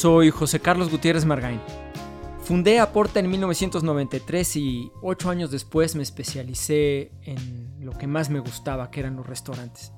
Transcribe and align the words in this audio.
soy 0.00 0.30
José 0.30 0.60
Carlos 0.60 0.90
Gutiérrez 0.90 1.26
Margain. 1.26 1.60
Fundé 2.42 2.80
Aporta 2.80 3.20
en 3.20 3.28
1993 3.28 4.56
y 4.56 4.90
ocho 5.02 5.28
años 5.28 5.50
después 5.50 5.94
me 5.94 6.02
especialicé 6.02 7.12
en 7.20 7.84
lo 7.84 7.92
que 7.92 8.06
más 8.06 8.30
me 8.30 8.40
gustaba, 8.40 8.90
que 8.90 9.00
eran 9.00 9.16
los 9.16 9.26
restaurantes. 9.26 9.92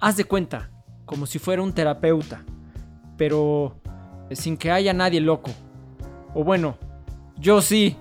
Haz 0.00 0.16
de 0.16 0.24
cuenta, 0.24 0.70
como 1.04 1.26
si 1.26 1.38
fuera 1.38 1.60
un 1.60 1.74
terapeuta, 1.74 2.42
pero 3.18 3.82
sin 4.30 4.56
que 4.56 4.70
haya 4.70 4.94
nadie 4.94 5.20
loco. 5.20 5.50
O 6.32 6.42
bueno, 6.42 6.78
yo 7.36 7.60
sí. 7.60 7.98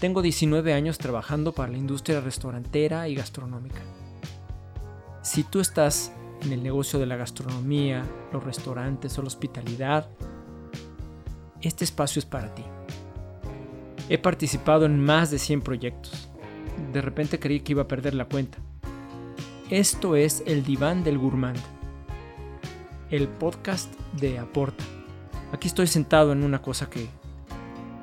Tengo 0.00 0.20
19 0.20 0.74
años 0.74 0.98
trabajando 0.98 1.52
para 1.52 1.70
la 1.70 1.78
industria 1.78 2.20
restaurantera 2.20 3.08
y 3.08 3.14
gastronómica. 3.14 3.82
Si 5.22 5.44
tú 5.44 5.60
estás 5.60 6.12
en 6.42 6.52
el 6.52 6.64
negocio 6.64 6.98
de 6.98 7.06
la 7.06 7.14
gastronomía, 7.14 8.02
los 8.32 8.42
restaurantes 8.42 9.16
o 9.16 9.22
la 9.22 9.28
hospitalidad, 9.28 10.08
este 11.62 11.84
espacio 11.84 12.20
es 12.20 12.26
para 12.26 12.54
ti. 12.54 12.62
He 14.08 14.18
participado 14.18 14.86
en 14.86 15.00
más 15.00 15.30
de 15.30 15.38
100 15.38 15.62
proyectos. 15.62 16.28
De 16.92 17.00
repente 17.00 17.38
creí 17.38 17.60
que 17.60 17.72
iba 17.72 17.82
a 17.82 17.88
perder 17.88 18.14
la 18.14 18.26
cuenta. 18.26 18.58
Esto 19.70 20.14
es 20.14 20.44
El 20.46 20.62
Diván 20.62 21.02
del 21.02 21.18
Gourmand, 21.18 21.58
el 23.10 23.26
podcast 23.26 23.92
de 24.12 24.38
Aporta. 24.38 24.84
Aquí 25.52 25.66
estoy 25.68 25.88
sentado 25.88 26.32
en 26.32 26.44
una 26.44 26.62
cosa 26.62 26.88
que 26.88 27.08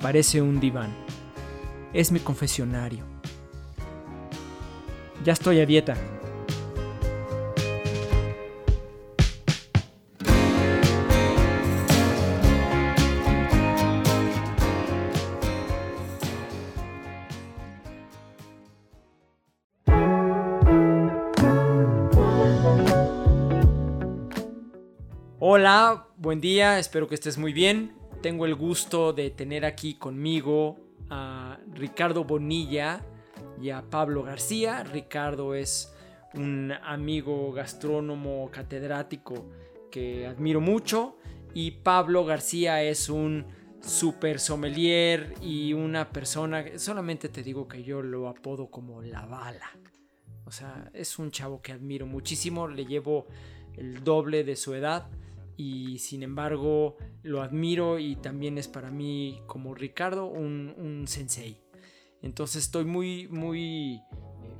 parece 0.01 0.41
un 0.41 0.59
diván. 0.59 0.93
Es 1.93 2.11
mi 2.11 2.19
confesionario. 2.19 3.05
Ya 5.23 5.31
estoy 5.33 5.61
a 5.61 5.65
dieta. 5.65 5.95
Hola, 25.63 26.07
buen 26.17 26.41
día, 26.41 26.77
espero 26.77 27.07
que 27.07 27.15
estés 27.15 27.37
muy 27.37 27.53
bien. 27.53 27.93
Tengo 28.21 28.45
el 28.45 28.53
gusto 28.53 29.13
de 29.13 29.29
tener 29.29 29.63
aquí 29.63 29.93
conmigo 29.93 30.75
a 31.09 31.57
Ricardo 31.71 32.25
Bonilla 32.25 33.01
y 33.61 33.69
a 33.69 33.81
Pablo 33.81 34.23
García. 34.23 34.83
Ricardo 34.83 35.55
es 35.55 35.95
un 36.33 36.73
amigo 36.83 37.53
gastrónomo 37.53 38.49
catedrático 38.51 39.51
que 39.89 40.27
admiro 40.27 40.59
mucho 40.59 41.15
y 41.53 41.71
Pablo 41.71 42.25
García 42.25 42.83
es 42.83 43.07
un 43.07 43.45
super 43.79 44.41
sommelier 44.41 45.33
y 45.41 45.71
una 45.71 46.09
persona, 46.09 46.77
solamente 46.77 47.29
te 47.29 47.41
digo 47.41 47.69
que 47.69 47.83
yo 47.83 48.01
lo 48.01 48.27
apodo 48.27 48.69
como 48.69 49.01
la 49.01 49.25
bala. 49.25 49.71
O 50.43 50.51
sea, 50.51 50.91
es 50.93 51.17
un 51.19 51.31
chavo 51.31 51.61
que 51.61 51.71
admiro 51.71 52.05
muchísimo, 52.05 52.67
le 52.67 52.85
llevo 52.85 53.27
el 53.77 54.03
doble 54.03 54.43
de 54.43 54.57
su 54.57 54.73
edad 54.73 55.07
y 55.57 55.99
sin 55.99 56.23
embargo 56.23 56.97
lo 57.21 57.41
admiro 57.41 57.99
y 57.99 58.15
también 58.15 58.57
es 58.57 58.67
para 58.67 58.89
mí 58.89 59.41
como 59.45 59.73
Ricardo 59.75 60.25
un, 60.25 61.05
sensei. 61.07 61.61
Entonces 62.21 62.63
estoy 62.63 62.85
muy, 62.85 63.27
muy 63.27 63.95
eh, 63.95 64.01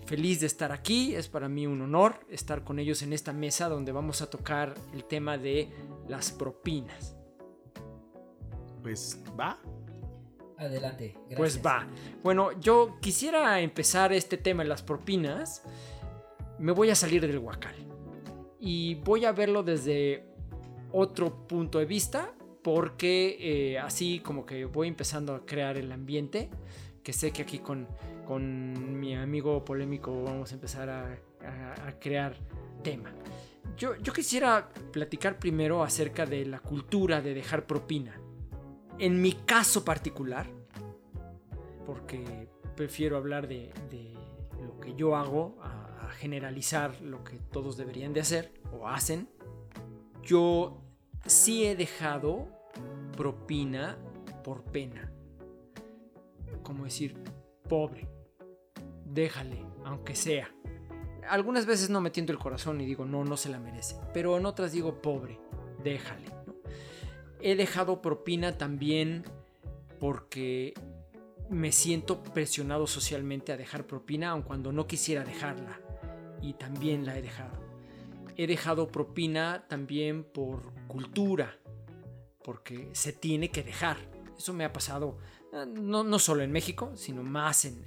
feliz 0.06 0.42
de 0.42 0.48
estar 0.48 0.72
aquí, 0.72 1.16
es 1.16 1.30
para 1.30 1.48
mí 1.48 1.66
un 1.66 1.82
honor 1.82 2.20
estar 2.30 2.64
con 2.64 2.78
ellos 2.78 3.02
en 3.03 3.14
esta 3.14 3.32
mesa 3.32 3.70
donde 3.70 3.92
vamos 3.92 4.22
a 4.22 4.30
tocar 4.30 4.76
el 4.94 5.06
tema 5.06 5.38
de 5.38 5.70
las 6.08 6.32
propinas. 6.32 7.16
Pues 8.82 9.24
va. 9.40 9.58
Adelante. 10.58 11.18
Pues 11.36 11.66
va. 11.66 11.88
Bueno, 12.22 12.52
yo 12.59 12.98
quisiera 13.02 13.59
empezar 13.62 14.12
este 14.12 14.38
tema 14.38 14.64
de 14.64 14.70
las 14.70 14.82
propinas. 14.82 15.64
Me 16.59 16.74
voy 16.74 16.90
a 16.90 16.96
salir 16.96 17.26
del 17.26 17.40
huacal. 17.40 17.76
Y 18.59 18.96
voy 18.96 19.26
a 19.26 19.32
verlo 19.32 19.64
desde 19.64 20.33
otro 20.94 21.48
punto 21.48 21.80
de 21.80 21.86
vista 21.86 22.34
porque 22.62 23.38
eh, 23.40 23.80
así 23.80 24.20
como 24.20 24.46
que 24.46 24.66
voy 24.66 24.88
empezando 24.88 25.36
a 25.36 25.46
crear 25.46 25.76
el 25.76 25.92
ambiente 25.92 26.50
que 27.04 27.12
sé 27.12 27.31
que 27.31 27.42
aquí 27.42 27.59
con, 27.59 27.88
con 28.26 29.00
mi 29.00 29.16
amigo 29.16 29.66
polémico 29.66 30.24
vamos 30.24 30.52
a 30.52 30.56
empezar 30.56 30.90
a, 30.90 31.20
crear 32.00 32.38
tema. 32.82 33.12
Yo, 33.78 33.98
yo 33.98 34.14
quisiera 34.14 34.70
platicar 34.94 35.38
primero 35.40 35.84
acerca 35.84 36.26
de 36.26 36.46
la 36.46 36.59
cultura 36.59 37.22
de 37.22 37.34
dejar 37.34 37.66
propina. 37.66 38.18
En 38.98 39.22
mi 39.22 39.34
caso 39.34 39.84
particular, 39.84 40.48
porque 41.86 42.48
prefiero 42.78 43.18
hablar 43.18 43.50
de, 43.50 43.74
de 43.90 44.14
lo 44.66 44.80
que 44.80 44.96
yo 44.96 45.18
hago 45.18 45.58
a, 45.62 46.08
a 46.08 46.12
generalizar 46.12 47.02
lo 47.02 47.26
que 47.26 47.38
todos 47.52 47.76
deberían 47.76 48.14
de 48.14 48.22
hacer 48.22 48.53
o 48.72 48.88
hacen, 48.88 49.28
yo 50.22 50.83
sí 51.25 51.66
he 51.66 51.75
dejado 51.75 52.47
propina 53.16 53.97
por 54.44 54.63
pena. 54.63 55.11
Como 56.63 56.85
decir, 56.85 57.16
pobre, 57.67 58.07
déjale, 59.06 59.66
aunque 59.85 60.16
sea. 60.16 60.53
Algunas 61.29 61.66
veces 61.66 61.89
no 61.89 62.01
me 62.01 62.09
tiento 62.09 62.34
el 62.34 62.39
corazón 62.39 62.81
y 62.81 62.85
digo, 62.85 63.06
no, 63.06 63.23
no 63.23 63.38
se 63.38 63.50
la 63.50 63.59
merece. 63.59 63.95
Pero 64.13 64.38
en 64.38 64.45
otras 64.45 64.72
digo, 64.72 65.01
pobre, 65.01 65.39
déjale. 65.84 66.28
He 67.40 67.55
dejado 67.55 68.01
propina 68.01 68.57
también 68.57 69.23
porque 70.00 70.73
me 71.50 71.72
siento 71.72 72.23
presionado 72.23 72.88
socialmente 72.88 73.51
a 73.51 73.57
dejar 73.57 73.85
propina, 73.85 74.31
aun 74.31 74.41
cuando 74.41 74.72
no 74.72 74.88
quisiera 74.88 75.23
dejarla. 75.23 75.79
Y 76.41 76.53
también 76.53 77.05
la 77.05 77.17
he 77.17 77.22
dejado 77.22 77.62
he 78.38 78.48
dejado 78.48 78.88
propina 78.88 79.66
también 79.68 80.24
por 80.24 80.74
cultura, 80.88 81.58
porque 82.44 82.90
se 82.94 83.14
tiene 83.14 83.50
que 83.50 83.64
dejar. 83.64 83.98
Eso 84.38 84.54
me 84.54 84.66
ha 84.66 84.74
pasado 84.74 85.18
eh, 85.54 85.66
no, 85.68 86.04
no 86.04 86.20
solo 86.20 86.44
en 86.44 86.52
México, 86.52 86.92
sino 86.96 87.24
más 87.24 87.66
en, 87.66 87.86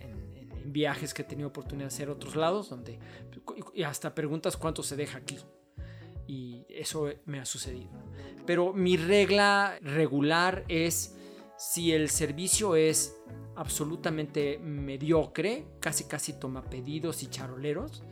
viajes 0.68 1.14
que 1.14 1.22
he 1.22 1.24
tenido 1.24 1.48
oportunidad 1.48 1.88
de 1.88 1.94
hacer 1.94 2.10
otros 2.10 2.34
lados, 2.34 2.70
donde 2.70 2.98
hasta 3.86 4.14
preguntas 4.14 4.56
cuánto 4.56 4.82
se 4.82 4.96
deja 4.96 5.18
aquí. 5.18 5.38
Y 6.26 6.66
eso 6.68 7.08
me 7.24 7.38
ha 7.38 7.44
sucedido. 7.44 7.92
Pero 8.44 8.72
mi 8.72 8.96
regla 8.96 9.78
regular 9.80 10.64
es 10.66 11.16
si 11.56 11.92
el 11.92 12.10
servicio 12.10 12.74
es 12.74 13.16
absolutamente 13.54 14.58
mediocre, 14.58 15.66
casi 15.78 16.04
casi 16.04 16.32
toma 16.32 16.64
pedidos 16.64 17.22
y 17.22 17.28
charoleros, 17.28 18.02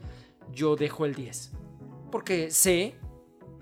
yo 0.53 0.77
dejo 0.77 1.05
el 1.05 1.15
10 1.17 1.53
porque 2.15 2.53
sé, 2.53 2.95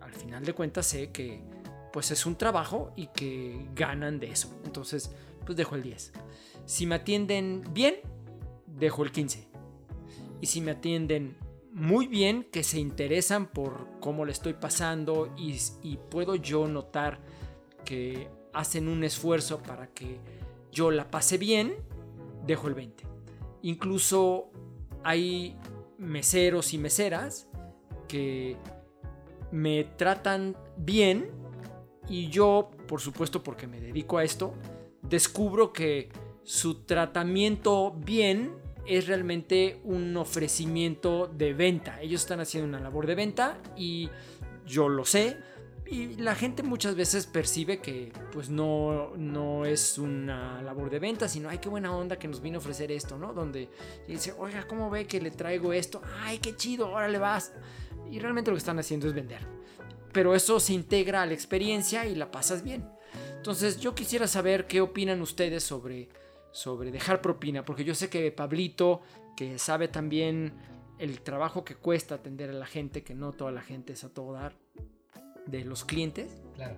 al 0.02 0.12
final 0.12 0.44
de 0.44 0.52
cuentas 0.52 0.84
sé 0.84 1.10
que 1.10 1.42
pues 1.90 2.10
es 2.10 2.26
un 2.26 2.36
trabajo 2.36 2.92
y 2.96 3.06
que 3.06 3.66
ganan 3.74 4.20
de 4.20 4.30
eso. 4.30 4.54
Entonces, 4.66 5.10
pues 5.46 5.56
dejo 5.56 5.74
el 5.74 5.82
10. 5.82 6.12
Si 6.66 6.84
me 6.84 6.96
atienden 6.96 7.64
bien, 7.72 7.94
dejo 8.66 9.04
el 9.04 9.10
15. 9.10 9.48
Y 10.42 10.46
si 10.48 10.60
me 10.60 10.72
atienden 10.72 11.38
muy 11.72 12.06
bien, 12.06 12.46
que 12.52 12.62
se 12.62 12.78
interesan 12.78 13.46
por 13.46 13.88
cómo 14.00 14.26
le 14.26 14.32
estoy 14.32 14.52
pasando 14.52 15.32
y, 15.34 15.58
y 15.82 15.96
puedo 15.96 16.34
yo 16.34 16.68
notar 16.68 17.20
que 17.86 18.28
hacen 18.52 18.86
un 18.86 19.02
esfuerzo 19.02 19.62
para 19.62 19.86
que 19.86 20.18
yo 20.70 20.90
la 20.90 21.10
pase 21.10 21.38
bien, 21.38 21.74
dejo 22.44 22.68
el 22.68 22.74
20. 22.74 23.02
Incluso 23.62 24.50
hay 25.04 25.56
meseros 25.96 26.74
y 26.74 26.76
meseras 26.76 27.48
que 28.12 28.58
me 29.52 29.84
tratan 29.84 30.54
bien 30.76 31.30
y 32.10 32.28
yo, 32.28 32.70
por 32.86 33.00
supuesto 33.00 33.42
porque 33.42 33.66
me 33.66 33.80
dedico 33.80 34.18
a 34.18 34.24
esto, 34.24 34.52
descubro 35.00 35.72
que 35.72 36.10
su 36.42 36.82
tratamiento 36.84 37.92
bien 37.92 38.52
es 38.86 39.06
realmente 39.06 39.80
un 39.84 40.14
ofrecimiento 40.18 41.26
de 41.26 41.54
venta. 41.54 42.02
Ellos 42.02 42.20
están 42.20 42.40
haciendo 42.40 42.68
una 42.68 42.80
labor 42.80 43.06
de 43.06 43.14
venta 43.14 43.62
y 43.78 44.10
yo 44.66 44.90
lo 44.90 45.06
sé. 45.06 45.38
Y 45.86 46.16
la 46.16 46.34
gente 46.34 46.62
muchas 46.62 46.94
veces 46.94 47.26
percibe 47.26 47.78
que 47.78 48.12
pues 48.30 48.50
no, 48.50 49.16
no 49.16 49.64
es 49.64 49.96
una 49.96 50.60
labor 50.60 50.90
de 50.90 50.98
venta, 50.98 51.28
sino 51.28 51.48
ay, 51.48 51.58
qué 51.58 51.70
buena 51.70 51.96
onda 51.96 52.18
que 52.18 52.28
nos 52.28 52.42
vino 52.42 52.56
a 52.56 52.60
ofrecer 52.60 52.92
esto, 52.92 53.16
¿no? 53.16 53.32
Donde 53.32 53.70
dice, 54.06 54.34
oiga, 54.38 54.66
¿cómo 54.66 54.90
ve 54.90 55.06
que 55.06 55.20
le 55.20 55.30
traigo 55.30 55.72
esto? 55.72 56.02
Ay, 56.20 56.38
qué 56.38 56.54
chido, 56.56 56.90
órale 56.90 57.18
vas 57.18 57.52
y 58.10 58.18
realmente 58.18 58.50
lo 58.50 58.56
que 58.56 58.60
están 58.60 58.78
haciendo 58.78 59.06
es 59.06 59.14
vender. 59.14 59.40
Pero 60.12 60.34
eso 60.34 60.60
se 60.60 60.74
integra 60.74 61.22
a 61.22 61.26
la 61.26 61.32
experiencia 61.32 62.06
y 62.06 62.14
la 62.14 62.30
pasas 62.30 62.62
bien. 62.62 62.86
Entonces 63.36 63.80
yo 63.80 63.94
quisiera 63.94 64.26
saber 64.26 64.66
qué 64.66 64.80
opinan 64.80 65.20
ustedes 65.20 65.64
sobre, 65.64 66.08
sobre 66.52 66.90
dejar 66.90 67.20
propina, 67.20 67.64
porque 67.64 67.84
yo 67.84 67.94
sé 67.94 68.08
que 68.08 68.30
Pablito, 68.30 69.02
que 69.36 69.58
sabe 69.58 69.88
también 69.88 70.52
el 70.98 71.20
trabajo 71.22 71.64
que 71.64 71.74
cuesta 71.74 72.16
atender 72.16 72.50
a 72.50 72.52
la 72.52 72.66
gente, 72.66 73.02
que 73.02 73.14
no 73.14 73.32
toda 73.32 73.50
la 73.50 73.62
gente 73.62 73.94
es 73.94 74.04
a 74.04 74.10
todo 74.10 74.32
dar, 74.34 74.54
de 75.46 75.64
los 75.64 75.84
clientes. 75.84 76.40
Claro. 76.54 76.76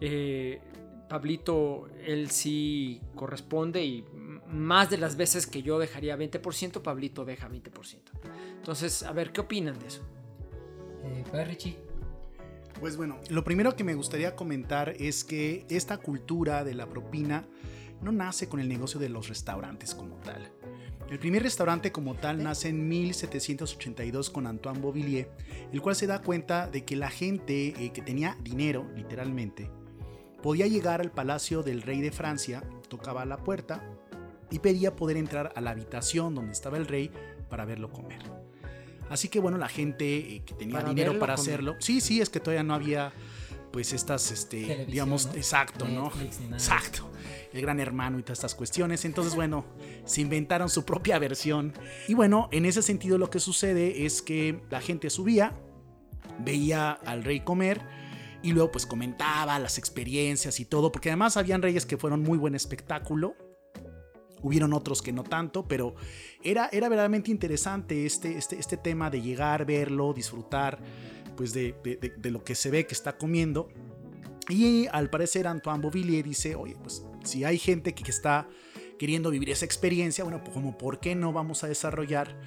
Eh, 0.00 0.60
Pablito, 1.08 1.88
él 2.04 2.30
sí 2.30 3.00
corresponde 3.14 3.84
y 3.84 4.04
más 4.48 4.90
de 4.90 4.98
las 4.98 5.16
veces 5.16 5.46
que 5.46 5.62
yo 5.62 5.78
dejaría 5.78 6.16
20%, 6.16 6.82
Pablito 6.82 7.24
deja 7.24 7.48
20%. 7.48 8.00
Entonces, 8.56 9.02
a 9.02 9.12
ver, 9.12 9.30
¿qué 9.30 9.42
opinan 9.42 9.78
de 9.78 9.88
eso? 9.88 10.02
Eh, 11.04 11.44
Richie. 11.44 11.76
Pues 12.80 12.96
bueno, 12.96 13.18
lo 13.28 13.44
primero 13.44 13.76
que 13.76 13.84
me 13.84 13.94
gustaría 13.94 14.34
comentar 14.34 14.90
es 14.98 15.24
que 15.24 15.66
esta 15.68 15.98
cultura 15.98 16.64
de 16.64 16.74
la 16.74 16.88
propina 16.88 17.46
no 18.00 18.10
nace 18.10 18.48
con 18.48 18.60
el 18.60 18.68
negocio 18.68 18.98
de 18.98 19.08
los 19.08 19.28
restaurantes 19.28 19.94
como 19.94 20.16
tal. 20.16 20.50
El 21.08 21.18
primer 21.18 21.42
restaurante 21.42 21.92
como 21.92 22.14
tal 22.14 22.42
nace 22.42 22.70
en 22.70 22.88
1782 22.88 24.30
con 24.30 24.46
Antoine 24.46 24.80
Beauvillier, 24.80 25.30
el 25.72 25.82
cual 25.82 25.94
se 25.94 26.06
da 26.06 26.22
cuenta 26.22 26.68
de 26.68 26.84
que 26.84 26.96
la 26.96 27.10
gente 27.10 27.74
eh, 27.78 27.92
que 27.92 28.02
tenía 28.02 28.36
dinero, 28.42 28.90
literalmente, 28.96 29.70
podía 30.42 30.66
llegar 30.66 31.00
al 31.00 31.12
palacio 31.12 31.62
del 31.62 31.82
rey 31.82 32.00
de 32.00 32.10
Francia, 32.10 32.64
tocaba 32.88 33.24
la 33.24 33.36
puerta 33.36 33.84
y 34.50 34.58
pedía 34.58 34.96
poder 34.96 35.16
entrar 35.16 35.52
a 35.54 35.60
la 35.60 35.70
habitación 35.70 36.34
donde 36.34 36.52
estaba 36.52 36.78
el 36.78 36.86
rey 36.86 37.10
para 37.48 37.64
verlo 37.64 37.90
comer. 37.90 38.41
Así 39.12 39.28
que 39.28 39.40
bueno, 39.40 39.58
la 39.58 39.68
gente 39.68 40.16
eh, 40.16 40.42
que 40.42 40.54
tenía 40.54 40.82
dinero 40.82 41.18
para 41.18 41.34
hacerlo, 41.34 41.76
sí, 41.80 42.00
sí, 42.00 42.22
es 42.22 42.30
que 42.30 42.40
todavía 42.40 42.62
no 42.62 42.72
había 42.72 43.12
pues 43.70 43.92
estas, 43.92 44.30
este, 44.30 44.86
digamos, 44.86 45.28
exacto, 45.34 45.86
¿no? 45.86 46.10
Exacto. 46.50 47.10
El 47.52 47.60
gran 47.60 47.78
hermano 47.78 48.18
y 48.18 48.22
todas 48.22 48.38
estas 48.38 48.54
cuestiones. 48.54 49.04
Entonces, 49.04 49.34
bueno, 49.34 49.66
se 50.06 50.22
inventaron 50.22 50.70
su 50.70 50.86
propia 50.86 51.18
versión. 51.18 51.74
Y 52.08 52.14
bueno, 52.14 52.48
en 52.52 52.64
ese 52.64 52.80
sentido 52.80 53.18
lo 53.18 53.28
que 53.28 53.38
sucede 53.38 54.06
es 54.06 54.22
que 54.22 54.62
la 54.70 54.80
gente 54.80 55.10
subía, 55.10 55.52
veía 56.38 56.92
al 56.92 57.22
rey 57.22 57.40
comer 57.40 57.82
y 58.42 58.52
luego 58.52 58.72
pues 58.72 58.86
comentaba 58.86 59.58
las 59.58 59.76
experiencias 59.76 60.58
y 60.58 60.64
todo, 60.64 60.90
porque 60.90 61.10
además 61.10 61.36
habían 61.36 61.60
reyes 61.60 61.84
que 61.84 61.98
fueron 61.98 62.22
muy 62.22 62.38
buen 62.38 62.54
espectáculo. 62.54 63.36
Hubieron 64.42 64.72
otros 64.72 65.02
que 65.02 65.12
no 65.12 65.22
tanto, 65.22 65.66
pero 65.66 65.94
era, 66.42 66.68
era 66.72 66.88
verdaderamente 66.88 67.30
interesante 67.30 68.04
este, 68.06 68.36
este, 68.36 68.58
este 68.58 68.76
tema 68.76 69.08
de 69.10 69.22
llegar, 69.22 69.64
verlo, 69.64 70.12
disfrutar 70.12 70.78
pues 71.36 71.52
de, 71.52 71.74
de, 72.18 72.30
lo 72.30 72.44
que 72.44 72.54
se 72.54 72.70
ve 72.70 72.86
que 72.86 72.94
está 72.94 73.16
comiendo. 73.16 73.68
Y 74.48 74.86
al 74.88 75.10
parecer 75.10 75.46
Antoine 75.46 75.80
Beauvillier 75.80 76.24
dice, 76.24 76.54
oye, 76.54 76.76
pues 76.82 77.04
si 77.24 77.44
hay 77.44 77.58
gente 77.58 77.94
que, 77.94 78.08
está 78.10 78.48
queriendo 78.98 79.30
vivir 79.30 79.50
esa 79.50 79.64
experiencia, 79.64 80.24
bueno, 80.24 80.42
pues 80.42 80.52
como 80.54 80.76
por 80.76 81.00
qué 81.00 81.14
no 81.14 81.32
vamos 81.32 81.64
a 81.64 81.68
desarrollar 81.68 82.38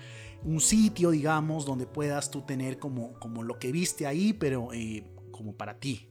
un 0.43 0.59
sitio, 0.61 1.11
digamos, 1.11 1.65
donde 1.65 1.87
puedas 1.87 2.29
tú 2.29 2.41
tener 2.41 2.77
como, 2.77 3.13
como 3.19 3.43
lo 3.43 3.57
que 3.57 3.71
viste 3.71 4.05
ahí, 4.05 4.33
pero 4.33 4.71
eh, 4.73 5.03
como 5.31 5.55
para 5.55 5.79
ti. 5.79 6.09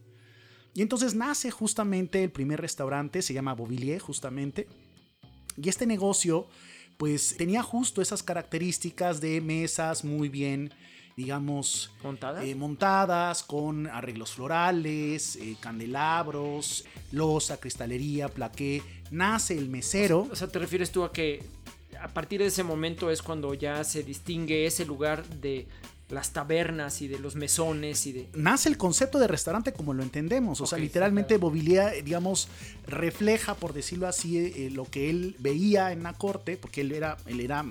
Y 0.73 0.81
entonces 0.81 1.15
nace 1.15 1.51
justamente 1.51 2.23
el 2.23 2.31
primer 2.31 2.59
restaurante, 2.59 3.21
se 3.21 3.33
llama 3.33 3.55
Beauvillier 3.55 4.01
justamente. 4.01 4.67
Y 5.61 5.69
este 5.69 5.85
negocio 5.85 6.47
pues 6.97 7.35
tenía 7.37 7.61
justo 7.61 8.01
esas 8.01 8.23
características 8.23 9.19
de 9.19 9.41
mesas 9.41 10.03
muy 10.03 10.29
bien 10.29 10.71
digamos, 11.15 11.91
montadas, 12.03 12.43
eh, 12.43 12.55
montadas 12.55 13.43
con 13.43 13.87
arreglos 13.87 14.33
florales, 14.33 15.37
eh, 15.37 15.55
candelabros, 15.61 16.85
losa, 17.11 17.57
cristalería, 17.57 18.27
plaqué. 18.27 18.81
Nace 19.11 19.57
el 19.57 19.69
mesero. 19.69 20.27
O 20.29 20.35
sea, 20.35 20.47
¿te 20.47 20.59
refieres 20.59 20.91
tú 20.91 21.03
a 21.03 21.13
que 21.13 21.41
a 22.01 22.09
partir 22.09 22.41
de 22.41 22.47
ese 22.47 22.63
momento 22.63 23.09
es 23.09 23.21
cuando 23.21 23.53
ya 23.53 23.83
se 23.83 24.03
distingue 24.03 24.65
ese 24.65 24.85
lugar 24.85 25.25
de 25.25 25.67
las 26.09 26.33
tabernas 26.33 27.01
y 27.01 27.07
de 27.07 27.19
los 27.19 27.35
mesones 27.35 28.05
y 28.05 28.11
de... 28.11 28.29
Nace 28.33 28.69
el 28.69 28.77
concepto 28.77 29.19
de 29.19 29.27
restaurante 29.27 29.73
como 29.73 29.93
lo 29.93 30.03
entendemos, 30.03 30.61
o 30.61 30.65
sea, 30.65 30.77
literalmente 30.77 31.37
Bobilia, 31.37 31.89
digamos, 31.89 32.47
refleja, 32.85 33.55
por 33.55 33.73
decirlo 33.73 34.07
así, 34.07 34.37
eh, 34.37 34.69
lo 34.71 34.85
que 34.85 35.09
él 35.09 35.35
veía 35.39 35.91
en 35.91 36.03
la 36.03 36.13
corte, 36.13 36.57
porque 36.57 36.81
él 36.81 36.91
era, 36.91 37.17
él 37.25 37.39
era 37.39 37.65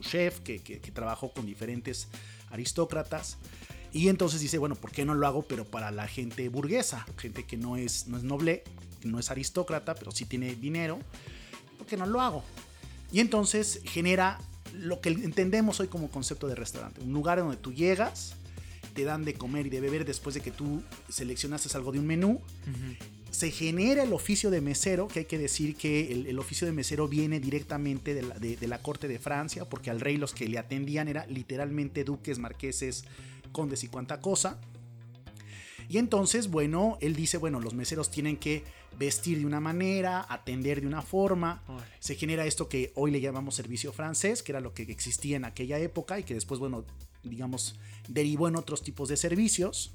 chef 0.00 0.40
que, 0.40 0.60
que 0.60 0.90
trabajó 0.92 1.32
con 1.32 1.46
diferentes 1.46 2.08
aristócratas. 2.50 3.38
Y 3.92 4.08
entonces 4.08 4.40
dice, 4.40 4.58
bueno, 4.58 4.74
¿por 4.74 4.90
qué 4.90 5.04
no 5.04 5.14
lo 5.14 5.26
hago? 5.26 5.42
Pero 5.42 5.64
para 5.64 5.90
la 5.90 6.08
gente 6.08 6.48
burguesa, 6.48 7.06
gente 7.16 7.44
que 7.44 7.56
no 7.56 7.76
es, 7.76 8.08
no 8.08 8.16
es 8.16 8.24
noble, 8.24 8.64
no 9.04 9.18
es 9.18 9.30
aristócrata, 9.30 9.94
pero 9.94 10.10
sí 10.10 10.24
tiene 10.24 10.54
dinero, 10.56 10.98
¿por 11.78 11.86
qué 11.86 11.96
no 11.96 12.06
lo 12.06 12.20
hago? 12.20 12.42
Y 13.12 13.20
entonces 13.20 13.80
genera 13.84 14.38
lo 14.74 15.00
que 15.00 15.10
entendemos 15.10 15.80
hoy 15.80 15.88
como 15.88 16.10
concepto 16.10 16.48
de 16.48 16.54
restaurante, 16.54 17.00
un 17.00 17.12
lugar 17.12 17.38
donde 17.38 17.56
tú 17.56 17.72
llegas, 17.72 18.36
te 18.94 19.04
dan 19.04 19.24
de 19.24 19.34
comer 19.34 19.66
y 19.66 19.70
de 19.70 19.80
beber 19.80 20.04
después 20.04 20.34
de 20.34 20.40
que 20.40 20.50
tú 20.50 20.82
seleccionaste 21.08 21.76
algo 21.76 21.92
de 21.92 21.98
un 21.98 22.06
menú. 22.06 22.40
Se 23.30 23.50
genera 23.50 24.04
el 24.04 24.12
oficio 24.12 24.50
de 24.50 24.60
mesero, 24.60 25.08
que 25.08 25.20
hay 25.20 25.24
que 25.24 25.38
decir 25.38 25.74
que 25.74 26.12
el, 26.12 26.38
oficio 26.38 26.66
de 26.66 26.72
mesero 26.72 27.08
viene 27.08 27.40
directamente 27.40 28.14
de 28.14 28.22
la, 28.22 28.38
de 28.38 28.68
la, 28.68 28.78
corte 28.78 29.08
de 29.08 29.18
Francia, 29.18 29.68
porque 29.68 29.90
al 29.90 30.00
rey 30.00 30.16
los 30.16 30.32
que 30.32 30.48
le 30.48 30.58
atendían 30.58 31.08
eran 31.08 31.32
literalmente 31.32 32.04
duques, 32.04 32.38
marqueses, 32.38 33.04
condes 33.50 33.82
y 33.82 33.88
cuanta 33.88 34.20
cosa. 34.20 34.60
Y 35.88 35.98
entonces, 35.98 36.50
bueno, 36.50 36.98
él 37.00 37.14
dice, 37.14 37.38
bueno, 37.38 37.60
los 37.60 37.74
meseros 37.74 38.10
tienen 38.10 38.36
que 38.36 38.64
vestir 38.98 39.38
de 39.38 39.46
una 39.46 39.60
manera, 39.60 40.24
atender 40.28 40.80
de 40.80 40.86
una 40.86 41.02
forma. 41.02 41.62
Se 42.00 42.14
genera 42.14 42.46
esto 42.46 42.68
que 42.68 42.92
hoy 42.94 43.10
le 43.10 43.20
llamamos 43.20 43.54
servicio 43.54 43.92
francés, 43.92 44.42
que 44.42 44.52
era 44.52 44.60
lo 44.60 44.72
que 44.72 44.82
existía 44.82 45.36
en 45.36 45.44
aquella 45.44 45.78
época 45.78 46.18
y 46.18 46.22
que 46.22 46.34
después, 46.34 46.60
bueno, 46.60 46.84
digamos, 47.22 47.76
derivó 48.08 48.48
en 48.48 48.56
otros 48.56 48.82
tipos 48.82 49.08
de 49.08 49.16
servicios. 49.16 49.94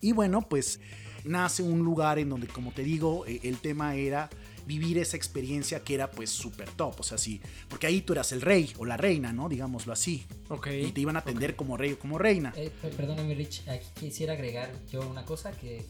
Y 0.00 0.12
bueno, 0.12 0.42
pues 0.42 0.80
nace 1.24 1.62
un 1.62 1.80
lugar 1.80 2.18
en 2.18 2.28
donde, 2.28 2.46
como 2.46 2.72
te 2.72 2.82
digo, 2.82 3.26
eh, 3.26 3.40
el 3.42 3.58
tema 3.58 3.96
era 3.96 4.30
vivir 4.66 4.98
esa 4.98 5.16
experiencia 5.16 5.80
que 5.80 5.94
era 5.94 6.10
pues 6.10 6.30
súper 6.30 6.68
top, 6.70 7.00
o 7.00 7.02
sea, 7.02 7.18
sí, 7.18 7.40
porque 7.68 7.86
ahí 7.86 8.02
tú 8.02 8.12
eras 8.12 8.32
el 8.32 8.40
rey 8.40 8.72
o 8.78 8.84
la 8.84 8.96
reina, 8.96 9.32
¿no? 9.32 9.48
Digámoslo 9.48 9.92
así. 9.92 10.26
Ok. 10.48 10.68
Y 10.68 10.92
te 10.92 11.00
iban 11.00 11.16
a 11.16 11.20
atender 11.20 11.56
como 11.56 11.76
rey 11.76 11.92
o 11.92 11.98
como 11.98 12.18
reina. 12.18 12.52
Eh, 12.56 12.70
perdóname, 12.96 13.34
Rich, 13.34 13.68
aquí 13.68 13.86
quisiera 13.98 14.34
agregar 14.34 14.72
yo 14.90 15.08
una 15.08 15.24
cosa 15.24 15.52
que 15.52 15.86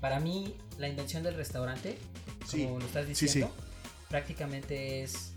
para 0.00 0.20
mí 0.20 0.54
la 0.78 0.88
invención 0.88 1.22
del 1.22 1.34
restaurante, 1.34 1.98
como 2.50 2.78
lo 2.78 2.86
estás 2.86 3.08
diciendo, 3.08 3.50
prácticamente 4.08 5.02
es 5.02 5.32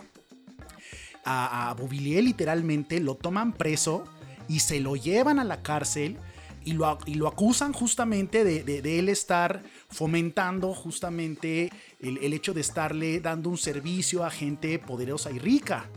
a, 1.24 1.70
a 1.70 1.76
literalmente 1.76 3.00
lo 3.00 3.14
toman 3.14 3.52
preso 3.52 4.04
y 4.48 4.60
se 4.60 4.80
lo 4.80 4.96
llevan 4.96 5.38
a 5.38 5.44
la 5.44 5.62
cárcel 5.62 6.18
y 6.64 6.72
lo, 6.72 6.98
y 7.06 7.14
lo 7.14 7.28
acusan 7.28 7.72
justamente 7.72 8.44
de, 8.44 8.62
de, 8.62 8.98
él 8.98 9.08
estar 9.08 9.62
fomentando 9.88 10.74
justamente 10.74 11.70
el, 12.00 12.18
el, 12.18 12.32
hecho 12.32 12.54
de 12.54 12.60
estarle 12.60 13.20
dando 13.20 13.50
un 13.50 13.58
servicio 13.58 14.24
a 14.24 14.30
gente 14.30 14.78
poderosa 14.78 15.30
y 15.30 15.38
rica. 15.38 15.88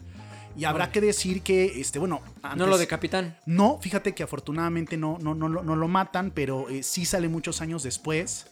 Y 0.58 0.66
habrá 0.66 0.92
que 0.92 1.02
decir 1.02 1.42
que, 1.42 1.80
este, 1.80 2.00
bueno. 2.00 2.22
no 2.56 2.68
lo 2.68 2.78
de 2.78 2.88
capitán. 2.88 3.38
No, 3.46 3.80
fíjate 3.82 4.14
que 4.14 4.24
afortunadamente 4.24 4.98
no, 4.98 5.18
no, 5.20 5.36
no, 5.36 5.50
no 5.50 5.76
lo 5.76 5.88
matan, 5.88 6.32
pero 6.32 6.70
eh, 6.70 6.84
sí 6.84 7.06
sale 7.06 7.28
muchos 7.28 7.62
años 7.62 7.84
después. 7.84 8.48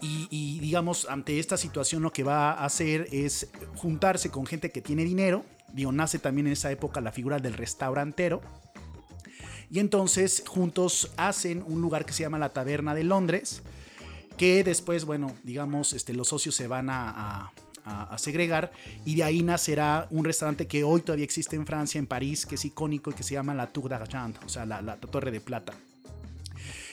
y, 0.00 0.60
digamos, 0.60 1.08
ante 1.08 1.40
esta 1.40 1.56
situación 1.56 2.02
lo 2.02 2.12
que 2.12 2.22
va 2.22 2.52
a 2.52 2.64
hacer 2.64 3.08
es 3.10 3.48
juntarse 3.76 4.30
con 4.30 4.46
gente 4.46 4.70
que 4.70 4.80
tiene 4.80 5.04
dinero. 5.04 5.44
Digo, 5.72 5.92
nace 5.92 6.18
también 6.18 6.46
en 6.46 6.52
esa 6.52 6.70
época 6.70 7.00
la 7.00 7.12
figura 7.12 7.38
del 7.38 7.54
restaurantero. 7.54 8.42
Y 9.70 9.78
entonces 9.78 10.42
juntos 10.46 11.12
hacen 11.16 11.64
un 11.66 11.80
lugar 11.80 12.04
que 12.04 12.12
se 12.12 12.24
llama 12.24 12.38
la 12.38 12.52
Taberna 12.52 12.94
de 12.94 13.04
Londres, 13.04 13.62
que 14.36 14.64
después, 14.64 15.04
bueno, 15.04 15.32
digamos, 15.44 15.92
este, 15.92 16.12
los 16.12 16.28
socios 16.28 16.56
se 16.56 16.66
van 16.66 16.90
a, 16.90 17.52
segregar 18.16 18.72
y 19.04 19.16
de 19.16 19.24
ahí 19.24 19.42
nacerá 19.42 20.06
un 20.10 20.24
restaurante 20.24 20.66
que 20.66 20.84
hoy 20.84 21.00
todavía 21.02 21.24
existe 21.24 21.56
en 21.56 21.66
Francia, 21.66 21.98
en 21.98 22.06
París, 22.06 22.46
que 22.46 22.56
es 22.56 22.64
icónico 22.64 23.10
y 23.10 23.14
que 23.14 23.22
se 23.22 23.34
llama 23.34 23.54
la 23.54 23.66
Tour 23.66 23.88
d'Argent, 23.88 24.36
o 24.44 24.48
sea, 24.48 24.66
la, 24.66 24.82
la 24.82 24.96
Torre 24.96 25.30
de 25.30 25.40
Plata. 25.40 25.72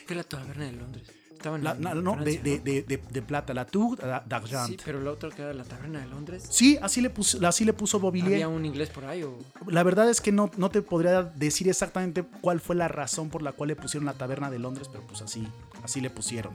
¿Qué 0.06 0.13
es 0.13 0.17
la 0.17 0.24
Taberna 0.24 0.65
de 0.65 0.72
Londres? 0.72 1.16
No, 1.46 2.15
de, 2.17 3.24
plata, 3.25 3.53
la 3.53 3.65
Tour 3.65 3.98
d'Argent. 3.98 4.67
Sí, 4.67 4.77
pero 4.84 5.01
la 5.01 5.12
otra 5.12 5.29
que 5.29 5.41
era 5.41 5.53
la 5.53 5.63
Taberna 5.63 6.00
de 6.00 6.08
Londres. 6.08 6.46
Sí, 6.50 6.77
así 6.82 7.01
le 7.01 7.10
puso, 7.10 7.46
así 7.46 7.65
le 7.65 7.74
puso 7.74 8.00
Bobillier. 8.00 8.34
¿Había 8.34 8.48
un 8.48 8.65
inglés 8.65 8.89
por 8.89 9.06
ahí? 9.06 9.24
O? 9.24 9.38
La 9.67 9.84
verdad 9.84 10.10
es 10.10 10.22
que 10.22 10.32
no, 10.32 10.50
no 10.58 10.70
te 10.70 10.82
podría 10.82 11.24
decir 11.24 11.67
exactamente 11.70 12.24
cuál 12.41 12.60
fue 12.60 12.75
la 12.75 12.88
razón 12.88 13.29
por 13.29 13.41
la 13.41 13.51
cual 13.51 13.70
le 13.70 13.75
pusieron 13.75 14.06
la 14.06 14.13
Taberna 14.13 14.50
de 14.50 14.60
Londres, 14.60 14.88
pero 14.91 15.06
pues 15.06 15.22
así, 15.22 15.48
así 15.84 16.01
le 16.01 16.10
pusieron. 16.10 16.53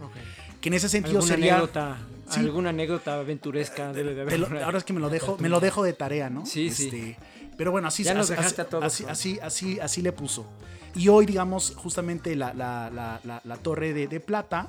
Que 0.60 0.68
en 0.68 0.74
ese 0.74 0.88
sentido 0.88 1.18
¿Alguna 1.18 1.34
sería. 1.34 1.54
Anécdota, 1.56 1.98
Alguna 2.36 2.70
anécdota 2.70 3.14
aventuresca 3.14 3.92
debe 3.92 4.14
de 4.14 4.22
haber. 4.22 4.62
ahora 4.62 4.78
es 4.78 4.84
que 4.84 4.92
me 4.92 5.00
lo 5.00 5.10
dejo, 5.10 5.36
me 5.38 5.48
lo 5.48 5.60
dejo 5.60 5.82
de 5.82 5.92
tarea, 5.92 6.30
¿no? 6.30 6.46
Sí, 6.46 6.70
sí. 6.70 6.84
Este, 6.84 7.16
pero 7.56 7.70
bueno, 7.70 7.88
así, 7.88 8.02
ya 8.02 8.14
nos 8.14 8.30
así, 8.30 8.36
dejaste 8.36 8.62
a 8.62 8.64
todos, 8.64 8.84
así, 8.84 9.04
así, 9.08 9.38
así, 9.42 9.80
así, 9.80 10.02
le 10.02 10.12
puso. 10.12 10.46
Y 10.94 11.08
hoy, 11.08 11.26
digamos, 11.26 11.74
justamente 11.74 12.36
la, 12.36 12.52
la, 12.52 12.90
la, 12.90 13.40
la 13.42 13.56
torre 13.56 13.92
de, 13.94 14.08
de 14.08 14.20
plata 14.20 14.68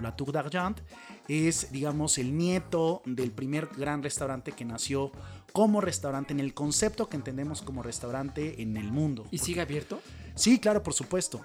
la 0.00 0.16
Tour 0.16 0.32
d'Argent, 0.32 0.80
es, 1.28 1.72
digamos, 1.72 2.18
el 2.18 2.36
nieto 2.36 3.02
del 3.04 3.32
primer 3.32 3.68
gran 3.76 4.02
restaurante 4.02 4.52
que 4.52 4.64
nació 4.64 5.10
como 5.52 5.80
restaurante 5.80 6.32
en 6.32 6.40
el 6.40 6.54
concepto 6.54 7.08
que 7.08 7.16
entendemos 7.16 7.62
como 7.62 7.82
restaurante 7.82 8.62
en 8.62 8.76
el 8.76 8.92
mundo. 8.92 9.26
¿Y 9.30 9.38
sigue 9.38 9.60
abierto? 9.60 10.00
Sí, 10.34 10.58
claro, 10.58 10.82
por 10.82 10.92
supuesto. 10.92 11.40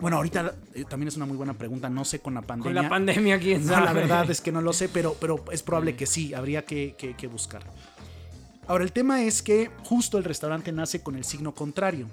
Bueno, 0.00 0.16
ahorita 0.16 0.54
eh, 0.74 0.84
también 0.88 1.08
es 1.08 1.16
una 1.16 1.26
muy 1.26 1.36
buena 1.36 1.54
pregunta, 1.54 1.88
no 1.88 2.04
sé 2.04 2.20
con 2.20 2.34
la 2.34 2.42
pandemia. 2.42 2.80
Con 2.80 2.82
la 2.82 2.88
pandemia, 2.88 3.38
quién 3.38 3.64
sabe. 3.66 3.86
la 3.86 3.92
verdad 3.92 4.30
es 4.30 4.40
que 4.40 4.52
no 4.52 4.60
lo 4.60 4.72
sé, 4.72 4.88
pero, 4.88 5.16
pero 5.20 5.44
es 5.50 5.62
probable 5.62 5.96
que 5.96 6.06
sí, 6.06 6.34
habría 6.34 6.64
que, 6.64 6.94
que 6.96 7.26
buscar. 7.26 7.62
Ahora, 8.66 8.84
el 8.84 8.92
tema 8.92 9.22
es 9.22 9.42
que 9.42 9.70
justo 9.84 10.18
el 10.18 10.24
restaurante 10.24 10.70
nace 10.72 11.02
con 11.02 11.16
el 11.16 11.24
signo 11.24 11.54
contrario. 11.54 12.06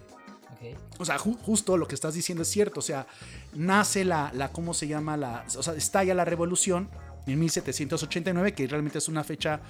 O 0.97 1.05
sea, 1.05 1.17
justo 1.17 1.77
lo 1.77 1.87
que 1.87 1.95
estás 1.95 2.13
diciendo 2.13 2.43
es 2.43 2.49
cierto. 2.49 2.79
O 2.79 2.83
sea, 2.83 3.07
nace 3.53 4.05
la, 4.05 4.31
la, 4.33 4.51
¿cómo 4.51 4.73
se 4.73 4.87
llama? 4.87 5.17
La, 5.17 5.45
o 5.57 5.63
sea, 5.63 5.73
estalla 5.73 6.13
la 6.13 6.25
revolución 6.25 6.89
en 7.27 7.39
1789, 7.39 8.53
que 8.53 8.67
realmente 8.67 8.97
es 8.97 9.07
una 9.07 9.23
fecha 9.23 9.61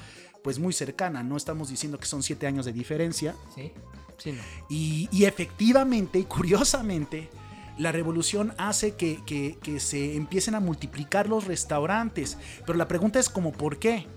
pues 0.43 0.59
muy 0.59 0.73
cercana. 0.73 1.23
No 1.23 1.37
estamos 1.37 1.69
diciendo 1.69 1.97
que 1.97 2.05
son 2.05 2.23
siete 2.23 2.47
años 2.47 2.65
de 2.65 2.73
diferencia. 2.73 3.35
Sí. 3.53 3.71
Sí, 4.17 4.33
y, 4.69 5.09
y, 5.11 5.25
efectivamente 5.25 6.19
y 6.19 6.23
curiosamente, 6.23 7.29
la 7.77 7.91
revolución 7.91 8.53
hace 8.57 8.95
que, 8.95 9.19
que, 9.25 9.57
que, 9.61 9.81
se 9.81 10.15
empiecen 10.15 10.55
a 10.55 10.61
multiplicar 10.61 11.27
los 11.27 11.45
restaurantes. 11.45 12.37
Pero 12.65 12.77
la 12.77 12.87
pregunta 12.87 13.19
es 13.19 13.27
como, 13.27 13.51
¿por 13.51 13.77
qué? 13.77 14.07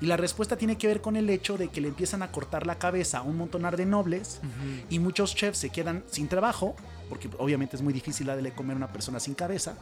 Y 0.00 0.06
la 0.06 0.16
respuesta 0.16 0.56
tiene 0.56 0.76
que 0.76 0.86
ver 0.86 1.00
con 1.00 1.16
el 1.16 1.30
hecho 1.30 1.56
de 1.56 1.68
que 1.68 1.80
le 1.80 1.88
empiezan 1.88 2.22
a 2.22 2.30
cortar 2.30 2.66
la 2.66 2.78
cabeza 2.78 3.18
a 3.18 3.22
un 3.22 3.36
montonar 3.36 3.76
de 3.76 3.86
nobles 3.86 4.40
y 4.90 4.98
muchos 4.98 5.34
chefs 5.34 5.58
se 5.58 5.70
quedan 5.70 6.04
sin 6.10 6.28
trabajo, 6.28 6.76
porque 7.08 7.30
obviamente 7.38 7.76
es 7.76 7.82
muy 7.82 7.92
difícil 7.92 8.26
darle 8.26 8.52
comer 8.52 8.74
a 8.74 8.76
una 8.78 8.92
persona 8.92 9.20
sin 9.20 9.34
cabeza. 9.34 9.76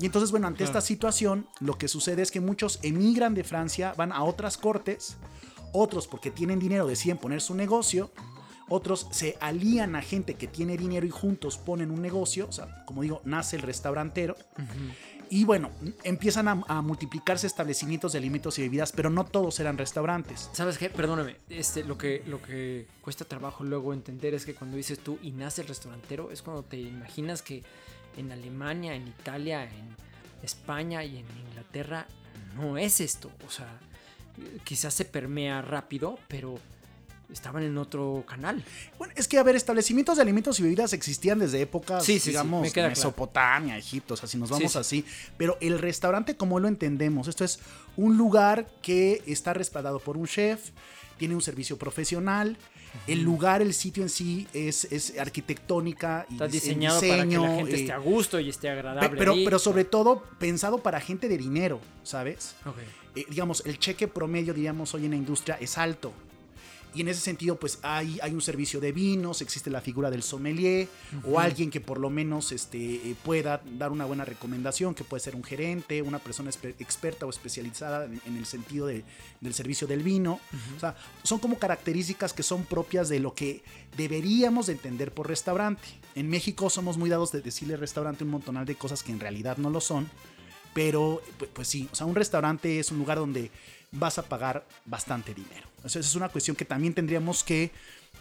Y 0.00 0.06
entonces, 0.06 0.30
bueno, 0.30 0.46
ante 0.46 0.64
esta 0.64 0.80
situación, 0.80 1.46
lo 1.60 1.78
que 1.78 1.86
sucede 1.86 2.22
es 2.22 2.30
que 2.30 2.40
muchos 2.40 2.80
emigran 2.82 3.34
de 3.34 3.44
Francia, 3.44 3.94
van 3.96 4.12
a 4.12 4.24
otras 4.24 4.56
cortes, 4.56 5.16
otros 5.72 6.08
porque 6.08 6.30
tienen 6.30 6.58
dinero 6.58 6.86
deciden 6.86 7.18
poner 7.18 7.40
su 7.40 7.54
negocio, 7.54 8.10
otros 8.68 9.06
se 9.10 9.36
alían 9.40 9.96
a 9.96 10.02
gente 10.02 10.34
que 10.34 10.46
tiene 10.46 10.76
dinero 10.76 11.06
y 11.06 11.10
juntos 11.10 11.58
ponen 11.58 11.90
un 11.90 12.00
negocio, 12.00 12.46
o 12.48 12.52
sea, 12.52 12.84
como 12.86 13.02
digo, 13.02 13.20
nace 13.24 13.56
el 13.56 13.62
restaurantero. 13.62 14.36
Y 15.32 15.44
bueno, 15.44 15.70
empiezan 16.04 16.46
a, 16.46 16.82
multiplicarse 16.82 17.46
establecimientos 17.46 18.12
de 18.12 18.18
alimentos 18.18 18.58
y 18.58 18.62
bebidas, 18.64 18.92
pero 18.92 19.08
no 19.08 19.24
todos 19.24 19.58
eran 19.60 19.78
restaurantes. 19.78 20.50
¿Sabes 20.52 20.76
qué? 20.76 20.90
Perdóname. 20.90 21.38
Este, 21.48 21.84
lo, 21.84 21.96
que, 21.96 22.22
lo 22.26 22.42
que 22.42 22.86
cuesta 23.00 23.24
trabajo 23.24 23.64
luego 23.64 23.94
entender 23.94 24.34
es 24.34 24.44
que 24.44 24.54
cuando 24.54 24.76
dices 24.76 24.98
tú 24.98 25.18
y 25.22 25.30
nace 25.30 25.62
el 25.62 25.68
restaurantero, 25.68 26.30
es 26.30 26.42
cuando 26.42 26.62
te 26.64 26.76
imaginas 26.76 27.40
que 27.40 27.62
en 28.18 28.30
Alemania, 28.30 28.94
en 28.94 29.08
Italia, 29.08 29.64
en 29.64 29.96
España 30.42 31.02
y 31.02 31.16
en 31.16 31.26
Inglaterra 31.48 32.06
no 32.54 32.76
es 32.76 33.00
esto. 33.00 33.30
O 33.46 33.50
sea, 33.50 33.80
quizás 34.64 34.92
se 34.92 35.06
permea 35.06 35.62
rápido, 35.62 36.18
pero 36.28 36.58
estaban 37.32 37.62
en 37.62 37.76
otro 37.78 38.24
canal. 38.26 38.62
Bueno, 38.98 39.12
es 39.16 39.28
que, 39.28 39.38
a 39.38 39.42
ver, 39.42 39.56
establecimientos 39.56 40.16
de 40.16 40.22
alimentos 40.22 40.58
y 40.60 40.62
bebidas 40.62 40.92
existían 40.92 41.38
desde 41.38 41.60
épocas, 41.60 42.06
digamos, 42.06 42.74
Mesopotamia, 42.74 43.76
Egipto, 43.76 44.14
o 44.14 44.16
sea, 44.16 44.28
si 44.28 44.38
nos 44.38 44.50
vamos 44.50 44.76
así. 44.76 45.04
Pero 45.36 45.56
el 45.60 45.78
restaurante, 45.78 46.36
como 46.36 46.60
lo 46.60 46.68
entendemos, 46.68 47.28
esto 47.28 47.44
es 47.44 47.60
un 47.96 48.16
lugar 48.16 48.66
que 48.82 49.22
está 49.26 49.52
respaldado 49.52 49.98
por 49.98 50.16
un 50.16 50.26
chef, 50.26 50.70
tiene 51.18 51.34
un 51.34 51.42
servicio 51.42 51.78
profesional. 51.78 52.56
El 53.06 53.22
lugar, 53.22 53.62
el 53.62 53.72
sitio 53.72 54.02
en 54.02 54.10
sí 54.10 54.46
es, 54.52 54.84
es 54.92 55.18
arquitectónica 55.18 56.26
y 56.28 56.34
Está 56.34 56.46
diseñado 56.46 57.00
para 57.00 57.26
que 57.26 57.38
la 57.38 57.54
gente 57.54 57.74
esté 57.74 57.86
eh, 57.86 57.92
a 57.92 57.98
gusto 57.98 58.38
y 58.38 58.50
esté 58.50 58.68
agradable. 58.68 59.16
Pero, 59.16 59.34
pero 59.44 59.58
sobre 59.58 59.84
todo 59.84 60.22
pensado 60.38 60.78
para 60.82 61.00
gente 61.00 61.26
de 61.28 61.38
dinero, 61.38 61.80
¿sabes? 62.02 62.54
Eh, 63.14 63.24
digamos, 63.30 63.62
el 63.64 63.78
cheque 63.78 64.08
promedio, 64.08 64.52
digamos, 64.52 64.92
hoy 64.94 65.06
en 65.06 65.12
la 65.12 65.16
industria 65.16 65.56
es 65.60 65.78
alto. 65.78 66.12
Y 66.94 67.00
en 67.00 67.08
ese 67.08 67.20
sentido, 67.20 67.56
pues 67.56 67.78
hay, 67.82 68.18
hay 68.22 68.32
un 68.32 68.42
servicio 68.42 68.78
de 68.78 68.92
vinos, 68.92 69.40
existe 69.40 69.70
la 69.70 69.80
figura 69.80 70.10
del 70.10 70.22
sommelier 70.22 70.88
o 71.24 71.40
alguien 71.40 71.70
que 71.70 71.80
por 71.80 71.98
lo 71.98 72.10
menos 72.10 72.52
este, 72.52 72.78
eh, 72.78 73.16
pueda 73.24 73.62
dar 73.78 73.92
una 73.92 74.04
buena 74.04 74.24
recomendación, 74.24 74.94
que 74.94 75.02
puede 75.02 75.22
ser 75.22 75.34
un 75.34 75.42
gerente, 75.42 76.02
una 76.02 76.18
persona 76.18 76.50
experta 76.78 77.24
o 77.24 77.30
especializada 77.30 78.04
en, 78.04 78.36
el 78.36 78.44
sentido 78.44 78.86
de, 78.86 79.04
del 79.40 79.54
servicio 79.54 79.86
del 79.86 80.02
vino. 80.02 80.38
O 80.76 80.80
sea, 80.80 80.94
son 81.22 81.38
como 81.38 81.58
características 81.58 82.34
que 82.34 82.42
son 82.42 82.64
propias 82.64 83.08
de 83.08 83.20
lo 83.20 83.34
que 83.34 83.62
deberíamos 83.96 84.66
de 84.66 84.74
entender 84.74 85.12
por 85.12 85.28
restaurante. 85.28 85.82
En 86.14 86.28
México 86.28 86.68
somos 86.68 86.98
muy 86.98 87.08
dados 87.08 87.32
de 87.32 87.40
decirle 87.40 87.76
restaurante 87.76 88.24
un 88.24 88.30
montonal 88.30 88.66
de 88.66 88.74
cosas 88.74 89.02
que 89.02 89.12
en 89.12 89.20
realidad 89.20 89.56
no 89.56 89.70
lo 89.70 89.80
son. 89.80 90.10
Pero, 90.74 91.22
pues, 91.38 91.50
pues 91.52 91.68
sí, 91.68 91.88
o 91.90 91.94
sea, 91.94 92.06
un 92.06 92.14
restaurante 92.14 92.78
es 92.78 92.90
un 92.90 92.98
lugar 92.98 93.18
donde 93.18 93.50
vas 93.92 94.18
a 94.18 94.22
pagar 94.22 94.66
bastante 94.86 95.34
dinero. 95.34 95.71
Esa 95.84 96.00
es 96.00 96.14
una 96.14 96.28
cuestión 96.28 96.56
que 96.56 96.64
también 96.64 96.94
tendríamos 96.94 97.42
que 97.42 97.70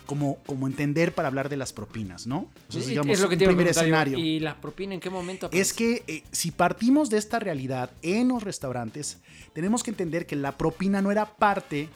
como, 0.06 0.38
como 0.46 0.68
entender 0.68 1.14
para 1.14 1.28
hablar 1.28 1.48
de 1.48 1.58
las 1.58 1.74
propinas, 1.74 2.28
¿no? 2.28 2.50
Entonces, 2.64 2.88
digamos, 2.88 3.14
es 3.14 3.22
lo 3.22 3.30
que 3.30 3.36
un 3.36 3.46
primer 3.46 3.68
escenario. 3.68 4.18
¿Y 4.18 4.40
la 4.40 4.60
propina 4.60 4.94
en 4.94 5.00
qué 5.00 5.10
momento? 5.10 5.50
Es 5.52 5.74
que 5.74 6.04
eh, 6.08 6.24
si 6.32 6.52
partimos 6.52 7.10
de 7.10 7.18
esta 7.18 7.40
realidad 7.40 7.92
en 8.02 8.30
los 8.30 8.44
restaurantes, 8.44 9.20
tenemos 9.54 9.84
que 9.84 9.92
entender 9.92 10.26
que 10.26 10.36
la 10.36 10.58
propina 10.58 11.02
no 11.02 11.12
era 11.12 11.38
parte 11.38 11.88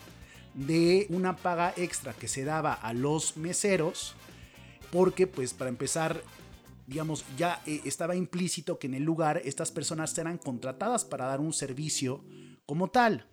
de 0.53 1.07
una 1.09 1.35
paga 1.35 1.73
extra 1.75 2.13
que 2.13 2.27
se 2.27 2.45
daba 2.45 2.73
a 2.73 2.93
los 2.93 3.35
meseros, 3.37 4.15
porque 4.91 5.27
pues 5.27 5.53
para 5.53 5.69
empezar, 5.69 6.21
digamos, 6.87 7.25
ya 7.37 7.61
eh, 7.65 7.81
estaba 7.83 8.15
implícito 8.15 8.79
que 8.79 8.87
en 8.87 8.93
el 8.93 9.03
lugar 9.03 9.41
estas 9.43 9.71
personas 9.71 10.17
eran 10.17 10.37
contratadas 10.37 11.03
para 11.03 11.25
dar 11.25 11.41
un 11.41 11.51
servicio 11.51 12.23
como 12.65 12.87
tal. 12.89 13.25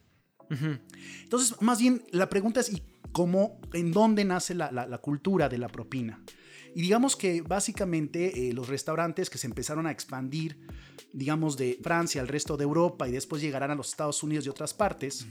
Entonces, 1.22 1.60
más 1.60 1.78
bien, 1.78 2.02
la 2.10 2.28
pregunta 2.28 2.60
es, 2.60 2.72
¿y 2.72 2.82
cómo, 3.12 3.60
en 3.72 3.92
dónde 3.92 4.24
nace 4.24 4.54
la, 4.54 4.98
cultura 5.02 5.48
de 5.48 5.58
la 5.58 5.68
propina? 5.68 6.22
Y 6.74 6.82
digamos 6.82 7.16
que 7.16 7.42
básicamente 7.42 8.48
eh, 8.48 8.52
los 8.52 8.68
restaurantes 8.68 9.28
que 9.28 9.38
se 9.38 9.46
empezaron 9.46 9.86
a 9.86 9.90
expandir, 9.90 10.58
digamos, 11.12 11.56
de 11.56 11.78
Francia 11.82 12.20
al 12.20 12.28
resto 12.28 12.56
de 12.56 12.64
Europa 12.64 13.08
y 13.08 13.12
después 13.12 13.42
llegarán 13.42 13.70
a 13.70 13.74
los 13.74 13.90
Estados 13.90 14.22
Unidos 14.22 14.46
y 14.46 14.48
otras 14.48 14.72
partes, 14.72 15.26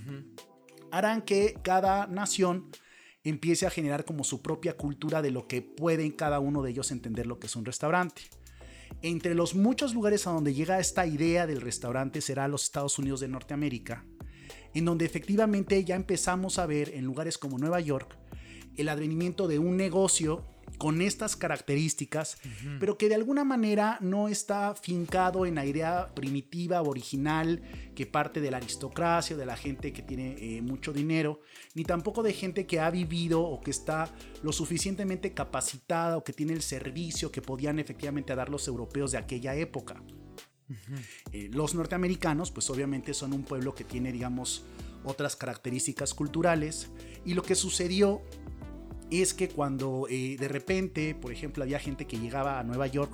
harán 0.91 1.23
que 1.23 1.57
cada 1.63 2.05
nación 2.07 2.69
empiece 3.23 3.65
a 3.65 3.69
generar 3.69 4.05
como 4.05 4.23
su 4.23 4.41
propia 4.41 4.77
cultura 4.77 5.21
de 5.21 5.31
lo 5.31 5.47
que 5.47 5.61
pueden 5.61 6.11
cada 6.11 6.39
uno 6.39 6.61
de 6.61 6.71
ellos 6.71 6.91
entender 6.91 7.27
lo 7.27 7.39
que 7.39 7.47
es 7.47 7.55
un 7.55 7.65
restaurante. 7.65 8.23
Entre 9.01 9.33
los 9.33 9.55
muchos 9.55 9.93
lugares 9.93 10.27
a 10.27 10.31
donde 10.31 10.53
llega 10.53 10.79
esta 10.79 11.05
idea 11.05 11.47
del 11.47 11.61
restaurante 11.61 12.21
será 12.21 12.47
los 12.47 12.63
Estados 12.63 12.99
Unidos 12.99 13.19
de 13.19 13.29
Norteamérica, 13.29 14.05
en 14.73 14.85
donde 14.85 15.05
efectivamente 15.05 15.83
ya 15.83 15.95
empezamos 15.95 16.59
a 16.59 16.65
ver 16.65 16.89
en 16.93 17.05
lugares 17.05 17.37
como 17.37 17.57
Nueva 17.57 17.79
York 17.79 18.17
el 18.77 18.89
advenimiento 18.89 19.47
de 19.47 19.59
un 19.59 19.77
negocio 19.77 20.45
con 20.77 21.01
estas 21.01 21.35
características, 21.35 22.37
pero 22.79 22.97
que 22.97 23.09
de 23.09 23.15
alguna 23.15 23.43
manera 23.43 23.97
no 24.01 24.27
está 24.27 24.73
fincado 24.73 25.45
en 25.45 25.55
la 25.55 25.65
idea 25.65 26.13
primitiva, 26.15 26.81
original, 26.81 27.61
que 27.93 28.07
parte 28.07 28.41
de 28.41 28.49
la 28.49 28.57
aristocracia, 28.57 29.35
de 29.35 29.45
la 29.45 29.55
gente 29.55 29.93
que 29.93 30.01
tiene 30.01 30.37
eh, 30.39 30.61
mucho 30.61 30.93
dinero, 30.93 31.41
ni 31.75 31.83
tampoco 31.83 32.23
de 32.23 32.33
gente 32.33 32.65
que 32.65 32.79
ha 32.79 32.89
vivido 32.89 33.43
o 33.43 33.61
que 33.61 33.69
está 33.69 34.11
lo 34.41 34.51
suficientemente 34.51 35.33
capacitada 35.33 36.17
o 36.17 36.23
que 36.23 36.33
tiene 36.33 36.53
el 36.53 36.61
servicio 36.61 37.31
que 37.31 37.41
podían 37.41 37.77
efectivamente 37.77 38.33
dar 38.33 38.49
los 38.49 38.67
europeos 38.67 39.11
de 39.11 39.19
aquella 39.19 39.53
época. 39.55 40.01
Eh, 41.31 41.49
los 41.51 41.75
norteamericanos, 41.75 42.51
pues 42.51 42.69
obviamente 42.69 43.13
son 43.13 43.33
un 43.33 43.43
pueblo 43.43 43.73
que 43.73 43.83
tiene, 43.83 44.11
digamos, 44.11 44.63
otras 45.03 45.35
características 45.35 46.13
culturales. 46.13 46.89
Y 47.25 47.33
lo 47.33 47.43
que 47.43 47.55
sucedió 47.55 48.21
es 49.09 49.33
que 49.33 49.49
cuando 49.49 50.07
eh, 50.09 50.37
de 50.39 50.47
repente, 50.47 51.15
por 51.15 51.31
ejemplo, 51.31 51.63
había 51.63 51.79
gente 51.79 52.05
que 52.05 52.17
llegaba 52.17 52.59
a 52.59 52.63
Nueva 52.63 52.87
York, 52.87 53.11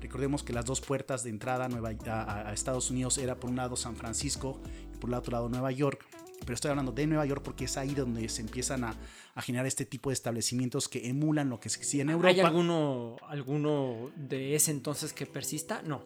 recordemos 0.00 0.42
que 0.42 0.52
las 0.52 0.64
dos 0.64 0.80
puertas 0.80 1.22
de 1.22 1.30
entrada 1.30 1.66
a, 1.66 1.68
Nueva, 1.68 1.90
a, 2.06 2.52
Estados 2.52 2.90
Unidos 2.90 3.18
era 3.18 3.36
por 3.36 3.50
un 3.50 3.56
lado 3.56 3.76
San 3.76 3.96
Francisco 3.96 4.60
y 4.92 4.96
por 4.98 5.10
el 5.10 5.14
otro 5.14 5.32
lado 5.32 5.48
Nueva 5.48 5.70
York, 5.70 6.04
pero 6.40 6.54
estoy 6.54 6.70
hablando 6.70 6.92
de 6.92 7.06
Nueva 7.06 7.26
York 7.26 7.42
porque 7.42 7.64
es 7.64 7.76
ahí 7.76 7.94
donde 7.94 8.28
se 8.28 8.42
empiezan 8.42 8.84
a, 8.84 8.94
a 9.34 9.42
generar 9.42 9.66
este 9.66 9.84
tipo 9.84 10.10
de 10.10 10.14
establecimientos 10.14 10.88
que 10.88 11.08
emulan 11.08 11.48
lo 11.48 11.60
que 11.60 11.68
se 11.68 11.78
existía 11.78 12.02
en 12.02 12.10
Europa. 12.10 12.28
¿Hay 12.28 12.40
alguno, 12.40 13.16
alguno 13.28 14.10
de 14.16 14.54
ese 14.54 14.70
entonces 14.70 15.12
que 15.12 15.26
persista? 15.26 15.82
No. 15.82 16.04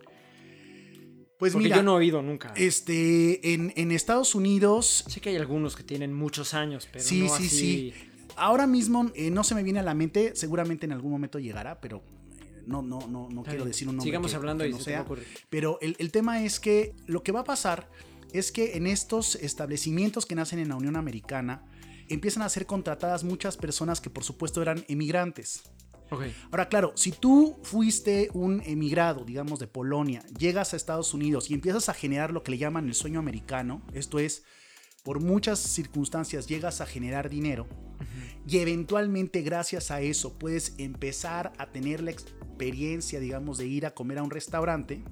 Pues 1.38 1.52
Porque 1.52 1.68
yo 1.68 1.82
no 1.82 1.92
he 1.92 1.98
oído 1.98 2.20
nunca. 2.20 2.52
Este, 2.56 3.54
en, 3.54 3.72
en, 3.76 3.92
Estados 3.92 4.34
Unidos. 4.34 5.04
Sí 5.06 5.20
que 5.20 5.30
hay 5.30 5.36
algunos 5.36 5.76
que 5.76 5.84
tienen 5.84 6.12
muchos 6.12 6.52
años, 6.52 6.88
pero 6.90 7.04
sí, 7.04 7.28
sí, 7.28 7.48
sí 7.48 7.94
ahora 8.38 8.66
mismo 8.66 9.10
eh, 9.14 9.30
no 9.30 9.44
se 9.44 9.54
me 9.54 9.62
viene 9.62 9.80
a 9.80 9.82
la 9.82 9.94
mente, 9.94 10.32
seguramente 10.34 10.86
en 10.86 10.92
algún 10.92 11.10
momento 11.10 11.38
llegará, 11.38 11.80
pero 11.80 12.02
eh, 12.40 12.62
no, 12.66 12.82
no, 12.82 13.06
no, 13.08 13.28
no 13.28 13.42
quiero 13.42 13.64
decir 13.64 13.88
un 13.88 13.96
nombre. 13.96 14.08
Sigamos 14.08 14.34
hablando 14.34 14.64
y 14.64 14.70
no 14.70 14.78
sea. 14.78 15.04
Pero 15.50 15.78
el, 15.80 15.96
el 15.98 16.10
tema 16.10 16.42
es 16.42 16.60
que 16.60 16.94
lo 17.06 17.22
que 17.22 17.32
va 17.32 17.40
a 17.40 17.44
pasar 17.44 17.90
es 18.32 18.52
que 18.52 18.76
en 18.76 18.86
estos 18.86 19.36
establecimientos 19.36 20.26
que 20.26 20.34
nacen 20.34 20.58
en 20.58 20.68
la 20.68 20.76
Unión 20.76 20.96
Americana 20.96 21.64
empiezan 22.08 22.42
a 22.42 22.48
ser 22.48 22.66
contratadas 22.66 23.24
muchas 23.24 23.56
personas 23.56 24.00
que 24.00 24.10
por 24.10 24.24
supuesto 24.24 24.62
eran 24.62 24.84
emigrantes. 24.88 25.62
Okay. 26.10 26.34
Ahora, 26.50 26.68
claro, 26.68 26.92
si 26.94 27.12
tú 27.12 27.58
fuiste 27.62 28.30
un 28.32 28.62
emigrado, 28.64 29.24
digamos, 29.24 29.58
de 29.58 29.66
Polonia, 29.66 30.22
llegas 30.38 30.72
a 30.72 30.76
Estados 30.76 31.12
Unidos 31.12 31.50
y 31.50 31.54
empiezas 31.54 31.88
a 31.88 31.94
generar 31.94 32.32
lo 32.32 32.42
que 32.42 32.50
le 32.52 32.58
llaman 32.58 32.88
el 32.88 32.94
sueño 32.94 33.18
americano, 33.18 33.82
esto 33.92 34.18
es, 34.18 34.44
por 35.04 35.20
muchas 35.20 35.58
circunstancias 35.58 36.46
llegas 36.46 36.80
a 36.80 36.86
generar 36.86 37.28
dinero, 37.28 37.66
y 38.46 38.58
eventualmente 38.58 39.42
gracias 39.42 39.90
a 39.90 40.00
eso 40.00 40.38
puedes 40.38 40.74
empezar 40.78 41.52
a 41.58 41.66
tener 41.66 42.02
la 42.02 42.10
experiencia, 42.10 43.20
digamos, 43.20 43.58
de 43.58 43.66
ir 43.66 43.84
a 43.84 43.90
comer 43.90 44.18
a 44.18 44.22
un 44.22 44.30
restaurante. 44.30 45.02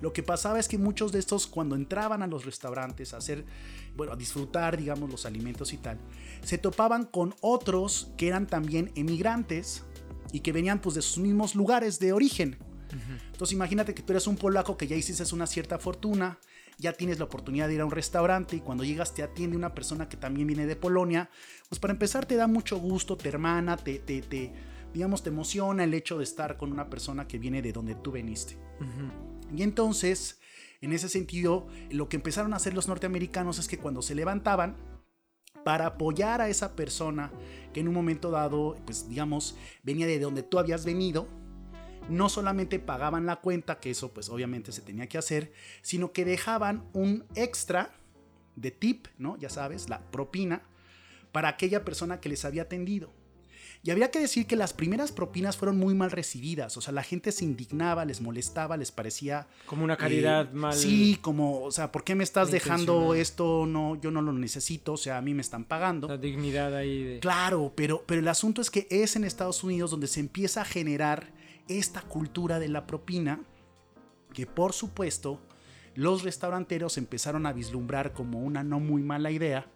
Lo 0.00 0.12
que 0.12 0.22
pasaba 0.22 0.58
es 0.58 0.68
que 0.68 0.78
muchos 0.78 1.12
de 1.12 1.18
estos 1.18 1.46
cuando 1.46 1.76
entraban 1.76 2.22
a 2.22 2.26
los 2.26 2.44
restaurantes 2.44 3.12
a 3.12 3.18
hacer, 3.18 3.44
bueno, 3.96 4.12
a 4.12 4.16
disfrutar, 4.16 4.76
digamos, 4.76 5.10
los 5.10 5.26
alimentos 5.26 5.72
y 5.72 5.76
tal, 5.76 5.98
se 6.42 6.58
topaban 6.58 7.04
con 7.04 7.34
otros 7.40 8.12
que 8.16 8.28
eran 8.28 8.46
también 8.46 8.92
emigrantes 8.94 9.84
y 10.32 10.40
que 10.40 10.52
venían 10.52 10.80
pues 10.80 10.94
de 10.94 11.02
sus 11.02 11.18
mismos 11.18 11.54
lugares 11.54 11.98
de 11.98 12.12
origen. 12.12 12.58
Entonces 13.32 13.52
imagínate 13.52 13.94
que 13.94 14.02
tú 14.02 14.12
eres 14.12 14.26
un 14.26 14.36
polaco 14.36 14.76
que 14.76 14.86
ya 14.86 14.96
hiciste 14.96 15.22
una 15.34 15.46
cierta 15.46 15.78
fortuna, 15.78 16.38
ya 16.78 16.92
tienes 16.92 17.18
la 17.18 17.26
oportunidad 17.26 17.68
de 17.68 17.74
ir 17.74 17.80
a 17.80 17.84
un 17.84 17.90
restaurante 17.90 18.56
y 18.56 18.60
cuando 18.60 18.84
llegas 18.84 19.14
te 19.14 19.22
atiende 19.22 19.56
una 19.56 19.74
persona 19.74 20.08
que 20.08 20.16
también 20.16 20.46
viene 20.46 20.66
de 20.66 20.76
Polonia, 20.76 21.30
pues 21.68 21.78
para 21.78 21.92
empezar 21.92 22.26
te 22.26 22.36
da 22.36 22.46
mucho 22.46 22.78
gusto, 22.78 23.16
te 23.16 23.28
hermana, 23.28 23.76
te, 23.76 23.98
te, 23.98 24.22
te 24.22 24.52
digamos, 24.92 25.22
te 25.22 25.28
emociona 25.28 25.84
el 25.84 25.94
hecho 25.94 26.18
de 26.18 26.24
estar 26.24 26.56
con 26.56 26.72
una 26.72 26.90
persona 26.90 27.28
que 27.28 27.38
viene 27.38 27.62
de 27.62 27.72
donde 27.72 27.94
tú 27.94 28.10
veniste. 28.10 28.58
Y 29.54 29.62
entonces, 29.62 30.40
en 30.80 30.92
ese 30.92 31.08
sentido, 31.08 31.68
lo 31.90 32.08
que 32.08 32.16
empezaron 32.16 32.52
a 32.54 32.56
hacer 32.56 32.74
los 32.74 32.88
norteamericanos 32.88 33.58
es 33.58 33.68
que 33.68 33.78
cuando 33.78 34.02
se 34.02 34.14
levantaban, 34.14 34.76
para 35.64 35.86
apoyar 35.86 36.40
a 36.40 36.48
esa 36.48 36.74
persona 36.74 37.30
que 37.72 37.80
en 37.80 37.88
un 37.88 37.94
momento 37.94 38.30
dado, 38.30 38.76
pues 38.84 39.08
digamos, 39.08 39.56
venía 39.82 40.06
de 40.06 40.18
donde 40.18 40.42
tú 40.42 40.58
habías 40.58 40.84
venido, 40.84 41.28
no 42.08 42.28
solamente 42.28 42.78
pagaban 42.78 43.26
la 43.26 43.36
cuenta, 43.36 43.78
que 43.78 43.90
eso 43.90 44.12
pues 44.12 44.28
obviamente 44.28 44.72
se 44.72 44.82
tenía 44.82 45.06
que 45.06 45.18
hacer, 45.18 45.52
sino 45.82 46.12
que 46.12 46.24
dejaban 46.24 46.84
un 46.92 47.24
extra 47.34 47.92
de 48.56 48.70
tip, 48.70 49.06
¿no? 49.18 49.36
Ya 49.38 49.48
sabes, 49.48 49.88
la 49.88 50.00
propina, 50.10 50.62
para 51.32 51.48
aquella 51.48 51.84
persona 51.84 52.20
que 52.20 52.28
les 52.28 52.44
había 52.44 52.62
atendido. 52.62 53.12
Y 53.82 53.90
habría 53.90 54.10
que 54.10 54.18
decir 54.18 54.46
que 54.46 54.56
las 54.56 54.74
primeras 54.74 55.10
propinas 55.10 55.56
fueron 55.56 55.78
muy 55.78 55.94
mal 55.94 56.10
recibidas, 56.10 56.76
o 56.76 56.82
sea, 56.82 56.92
la 56.92 57.02
gente 57.02 57.32
se 57.32 57.46
indignaba, 57.46 58.04
les 58.04 58.20
molestaba, 58.20 58.76
les 58.76 58.92
parecía... 58.92 59.46
Como 59.64 59.84
una 59.84 59.96
caridad 59.96 60.48
eh, 60.50 60.54
mal... 60.54 60.74
Sí, 60.74 61.18
como, 61.22 61.62
o 61.62 61.70
sea, 61.70 61.90
¿por 61.90 62.04
qué 62.04 62.14
me 62.14 62.22
estás 62.22 62.50
dejando 62.50 63.14
esto? 63.14 63.64
No, 63.66 63.98
yo 63.98 64.10
no 64.10 64.20
lo 64.20 64.32
necesito, 64.32 64.92
o 64.92 64.96
sea, 64.98 65.16
a 65.16 65.22
mí 65.22 65.32
me 65.32 65.40
están 65.40 65.64
pagando. 65.64 66.08
La 66.08 66.18
dignidad 66.18 66.76
ahí 66.76 67.02
de... 67.02 67.20
Claro, 67.20 67.72
pero, 67.74 68.04
pero 68.06 68.20
el 68.20 68.28
asunto 68.28 68.60
es 68.60 68.70
que 68.70 68.86
es 68.90 69.16
en 69.16 69.24
Estados 69.24 69.64
Unidos 69.64 69.90
donde 69.90 70.08
se 70.08 70.20
empieza 70.20 70.60
a 70.60 70.64
generar 70.66 71.32
esta 71.66 72.02
cultura 72.02 72.58
de 72.58 72.68
la 72.68 72.86
propina 72.86 73.40
que 74.32 74.46
por 74.46 74.72
supuesto 74.72 75.40
los 75.94 76.22
restauranteros 76.22 76.98
empezaron 76.98 77.46
a 77.46 77.52
vislumbrar 77.52 78.12
como 78.12 78.40
una 78.40 78.62
no 78.62 78.80
muy 78.80 79.02
mala 79.02 79.30
idea 79.30 79.66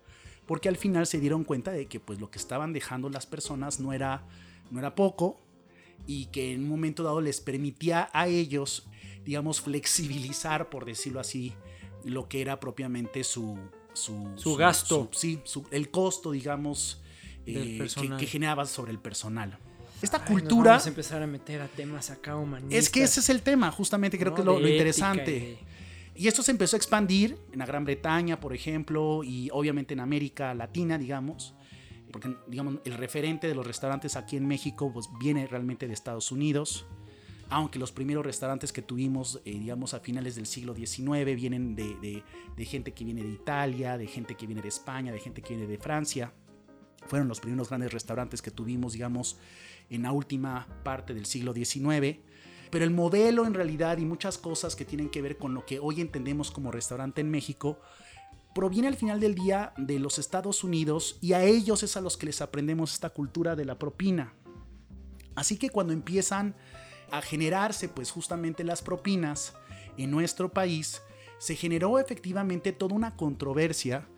porque 0.47 0.69
al 0.69 0.77
final 0.77 1.07
se 1.07 1.21
dieron 1.21 1.45
cuenta 1.45 1.73
de 1.73 1.87
que 1.87 2.01
pues 2.01 2.21
lo 2.21 2.31
que 2.31 2.39
estaban 2.39 2.73
dejando 2.73 3.09
las 3.09 3.27
personas 3.27 3.81
no 3.81 3.93
era 3.93 4.23
no 4.71 4.79
era 4.79 4.95
poco 4.95 5.41
y 6.07 6.27
que 6.27 6.53
en 6.53 6.63
un 6.63 6.69
momento 6.69 7.03
dado 7.03 7.21
les 7.21 7.41
permitía 7.41 8.11
a 8.13 8.27
ellos 8.27 8.87
digamos 9.25 9.61
flexibilizar 9.61 10.69
por 10.69 10.85
decirlo 10.85 11.21
así 11.21 11.55
lo 12.05 12.29
que 12.29 12.41
era 12.41 12.61
propiamente 12.61 13.25
su 13.25 13.59
su, 13.95 14.57
gasto 14.57 15.09
sí 15.13 15.41
el 15.71 15.91
costo 15.91 16.33
digamos 16.33 17.01
eh, 17.47 17.87
que, 17.95 18.17
que 18.17 18.27
generaba 18.27 18.67
sobre 18.67 18.93
el 18.93 18.99
personal 18.99 19.59
esta 20.05 20.25
cultura. 20.25 20.73
vamos 20.73 20.87
a 20.87 20.89
empezar 20.91 21.23
a 21.23 21.27
meter 21.27 21.61
a 21.61 21.69
temas 21.69 22.11
acá 22.11 22.37
humanistas. 22.37 22.79
Es 22.79 22.91
que 22.91 23.03
ese 23.03 23.21
es 23.21 23.31
el 23.31 23.43
tema, 23.43 23.71
justamente 23.71 24.19
creo 24.19 24.35
que 24.35 24.43
es 24.43 24.45
lo, 24.45 24.67
interesante. 24.67 25.59
Y, 26.15 26.29
esto 26.29 26.43
se 26.43 26.51
empezó 26.51 26.77
a 26.77 26.79
expandir 26.79 27.39
en 27.53 27.59
la 27.59 27.67
Gran 27.67 27.85
Bretaña, 27.85 28.41
por 28.41 28.55
ejemplo, 28.55 29.23
y 29.25 29.49
obviamente 29.53 29.95
en 29.95 30.01
América 30.01 30.55
Latina, 30.55 30.99
digamos. 30.99 31.55
Porque, 32.13 32.37
digamos, 32.47 32.77
el 32.85 32.95
referente 32.95 33.49
de 33.49 33.55
los 33.55 33.67
restaurantes 33.67 34.17
aquí 34.17 34.37
en 34.37 34.47
México 34.47 34.93
pues, 34.93 35.09
viene 35.19 35.47
realmente 35.47 35.89
de 35.89 35.95
Estados 35.95 36.31
Unidos. 36.31 36.87
Aunque 37.51 37.79
los 37.79 37.93
primeros 37.93 38.25
restaurantes 38.25 38.73
que 38.73 38.83
tuvimos, 38.83 39.41
eh, 39.45 39.59
digamos, 39.59 39.95
a 39.95 40.01
finales 40.01 40.35
del 40.37 40.47
siglo 40.47 40.75
XIX 40.75 41.37
vienen 41.37 41.75
de, 41.75 42.23
de 42.57 42.65
gente 42.65 42.93
que 42.93 43.05
viene 43.05 43.23
de 43.23 43.31
Italia, 43.31 43.99
de 43.99 44.07
gente 44.07 44.35
que 44.35 44.47
viene 44.47 44.63
de 44.63 44.69
España, 44.69 45.13
de 45.13 45.19
gente 45.19 45.43
que 45.43 45.55
viene 45.55 45.67
de 45.67 45.79
Francia. 45.79 46.33
Fueron 47.07 47.29
los 47.29 47.41
primeros 47.41 47.69
grandes 47.69 47.93
restaurantes 47.93 48.41
que 48.41 48.51
tuvimos, 48.51 48.95
digamos, 48.95 49.39
en 49.91 50.03
la 50.03 50.13
última 50.13 50.67
parte 50.83 51.15
del 51.15 51.27
siglo 51.27 51.53
XIX. 51.53 52.19
Pero 52.75 52.87
el 52.87 52.91
modelo 52.91 53.47
en 53.47 53.55
realidad 53.55 53.99
y 53.99 54.05
muchas 54.05 54.37
cosas 54.37 54.75
que 54.75 54.85
tienen 54.85 55.09
que 55.09 55.23
ver 55.23 55.39
con 55.39 55.55
lo 55.55 55.65
que 55.65 55.79
hoy 55.79 56.01
entendemos 56.01 56.51
como 56.51 56.73
restaurante 56.73 57.21
en 57.21 57.31
México 57.31 57.79
proviene 58.53 58.89
al 58.89 58.97
final 58.97 59.21
del 59.21 59.37
día 59.37 59.73
de 59.77 60.01
los 60.01 60.19
Estados 60.19 60.65
Unidos 60.65 61.17
y 61.21 61.35
a 61.35 61.45
ellos 61.45 61.85
es 61.85 61.97
a 61.97 62.01
los 62.01 62.17
que 62.17 62.27
les 62.27 62.41
aprendemos 62.41 62.93
esta 62.93 63.11
cultura 63.11 63.55
de 63.55 63.65
la 63.65 63.79
propina. 63.79 64.35
Así 65.37 65.57
que 65.57 65.71
cuando 65.71 65.93
empiezan 65.93 66.57
a 67.13 67.23
generarse 67.23 67.89
pues 67.89 68.11
justamente 68.11 68.65
las 68.65 68.83
propinas 68.83 69.55
en 69.97 70.11
nuestro 70.11 70.53
país, 70.53 71.01
se 71.39 71.55
generó 71.55 72.01
efectivamente 72.01 72.73
toda 72.73 72.97
una 72.97 73.15
controversia 73.15 74.09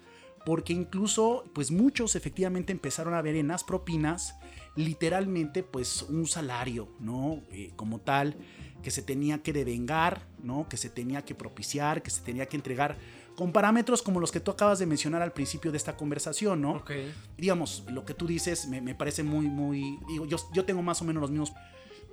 porque 0.47 0.73
incluso 0.73 1.45
pues 1.55 1.71
muchos 1.71 2.17
efectivamente 2.17 2.73
empezaron 2.73 3.13
a 3.13 3.21
ver 3.21 3.37
en 3.37 3.49
las 3.49 3.65
propinas 3.65 4.35
literalmente 4.77 5.63
pues 5.63 6.03
un 6.03 6.27
salario, 6.27 6.89
¿no? 7.01 7.43
Eh, 7.51 7.73
como 7.77 8.01
tal, 8.01 8.37
que 8.83 8.91
se 8.91 9.03
tenía 9.03 9.43
que 9.43 9.53
devengar, 9.53 10.29
¿no? 10.43 10.69
Que 10.69 10.77
se 10.77 10.91
tenía 10.91 11.25
que 11.25 11.35
propiciar, 11.35 12.03
que 12.03 12.11
se 12.11 12.23
tenía 12.23 12.47
que 12.47 12.57
entregar 12.57 12.99
con 13.37 13.53
parámetros 13.53 14.03
como 14.03 14.21
los 14.21 14.33
que 14.33 14.41
tú 14.41 14.51
acabas 14.51 14.79
de 14.79 14.87
mencionar 14.87 15.23
al 15.23 15.33
principio 15.33 15.71
de 15.71 15.77
esta 15.77 15.97
conversación, 15.97 16.61
¿no? 16.61 16.83
Digamos, 17.37 17.85
lo 17.91 18.05
que 18.05 18.15
tú 18.15 18.27
dices 18.27 18.67
me, 18.69 18.95
parece 18.95 19.23
muy, 19.23 19.47
muy... 19.47 19.99
Digo, 20.09 20.27
yo, 20.27 20.39
yo 20.53 20.65
tengo 20.65 20.83
más 20.83 21.03
o 21.03 21.05
menos 21.05 21.21
los 21.21 21.31
mismos 21.31 21.53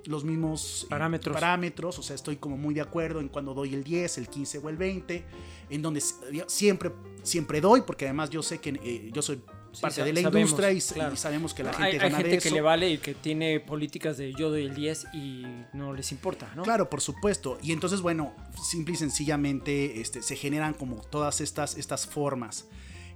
los 0.06 0.22
mismos 0.22 0.84
eh, 0.84 0.86
parámetros. 0.90 1.34
parámetros, 1.34 1.98
o 1.98 2.02
sea, 2.02 2.14
estoy 2.14 2.36
como 2.36 2.58
muy 2.58 2.74
de 2.74 2.82
acuerdo 2.82 3.20
en 3.20 3.28
cuando 3.28 3.54
doy 3.54 3.74
el 3.74 3.82
10, 3.82 4.18
el 4.18 4.28
15 4.28 4.58
o 4.58 4.68
el 4.68 4.76
20, 4.76 5.24
en 5.70 5.82
donde 5.82 6.02
siempre, 6.46 6.92
siempre 7.22 7.60
doy, 7.62 7.82
porque 7.82 8.04
además 8.04 8.28
yo 8.28 8.42
sé 8.42 8.58
que 8.58 8.78
eh, 8.82 9.10
yo 9.12 9.22
soy 9.22 9.40
parte 9.80 10.04
de 10.04 10.12
la 10.12 10.20
industria 10.20 10.72
y, 10.72 10.80
sabemos 10.80 11.54
que 11.54 11.62
la 11.62 11.72
gente 11.72 11.84
hay, 11.84 11.98
gana 11.98 12.18
hay 12.18 12.24
gente 12.24 12.38
que 12.38 12.50
le 12.50 12.60
vale 12.60 12.90
y 12.90 12.98
que 12.98 13.14
tiene 13.14 13.60
políticas 13.60 14.16
de 14.16 14.32
yo 14.32 14.50
doy 14.50 14.64
el 14.64 14.74
10 14.74 15.06
y 15.14 15.44
no 15.72 15.92
les 15.92 16.12
importa, 16.12 16.50
¿no? 16.54 16.62
Claro, 16.62 16.90
por 16.90 17.00
supuesto. 17.00 17.58
Y 17.62 17.72
entonces, 17.72 18.00
bueno, 18.00 18.34
simple 18.62 18.94
y 18.94 18.96
sencillamente 18.96 20.00
este, 20.00 20.22
se 20.22 20.36
generan 20.36 20.74
como 20.74 20.96
todas 20.96 21.40
estas, 21.40 21.76
estas 21.76 22.06
formas. 22.06 22.66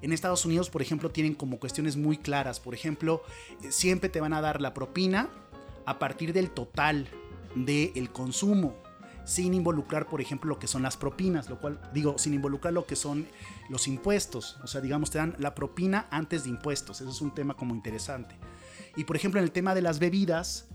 En 0.00 0.12
Estados 0.12 0.44
Unidos, 0.44 0.70
por 0.70 0.82
ejemplo, 0.82 1.10
tienen 1.10 1.34
como 1.34 1.58
cuestiones 1.58 1.96
muy 1.96 2.18
claras. 2.18 2.60
Por 2.60 2.74
ejemplo, 2.74 3.22
eh, 3.62 3.72
siempre 3.72 4.08
te 4.08 4.20
van 4.20 4.32
a 4.32 4.40
dar 4.40 4.60
la 4.60 4.74
propina 4.74 5.28
a 5.86 5.98
partir 5.98 6.32
del 6.32 6.50
total 6.50 7.08
del 7.54 8.10
consumo, 8.10 8.76
sin 9.28 9.52
involucrar, 9.52 10.08
por 10.08 10.22
ejemplo, 10.22 10.48
lo 10.48 10.58
que 10.58 10.66
son 10.66 10.82
las 10.82 10.96
propinas, 10.96 11.50
lo 11.50 11.60
cual 11.60 11.78
digo, 11.92 12.16
sin 12.16 12.32
involucrar 12.32 12.72
lo 12.72 12.86
que 12.86 12.96
son 12.96 13.26
los 13.68 13.86
impuestos. 13.86 14.56
O 14.64 14.66
sea, 14.66 14.80
digamos, 14.80 15.10
te 15.10 15.18
dan 15.18 15.36
la 15.38 15.54
propina 15.54 16.08
antes 16.10 16.44
de 16.44 16.48
impuestos. 16.48 17.02
Eso 17.02 17.10
es 17.10 17.20
un 17.20 17.34
tema 17.34 17.52
como 17.52 17.74
interesante. 17.74 18.34
Y 18.96 19.04
por 19.04 19.16
ejemplo, 19.16 19.38
en 19.38 19.44
el 19.44 19.52
tema 19.52 19.74
de 19.74 19.82
las 19.82 19.98
bebidas, 19.98 20.68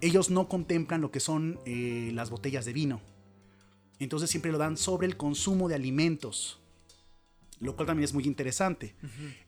ellos 0.00 0.30
no 0.30 0.48
contemplan 0.48 1.02
lo 1.02 1.10
que 1.10 1.20
son 1.20 1.60
eh, 1.66 2.10
las 2.14 2.30
botellas 2.30 2.64
de 2.64 2.72
vino. 2.72 3.02
Entonces 3.98 4.30
siempre 4.30 4.50
lo 4.50 4.56
dan 4.56 4.78
sobre 4.78 5.06
el 5.06 5.18
consumo 5.18 5.68
de 5.68 5.74
alimentos 5.74 6.59
lo 7.60 7.76
cual 7.76 7.86
también 7.86 8.04
es 8.04 8.14
muy 8.14 8.24
interesante. 8.24 8.94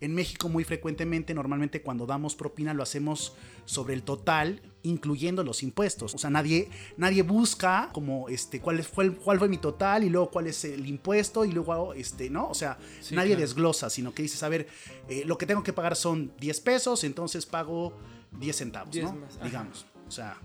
En 0.00 0.14
México 0.14 0.48
muy 0.48 0.64
frecuentemente, 0.64 1.32
normalmente 1.32 1.80
cuando 1.80 2.04
damos 2.04 2.36
propina 2.36 2.74
lo 2.74 2.82
hacemos 2.82 3.34
sobre 3.64 3.94
el 3.94 4.02
total, 4.02 4.60
incluyendo 4.82 5.42
los 5.42 5.62
impuestos. 5.62 6.14
O 6.14 6.18
sea, 6.18 6.28
nadie, 6.28 6.68
nadie 6.98 7.22
busca 7.22 7.88
como 7.92 8.28
este, 8.28 8.60
cuál, 8.60 8.82
fue 8.84 9.14
cuál 9.14 9.38
fue 9.38 9.48
mi 9.48 9.56
total 9.56 10.04
y 10.04 10.10
luego 10.10 10.30
cuál 10.30 10.46
es 10.46 10.64
el 10.66 10.86
impuesto 10.86 11.46
y 11.46 11.52
luego, 11.52 11.94
este, 11.94 12.28
¿no? 12.28 12.48
O 12.48 12.54
sea, 12.54 12.78
nadie 13.12 13.34
desglosa, 13.34 13.88
sino 13.88 14.12
que 14.12 14.22
dices, 14.22 14.42
a 14.42 14.48
ver, 14.50 14.68
eh, 15.08 15.24
lo 15.24 15.38
que 15.38 15.46
tengo 15.46 15.62
que 15.62 15.72
pagar 15.72 15.96
son 15.96 16.32
10 16.38 16.60
pesos, 16.60 17.04
entonces 17.04 17.46
pago 17.46 17.96
10 18.38 18.56
centavos, 18.56 18.94
¿no? 18.96 19.16
Digamos. 19.42 19.86
O 20.12 20.14
sea, 20.14 20.36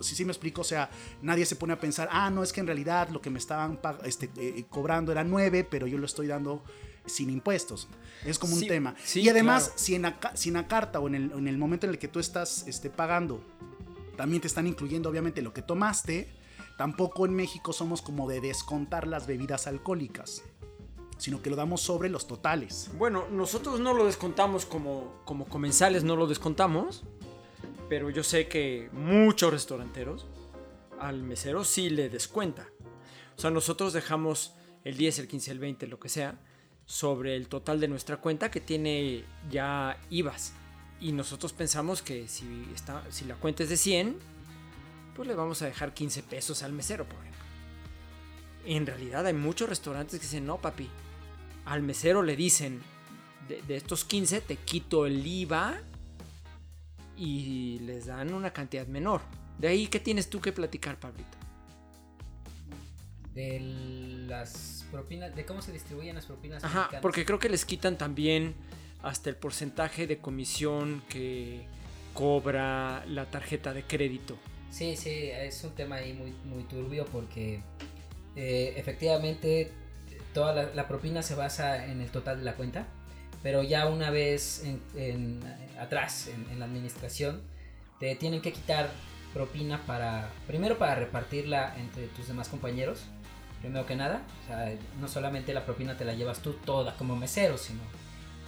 si 0.00 0.16
sí, 0.16 0.24
me 0.24 0.32
explico, 0.32 0.62
o 0.62 0.64
sea, 0.64 0.90
nadie 1.22 1.46
se 1.46 1.54
pone 1.54 1.72
a 1.72 1.78
pensar, 1.78 2.08
ah, 2.10 2.30
no, 2.30 2.42
es 2.42 2.52
que 2.52 2.58
en 2.58 2.66
realidad 2.66 3.10
lo 3.10 3.20
que 3.20 3.30
me 3.30 3.38
estaban 3.38 3.78
este, 4.04 4.26
eh, 4.26 4.54
eh, 4.56 4.64
cobrando 4.68 5.12
era 5.12 5.22
9, 5.22 5.68
pero 5.70 5.86
yo 5.86 5.98
lo 5.98 6.06
estoy 6.06 6.26
dando 6.26 6.64
sin 7.06 7.30
impuestos. 7.30 7.86
Es 8.24 8.40
como 8.40 8.56
un 8.56 8.66
tema. 8.66 8.96
y 9.14 9.28
además, 9.28 9.72
si, 9.76 9.94
en 9.94 10.02
la, 10.02 10.18
si, 10.34 10.50
carta 10.66 10.98
o 10.98 11.06
en 11.06 11.14
el, 11.14 11.30
en 11.30 11.46
el, 11.46 11.58
momento 11.58 11.86
en 11.86 11.90
el 11.90 11.98
que 12.00 12.08
tú 12.08 12.18
estás 12.18 12.66
este, 12.66 12.90
pagando, 12.90 13.40
también 14.16 14.40
te 14.40 14.48
están 14.48 14.66
incluyendo 14.66 15.08
obviamente 15.08 15.42
lo 15.42 15.52
que 15.52 15.62
tomaste, 15.62 16.28
tampoco 16.76 17.24
en 17.24 17.34
México 17.34 17.72
somos 17.72 18.02
como 18.02 18.28
de 18.28 18.40
descontar 18.40 19.06
las 19.06 19.28
bebidas 19.28 19.68
alcohólicas 19.68 20.42
sino 21.22 21.40
que 21.40 21.50
lo 21.50 21.54
damos 21.54 21.80
sobre 21.80 22.08
los 22.08 22.26
totales. 22.26 22.90
Bueno, 22.98 23.26
nosotros 23.30 23.78
no 23.78 23.94
lo 23.94 24.06
descontamos 24.06 24.66
como, 24.66 25.20
como 25.24 25.44
comensales, 25.44 26.02
no 26.02 26.16
lo 26.16 26.26
descontamos, 26.26 27.04
pero 27.88 28.10
yo 28.10 28.22
sé 28.22 28.48
que 28.48 28.88
muchos 28.92 29.52
restauranteros 29.52 30.26
al 30.98 31.22
mesero 31.22 31.64
sí 31.64 31.90
le 31.90 32.08
descuenta. 32.08 32.68
O 33.36 33.40
sea, 33.40 33.50
nosotros 33.50 33.92
dejamos 33.92 34.54
el 34.84 34.96
10, 34.96 35.20
el 35.20 35.28
15, 35.28 35.50
el 35.50 35.58
20, 35.58 35.86
lo 35.86 35.98
que 35.98 36.08
sea, 36.08 36.38
sobre 36.86 37.36
el 37.36 37.48
total 37.48 37.80
de 37.80 37.88
nuestra 37.88 38.18
cuenta 38.18 38.50
que 38.50 38.60
tiene 38.60 39.24
ya 39.50 39.98
IVAs. 40.10 40.54
Y 41.00 41.12
nosotros 41.12 41.52
pensamos 41.52 42.02
que 42.02 42.28
si, 42.28 42.44
está, 42.74 43.04
si 43.10 43.24
la 43.24 43.34
cuenta 43.34 43.64
es 43.64 43.68
de 43.68 43.76
100, 43.76 44.16
pues 45.16 45.28
le 45.28 45.34
vamos 45.34 45.60
a 45.62 45.66
dejar 45.66 45.94
15 45.94 46.22
pesos 46.22 46.62
al 46.62 46.72
mesero, 46.72 47.04
por 47.04 47.18
ejemplo. 47.18 47.42
En 48.64 48.86
realidad 48.86 49.26
hay 49.26 49.34
muchos 49.34 49.68
restaurantes 49.68 50.20
que 50.20 50.26
dicen, 50.26 50.46
no, 50.46 50.58
papi, 50.58 50.88
al 51.64 51.82
mesero 51.82 52.22
le 52.22 52.36
dicen, 52.36 52.80
de, 53.48 53.60
de 53.62 53.76
estos 53.76 54.04
15 54.04 54.40
te 54.42 54.56
quito 54.56 55.06
el 55.06 55.26
IVA 55.26 55.80
y 57.22 57.78
les 57.78 58.06
dan 58.06 58.34
una 58.34 58.52
cantidad 58.52 58.84
menor. 58.88 59.20
De 59.56 59.68
ahí, 59.68 59.86
¿qué 59.86 60.00
tienes 60.00 60.28
tú 60.28 60.40
que 60.40 60.50
platicar, 60.50 60.98
Pablito? 60.98 61.38
De 63.32 63.60
las 64.26 64.84
propinas, 64.90 65.34
de 65.36 65.46
cómo 65.46 65.62
se 65.62 65.70
distribuyen 65.70 66.16
las 66.16 66.26
propinas. 66.26 66.64
Ajá, 66.64 66.90
porque 67.00 67.24
creo 67.24 67.38
que 67.38 67.48
les 67.48 67.64
quitan 67.64 67.96
también 67.96 68.54
hasta 69.02 69.30
el 69.30 69.36
porcentaje 69.36 70.08
de 70.08 70.18
comisión 70.18 71.00
que 71.08 71.64
cobra 72.12 73.04
la 73.06 73.30
tarjeta 73.30 73.72
de 73.72 73.84
crédito. 73.84 74.36
Sí, 74.72 74.96
sí, 74.96 75.30
es 75.30 75.62
un 75.62 75.76
tema 75.76 75.96
ahí 75.96 76.14
muy, 76.14 76.32
muy 76.44 76.64
turbio 76.64 77.06
porque 77.06 77.62
eh, 78.34 78.74
efectivamente 78.76 79.70
toda 80.34 80.72
la 80.74 80.88
propina 80.88 81.22
se 81.22 81.36
basa 81.36 81.86
en 81.86 82.00
el 82.00 82.10
total 82.10 82.38
de 82.38 82.44
la 82.44 82.56
cuenta 82.56 82.88
pero 83.42 83.62
ya 83.62 83.86
una 83.86 84.10
vez 84.10 84.64
en, 84.94 85.40
atrás 85.78 86.28
en, 86.28 86.58
la 86.58 86.64
administración 86.64 87.40
te 87.98 88.14
tienen 88.16 88.40
que 88.40 88.52
quitar 88.52 88.90
propina 89.34 89.80
para 89.86 90.30
primero 90.46 90.78
para 90.78 90.94
repartirla 90.94 91.74
entre 91.78 92.06
tus 92.08 92.28
demás 92.28 92.48
compañeros 92.48 93.04
primero 93.60 93.86
que 93.86 93.94
nada. 93.94 94.22
O 94.42 94.46
sea, 94.48 94.74
no 95.00 95.06
solamente 95.08 95.54
la 95.54 95.64
propina 95.64 95.96
te 95.96 96.04
la 96.04 96.14
llevas 96.14 96.40
tú 96.40 96.54
toda 96.64 96.94
como 96.96 97.16
mesero 97.16 97.58
sino 97.58 97.80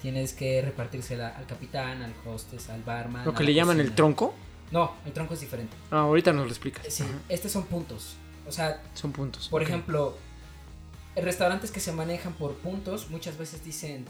tienes 0.02 0.34
que 0.34 0.60
repartírsela 0.62 1.28
al 1.28 1.46
capitán 1.46 2.02
al 2.02 2.12
hostes 2.26 2.68
al 2.68 2.82
barman 2.82 3.24
lo 3.24 3.32
que 3.32 3.44
le 3.44 3.54
llaman 3.54 3.80
el 3.80 3.94
tronco 3.94 4.34
no 4.70 4.94
el 5.06 5.12
tronco 5.12 5.34
es 5.34 5.40
diferente. 5.40 5.76
Ah, 5.90 6.00
ahorita 6.00 6.32
nos 6.32 6.46
lo 6.46 6.50
explicas. 6.50 6.86
Sí 6.88 7.04
estos 7.28 7.52
son 7.52 7.64
puntos. 7.66 8.16
O 8.46 8.52
sea 8.52 8.82
son 8.94 9.12
puntos 9.12 9.48
por 9.48 9.62
ejemplo 9.62 10.16
restaurantes 11.16 11.70
que 11.70 11.80
se 11.80 11.92
manejan 11.92 12.32
por 12.34 12.54
puntos 12.56 13.08
muchas 13.08 13.38
veces 13.38 13.64
dicen 13.64 14.04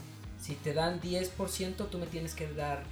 si 0.45 0.53
te 0.53 0.73
dan 0.75 1.01
10%, 1.01 1.89
tú 1.89 1.97
me 1.97 2.05
tienes 2.05 2.35
que 2.35 2.47
dar 2.47 2.83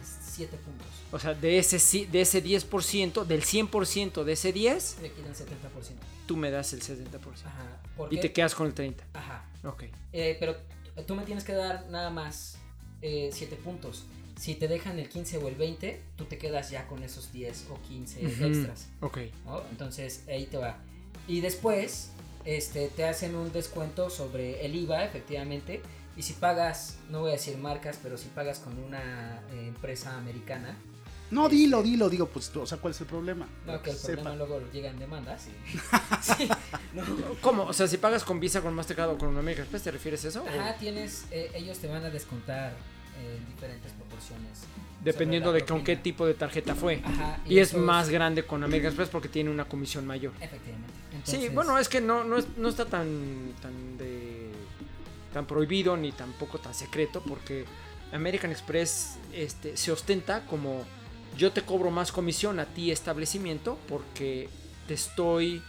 7 0.00 0.56
puntos. 0.58 0.86
O 1.10 1.18
sea, 1.18 1.34
de 1.34 1.58
ese, 1.58 2.06
de 2.06 2.20
ese 2.20 2.44
10%, 2.44 3.24
del 3.24 3.42
100% 3.42 4.22
de 4.22 4.32
ese 4.32 4.52
10, 4.52 4.98
me 5.02 5.10
quitan 5.10 5.34
70%. 5.34 5.46
Tú 6.26 6.36
me 6.36 6.52
das 6.52 6.72
el 6.72 6.80
70%. 6.80 7.18
Ajá. 7.44 7.82
Y 8.10 8.20
te 8.20 8.32
quedas 8.32 8.54
con 8.54 8.68
el 8.68 8.74
30%. 8.76 8.94
Ajá. 9.14 9.44
Ok. 9.64 9.84
Eh, 10.12 10.36
pero 10.38 10.54
tú 11.04 11.16
me 11.16 11.24
tienes 11.24 11.42
que 11.42 11.52
dar 11.52 11.88
nada 11.90 12.10
más 12.10 12.58
7 13.00 13.34
eh, 13.40 13.58
puntos. 13.64 14.04
Si 14.38 14.54
te 14.54 14.68
dejan 14.68 15.00
el 15.00 15.08
15 15.08 15.38
o 15.38 15.48
el 15.48 15.56
20, 15.56 16.00
tú 16.16 16.26
te 16.26 16.38
quedas 16.38 16.70
ya 16.70 16.86
con 16.86 17.02
esos 17.02 17.32
10 17.32 17.66
o 17.70 17.82
15 17.88 18.24
extras. 18.24 18.88
Ok. 19.00 19.18
Entonces 19.72 20.22
ahí 20.28 20.46
te 20.46 20.58
va. 20.58 20.78
Y 21.26 21.40
después 21.40 22.12
este, 22.44 22.86
te 22.88 23.04
hacen 23.04 23.34
un 23.34 23.52
descuento 23.52 24.10
sobre 24.10 24.64
el 24.64 24.76
IVA, 24.76 25.04
efectivamente 25.04 25.82
y 26.20 26.22
si 26.22 26.34
pagas, 26.34 26.98
no 27.08 27.20
voy 27.20 27.30
a 27.30 27.32
decir 27.32 27.56
marcas, 27.56 27.98
pero 28.02 28.18
si 28.18 28.28
pagas 28.28 28.58
con 28.58 28.76
una 28.78 29.40
eh, 29.54 29.68
empresa 29.68 30.18
americana. 30.18 30.76
No, 31.30 31.48
dilo, 31.48 31.78
este, 31.78 31.88
dilo, 31.88 32.10
digo, 32.10 32.26
pues, 32.26 32.54
o 32.54 32.66
sea, 32.66 32.76
¿cuál 32.76 32.92
es 32.92 33.00
el 33.00 33.06
problema? 33.06 33.48
No, 33.66 33.80
que 33.80 33.88
el 33.88 33.96
problema 33.96 34.36
luego 34.36 34.60
llegan 34.70 34.98
demandas. 34.98 35.44
sí, 36.20 36.46
¿Cómo? 37.40 37.62
O 37.62 37.72
sea, 37.72 37.88
si 37.88 37.96
pagas 37.96 38.22
con 38.22 38.38
Visa, 38.38 38.60
con 38.60 38.74
Mastercard 38.74 39.12
o 39.12 39.16
con 39.16 39.30
American 39.38 39.62
Express, 39.62 39.84
¿te 39.84 39.90
refieres 39.92 40.22
a 40.26 40.28
eso? 40.28 40.44
Ajá, 40.46 40.74
tienes, 40.74 41.24
eh, 41.30 41.52
ellos 41.54 41.78
te 41.78 41.86
van 41.88 42.04
a 42.04 42.10
descontar 42.10 42.72
eh, 43.18 43.38
en 43.38 43.46
diferentes 43.54 43.90
proporciones. 43.92 44.58
Dependiendo 45.02 45.54
de 45.54 45.64
con 45.64 45.82
qué 45.82 45.96
tipo 45.96 46.26
de 46.26 46.34
tarjeta 46.34 46.74
fue. 46.74 47.00
Ajá, 47.02 47.40
y, 47.46 47.60
es 47.60 47.72
más 47.72 48.10
grande 48.10 48.42
con 48.42 48.62
American 48.62 48.88
Express 48.88 49.08
porque 49.08 49.30
tiene 49.30 49.48
una 49.48 49.64
comisión 49.64 50.06
mayor. 50.06 50.34
Efectivamente. 50.38 50.92
Sí, 51.24 51.48
bueno, 51.48 51.78
es 51.78 51.88
que 51.88 52.02
no, 52.02 52.24
no, 52.24 52.36
no 52.58 52.68
está 52.68 52.84
tan, 52.84 53.54
tan 53.62 53.96
de 53.96 54.39
tan 55.32 55.46
prohibido 55.46 55.96
ni 55.96 56.12
tampoco 56.12 56.58
tan 56.58 56.74
secreto 56.74 57.22
porque 57.26 57.64
American 58.12 58.50
Express 58.50 59.18
este, 59.32 59.76
se 59.76 59.92
ostenta 59.92 60.44
como 60.46 60.84
yo 61.36 61.52
te 61.52 61.62
cobro 61.62 61.90
más 61.90 62.12
comisión 62.12 62.58
a 62.58 62.66
ti 62.66 62.90
establecimiento 62.90 63.78
porque 63.88 64.48
te 64.86 64.94
estoy 64.94 65.62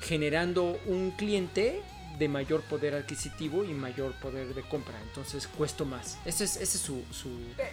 generando 0.00 0.78
un 0.86 1.12
cliente 1.12 1.82
de 2.18 2.28
mayor 2.28 2.62
poder 2.62 2.94
adquisitivo 2.94 3.64
y 3.64 3.68
mayor 3.68 4.12
poder 4.14 4.54
de 4.54 4.62
compra. 4.62 5.00
Entonces 5.06 5.46
cuesto 5.46 5.84
más. 5.84 6.18
Ese 6.24 6.44
es, 6.44 6.56
ese 6.56 6.76
es 6.76 6.82
su, 6.82 7.02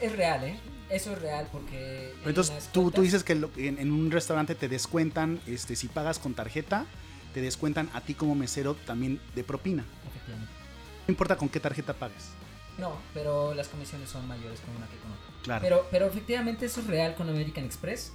Es 0.01 0.11
real, 0.15 0.43
¿eh? 0.43 0.59
Eso 0.89 1.13
es 1.13 1.19
real 1.19 1.47
porque... 1.51 2.13
Entonces 2.25 2.69
tú, 2.71 2.91
tú 2.91 3.01
dices 3.01 3.23
que 3.23 3.33
en, 3.33 3.79
en, 3.79 3.91
un 3.91 4.11
restaurante 4.11 4.53
te 4.53 4.67
descuentan, 4.67 5.39
este, 5.47 5.75
si 5.75 5.87
pagas 5.87 6.19
con 6.19 6.35
tarjeta, 6.35 6.85
te 7.33 7.41
descuentan 7.41 7.89
a 7.93 8.01
ti 8.01 8.13
como 8.13 8.35
mesero 8.35 8.75
también 8.85 9.19
de 9.33 9.43
propina. 9.43 9.83
Efectivamente. 10.07 10.64
No 11.07 11.11
importa 11.11 11.35
con 11.35 11.49
qué 11.49 11.59
tarjeta 11.59 11.93
pagues. 11.93 12.29
No, 12.77 12.97
pero 13.13 13.53
las 13.53 13.67
comisiones 13.67 14.09
son 14.09 14.27
mayores 14.27 14.59
con 14.59 14.75
una 14.75 14.87
que 14.87 14.97
con 14.97 15.11
otra. 15.11 15.25
Claro. 15.43 15.61
Pero, 15.61 15.87
pero 15.91 16.05
efectivamente 16.07 16.65
eso 16.65 16.81
es 16.81 16.87
real 16.87 17.15
con 17.15 17.29
American 17.29 17.63
Express. 17.63 18.11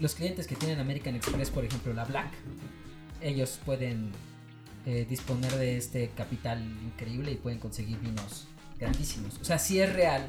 Los 0.00 0.14
clientes 0.14 0.46
que 0.46 0.56
tienen 0.56 0.80
American 0.80 1.14
Express, 1.14 1.50
por 1.50 1.64
ejemplo, 1.64 1.92
la 1.94 2.04
Black, 2.04 2.32
ellos 3.20 3.60
pueden 3.64 4.12
eh, 4.86 5.06
disponer 5.08 5.52
de 5.52 5.78
este 5.78 6.10
capital 6.10 6.62
increíble 6.84 7.32
y 7.32 7.36
pueden 7.36 7.58
conseguir 7.58 7.98
vinos 8.00 8.48
grandísimos. 8.78 9.38
O 9.40 9.44
sea, 9.44 9.58
sí 9.58 9.80
es 9.80 9.92
real. 9.92 10.26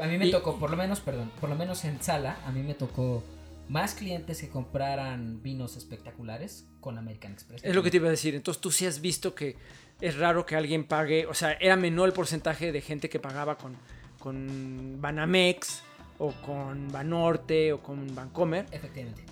A 0.00 0.06
mí 0.06 0.16
me 0.16 0.30
tocó, 0.30 0.58
por 0.58 0.70
lo 0.70 0.76
menos, 0.76 1.00
perdón, 1.00 1.30
por 1.40 1.50
lo 1.50 1.56
menos 1.56 1.84
en 1.84 2.00
sala, 2.00 2.38
a 2.46 2.52
mí 2.52 2.62
me 2.62 2.74
tocó 2.74 3.24
más 3.68 3.94
clientes 3.94 4.40
que 4.40 4.48
compraran 4.48 5.42
vinos 5.42 5.76
espectaculares 5.76 6.66
con 6.80 6.98
American 6.98 7.32
Express. 7.32 7.62
Es 7.64 7.74
lo 7.74 7.82
que 7.82 7.90
te 7.90 7.98
iba 7.98 8.08
a 8.08 8.10
decir. 8.10 8.34
Entonces 8.34 8.60
tú 8.60 8.70
sí 8.70 8.86
has 8.86 9.00
visto 9.00 9.34
que 9.34 9.56
es 10.00 10.16
raro 10.16 10.46
que 10.46 10.56
alguien 10.56 10.84
pague, 10.84 11.26
o 11.26 11.34
sea, 11.34 11.52
era 11.52 11.76
menor 11.76 12.08
el 12.08 12.14
porcentaje 12.14 12.72
de 12.72 12.80
gente 12.80 13.08
que 13.08 13.18
pagaba 13.18 13.58
con, 13.58 13.76
con 14.18 14.98
Banamex 15.00 15.82
o 16.18 16.32
con 16.44 16.90
Banorte 16.90 17.72
o 17.72 17.82
con 17.82 18.14
Bancomer. 18.14 18.66
Efectivamente. 18.70 19.22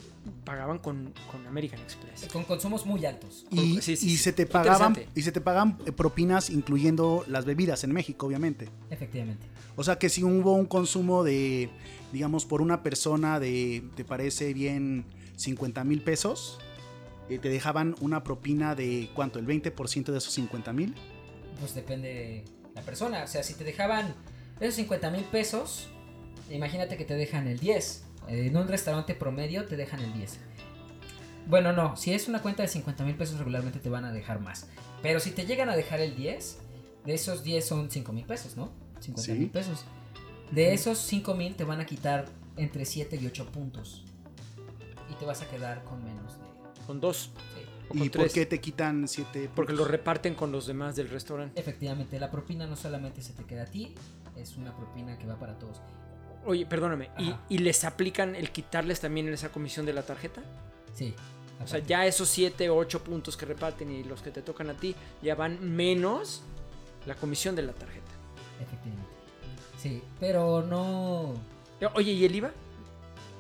Pagaban 0.44 0.81
con, 0.81 1.14
con 1.31 1.46
American 1.46 1.81
Express. 1.81 2.27
Con 2.33 2.42
consumos 2.42 2.85
muy 2.85 3.07
altos. 3.07 3.46
Y, 3.53 3.81
se 3.81 4.33
te 4.33 4.44
pagaban 4.44 4.96
y 5.14 5.22
se 5.22 5.31
te 5.31 5.40
pagan 5.40 5.79
propinas 5.79 6.51
incluyendo 6.51 7.25
las 7.29 7.44
bebidas 7.44 7.85
en 7.85 7.92
México, 7.92 8.27
obviamente. 8.27 8.68
Efectivamente. 8.90 9.46
O 9.77 9.85
sea 9.85 9.99
que 9.99 10.09
si 10.09 10.25
hubo 10.25 10.55
un 10.55 10.66
consumo 10.66 11.22
de, 11.22 11.70
digamos, 12.12 12.44
por 12.44 12.62
una 12.62 12.82
persona 12.82 13.40
de, 13.40 13.84
¿te 13.94 14.04
parece 14.04 14.52
bien? 14.54 15.04
50 15.36 15.84
mil 15.84 16.02
pesos, 16.02 16.58
eh, 17.28 17.38
te 17.38 17.48
dejaban 17.48 17.94
una 18.00 18.24
propina 18.24 18.74
de 18.74 19.10
cuánto, 19.14 19.38
el 19.38 19.46
20% 19.46 20.12
de 20.12 20.18
esos 20.18 20.32
50 20.32 20.72
mil. 20.72 20.94
Pues 21.60 21.74
depende 21.74 22.08
de 22.08 22.44
la 22.74 22.82
persona. 22.82 23.24
O 23.24 23.26
sea, 23.26 23.42
si 23.42 23.54
te 23.54 23.64
dejaban 23.64 24.14
esos 24.60 24.76
50 24.76 25.10
mil 25.10 25.24
pesos, 25.24 25.88
imagínate 26.50 26.96
que 26.96 27.04
te 27.04 27.14
dejan 27.14 27.46
el 27.48 27.58
10. 27.58 28.04
En 28.28 28.56
un 28.56 28.68
restaurante 28.68 29.14
promedio 29.14 29.66
te 29.66 29.76
dejan 29.76 30.00
el 30.00 30.12
10. 30.12 30.38
Bueno, 31.46 31.72
no, 31.72 31.96
si 31.96 32.12
es 32.12 32.26
una 32.26 32.42
cuenta 32.42 32.62
de 32.62 32.68
50 32.68 33.04
mil 33.04 33.14
pesos 33.14 33.38
regularmente 33.38 33.78
te 33.78 33.88
van 33.88 34.04
a 34.04 34.12
dejar 34.12 34.40
más. 34.40 34.66
Pero 35.02 35.20
si 35.20 35.30
te 35.30 35.46
llegan 35.46 35.68
a 35.68 35.76
dejar 35.76 36.00
el 36.00 36.16
10, 36.16 36.58
de 37.04 37.14
esos 37.14 37.44
10 37.44 37.64
son 37.64 37.90
5 37.90 38.12
mil 38.12 38.24
pesos, 38.24 38.56
¿no? 38.56 38.72
50 39.00 39.34
mil 39.34 39.50
pesos. 39.50 39.84
De 40.50 40.72
esos 40.72 40.98
5 40.98 41.35
mil 41.35 41.54
te 41.56 41.64
van 41.64 41.80
a 41.80 41.87
quitar 41.87 42.26
entre 42.56 42.85
7 42.85 43.16
y 43.16 43.26
8 43.26 43.46
puntos. 43.46 44.04
Y 45.11 45.14
te 45.14 45.24
vas 45.24 45.42
a 45.42 45.48
quedar 45.48 45.85
con 45.85 46.02
menos 46.04 46.38
de... 46.38 46.85
Con 46.87 47.00
2. 47.00 47.16
Sí. 47.16 47.30
¿Y 47.94 48.11
por 48.11 48.30
qué 48.30 48.46
te 48.46 48.61
quitan 48.61 49.06
7 49.06 49.50
Porque 49.54 49.72
lo 49.72 49.85
reparten 49.85 50.35
con 50.35 50.50
los 50.50 50.66
demás 50.66 50.96
del 50.96 51.09
restaurante. 51.09 51.61
Efectivamente, 51.61 52.18
la 52.18 52.30
propina 52.30 52.66
no 52.66 52.76
solamente 52.76 53.22
se 53.22 53.32
te 53.32 53.44
queda 53.44 53.62
a 53.62 53.66
ti, 53.66 53.94
es 54.37 54.56
una 54.56 54.76
propina 54.76 55.16
que 55.18 55.26
va 55.26 55.38
para 55.38 55.59
todos. 55.59 55.80
Oye, 56.44 56.66
perdóname, 56.66 57.11
¿y, 57.18 57.35
¿y, 57.48 57.59
les 57.59 57.85
aplican 57.85 58.37
el 58.37 58.50
quitarles 58.50 59.00
también 59.00 59.28
esa 59.28 59.50
comisión 59.50 59.85
de 59.85 59.92
la 59.92 60.02
tarjeta? 60.02 60.42
Sí. 60.94 61.14
O 61.62 61.66
sea, 61.66 61.80
ya 61.80 62.06
esos 62.06 62.28
7 62.28 62.68
o 62.70 62.76
8 62.76 63.02
puntos 63.02 63.37
que 63.37 63.46
reparten 63.46 63.90
y 63.90 64.04
los 64.04 64.22
que 64.22 64.30
te 64.30 64.42
tocan 64.42 64.70
a 64.70 64.74
ti 64.74 64.94
ya 65.22 65.35
van 65.35 65.74
menos 65.74 66.42
la 67.06 67.14
comisión 67.14 67.56
de 67.56 67.62
la 67.62 67.72
tarjeta. 67.72 68.12
Efectivamente. 68.61 69.05
Sí, 69.76 70.02
pero 70.18 70.62
no. 70.62 71.34
Oye, 71.94 72.12
¿y 72.12 72.24
el 72.24 72.34
IVA? 72.34 72.50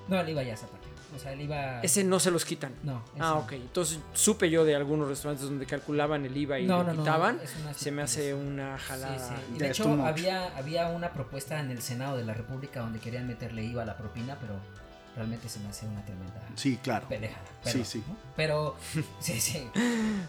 No, 0.08 0.20
el 0.20 0.28
IVA 0.28 0.42
ya 0.42 0.54
es 0.54 0.62
aparte. 0.62 0.86
O 1.14 1.18
sea, 1.18 1.32
el 1.32 1.40
IVA. 1.40 1.80
Ese 1.80 2.04
no 2.04 2.20
se 2.20 2.30
los 2.30 2.44
quitan. 2.44 2.74
No. 2.82 3.02
Ah, 3.18 3.34
ok. 3.34 3.52
Entonces 3.52 3.98
supe 4.12 4.50
yo 4.50 4.64
de 4.64 4.76
algunos 4.76 5.08
restaurantes 5.08 5.46
donde 5.46 5.64
calculaban 5.64 6.26
el 6.26 6.36
IVA 6.36 6.58
y 6.58 6.66
lo 6.66 6.86
quitaban. 6.90 7.40
se 7.74 7.90
me 7.90 8.02
hace 8.02 8.34
una 8.34 8.76
jalada. 8.78 9.18
Sí, 9.18 9.34
sí. 9.52 9.58
De 9.58 9.70
hecho, 9.70 10.04
había, 10.04 10.56
había 10.56 10.88
una 10.88 11.12
propuesta 11.12 11.58
en 11.60 11.70
el 11.70 11.80
Senado 11.80 12.16
de 12.16 12.24
la 12.24 12.34
República 12.34 12.80
donde 12.80 12.98
querían 12.98 13.26
meterle 13.26 13.64
IVA 13.64 13.82
a 13.82 13.86
la 13.86 13.96
propina, 13.96 14.36
pero 14.40 14.54
realmente 15.16 15.48
se 15.48 15.58
me 15.60 15.68
hace 15.68 15.86
una 15.86 16.04
tremenda 16.04 16.46
sí, 16.56 16.78
claro. 16.82 17.08
pendejada. 17.08 17.44
sí, 17.64 17.84
sí. 17.84 18.02
Pero, 18.36 18.76
sí, 19.18 19.40
sí. 19.40 19.66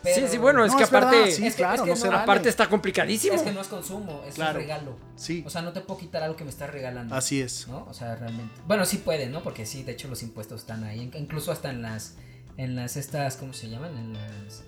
sí, 0.04 0.28
sí, 0.30 0.38
bueno, 0.38 0.63
es 0.63 0.73
que 0.73 0.84
aparte, 0.84 1.32
sí, 1.32 1.52
claro, 1.52 1.86
no 1.86 2.12
aparte 2.17 2.50
está 2.50 2.69
complicadísimo. 2.69 3.36
Es 3.36 3.41
que 3.41 3.52
no 3.52 3.62
es 3.62 3.67
consumo, 3.67 4.23
es 4.26 4.38
un 4.38 4.54
regalo. 4.54 4.97
Sí. 5.15 5.43
O 5.45 5.50
sea, 5.50 5.62
no 5.62 5.73
te 5.73 5.82
puedo 5.82 6.00
quitar 6.00 6.23
algo 6.23 6.36
que 6.38 6.45
me 6.45 6.50
estás 6.50 6.69
regalando. 6.69 7.13
Así 7.13 7.41
es. 7.41 7.67
¿no? 7.67 7.86
O 7.89 7.93
sea, 7.93 8.15
realmente. 8.15 8.62
Bueno, 8.65 8.86
sí 8.86 8.97
puede, 8.97 9.28
¿no? 9.28 9.43
Porque 9.43 9.65
sí, 9.65 9.84
de 9.84 9.91
hecho 9.91 10.08
los 10.08 10.23
impuestos 10.23 10.62
están 10.62 10.84
ahí, 10.86 11.12
incluso 11.15 11.52
hasta 11.52 11.69
en 11.69 11.82
las, 11.82 12.15
en 12.56 12.76
las 12.76 12.95
estas, 12.95 13.36
¿cómo 13.36 13.54
se 13.54 13.69
llaman? 13.69 13.97
En 13.97 14.13
las 14.13 14.63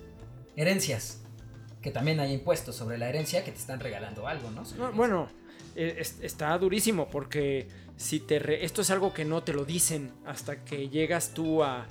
herencias. 0.55 1.19
Que 1.81 1.91
también 1.91 2.19
hay 2.19 2.33
impuestos 2.33 2.75
sobre 2.75 2.97
la 2.97 3.07
herencia 3.07 3.45
que 3.45 3.53
te 3.53 3.57
están 3.57 3.79
regalando 3.79 4.27
algo, 4.27 4.51
¿no? 4.51 4.63
bueno, 4.91 5.29
eh, 5.77 6.03
está 6.21 6.57
durísimo 6.57 7.07
porque 7.09 7.69
si 7.99 8.21
te 8.21 8.63
esto 8.63 8.81
es 8.81 8.91
algo 8.91 9.13
que 9.13 9.25
no 9.25 9.43
te 9.43 9.51
lo 9.51 9.65
dicen 9.65 10.13
hasta 10.25 10.63
que 10.63 10.87
llegas 10.87 11.33
tú 11.33 11.63
a, 11.63 11.85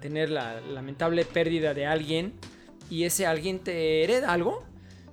tener 0.00 0.30
la 0.30 0.60
lamentable 0.60 1.24
pérdida 1.24 1.74
de 1.74 1.84
alguien 1.84 2.34
y 2.88 3.02
ese 3.02 3.26
alguien 3.26 3.58
te 3.58 4.04
hereda 4.04 4.32
algo 4.32 4.62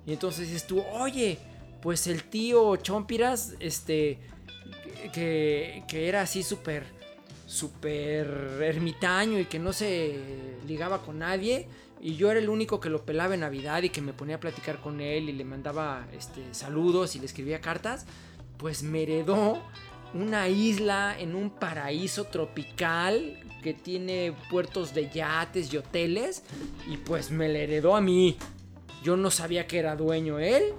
y 0.06 0.12
entonces 0.12 0.46
dices 0.46 0.68
tú, 0.68 0.82
oye, 0.92 1.38
pues 1.82 2.06
el 2.06 2.22
tío 2.22 2.76
Chompiras, 2.76 3.56
este, 3.58 4.20
que, 5.12 5.82
que 5.88 6.08
era 6.08 6.22
así 6.22 6.44
súper, 6.44 6.84
súper 7.44 8.28
ermitaño 8.62 9.38
y 9.40 9.46
que 9.46 9.58
no 9.58 9.72
se 9.72 10.16
ligaba 10.66 11.02
con 11.02 11.18
nadie, 11.18 11.66
y 12.00 12.14
yo 12.14 12.30
era 12.30 12.40
el 12.40 12.48
único 12.48 12.80
que 12.80 12.88
lo 12.88 13.04
pelaba 13.04 13.34
en 13.34 13.40
Navidad 13.40 13.82
y 13.82 13.90
que 13.90 14.00
me 14.00 14.12
ponía 14.12 14.36
a 14.36 14.40
platicar 14.40 14.80
con 14.80 15.00
él 15.00 15.28
y 15.28 15.32
le 15.32 15.44
mandaba 15.44 16.06
este, 16.12 16.54
saludos 16.54 17.16
y 17.16 17.18
le 17.18 17.26
escribía 17.26 17.60
cartas, 17.60 18.06
pues 18.56 18.82
me 18.82 19.02
heredó 19.02 19.60
una 20.14 20.48
isla 20.48 21.16
en 21.18 21.34
un 21.34 21.50
paraíso 21.50 22.24
tropical 22.24 23.38
que 23.62 23.74
tiene 23.74 24.34
puertos 24.50 24.94
de 24.94 25.10
yates 25.10 25.72
y 25.72 25.76
hoteles 25.76 26.42
y 26.88 26.96
pues 26.96 27.30
me 27.30 27.48
la 27.48 27.58
heredó 27.58 27.96
a 27.96 28.00
mí. 28.00 28.36
Yo 29.02 29.16
no 29.16 29.30
sabía 29.30 29.66
que 29.66 29.78
era 29.78 29.96
dueño 29.96 30.38
él 30.38 30.72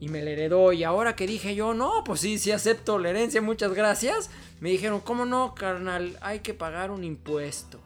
y 0.00 0.08
me 0.08 0.22
la 0.22 0.30
heredó 0.30 0.72
y 0.72 0.84
ahora 0.84 1.16
que 1.16 1.26
dije 1.26 1.54
yo, 1.54 1.74
no, 1.74 2.04
pues 2.04 2.20
sí, 2.20 2.38
sí 2.38 2.52
acepto 2.52 2.98
la 2.98 3.10
herencia, 3.10 3.40
muchas 3.40 3.72
gracias, 3.72 4.30
me 4.60 4.70
dijeron, 4.70 5.00
¿cómo 5.00 5.24
no, 5.24 5.54
carnal? 5.54 6.18
Hay 6.20 6.40
que 6.40 6.54
pagar 6.54 6.90
un 6.90 7.04
impuesto. 7.04 7.80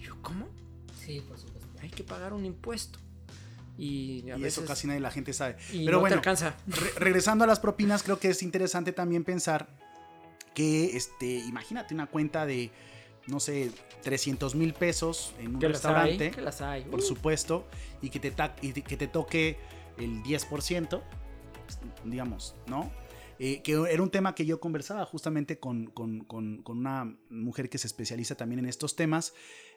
Yo, 0.00 0.16
¿cómo? 0.22 0.48
Sí, 1.04 1.20
por 1.26 1.38
supuesto. 1.38 1.68
Hay 1.80 1.90
que 1.90 2.04
pagar 2.04 2.32
un 2.32 2.44
impuesto. 2.44 2.98
Y, 3.76 4.24
eso 4.42 4.64
casi 4.64 4.88
nadie 4.88 4.98
la 4.98 5.12
gente 5.12 5.32
sabe. 5.32 5.56
Y 5.72 5.84
Pero 5.84 6.00
bueno, 6.00 6.16
alcanza. 6.16 6.56
regresando 6.96 7.44
a 7.44 7.46
las 7.46 7.60
propinas, 7.60 8.02
creo 8.02 8.18
que 8.18 8.30
es 8.30 8.42
interesante 8.42 8.92
también 8.92 9.22
pensar 9.22 9.68
que, 10.58 10.96
este, 10.96 11.36
imagínate 11.36 11.94
una 11.94 12.08
cuenta 12.08 12.44
de, 12.44 12.72
no 13.28 13.38
sé, 13.38 13.70
300 14.02 14.56
mil 14.56 14.74
pesos 14.74 15.32
en 15.38 15.54
un 15.54 15.60
restaurante. 15.60 16.32
que 16.32 16.40
las 16.40 16.60
hay. 16.60 16.82
Por 16.82 16.98
uh. 16.98 17.02
supuesto. 17.02 17.68
Y 18.02 18.10
que 18.10 18.18
te, 18.18 18.32
que 18.82 18.96
te 18.96 19.06
toque 19.06 19.56
el 19.98 20.20
10%, 20.24 21.00
digamos, 22.04 22.56
¿no? 22.66 22.90
Eh, 23.38 23.62
que 23.62 23.80
era 23.88 24.02
un 24.02 24.10
tema 24.10 24.34
que 24.34 24.44
yo 24.46 24.58
conversaba 24.58 25.04
justamente 25.04 25.60
con, 25.60 25.86
con, 25.86 26.24
con, 26.24 26.60
con, 26.62 26.78
una 26.78 27.16
mujer 27.30 27.70
que 27.70 27.78
se 27.78 27.86
especializa 27.86 28.34
también 28.34 28.58
en 28.58 28.66
estos 28.66 28.96
temas 28.96 29.34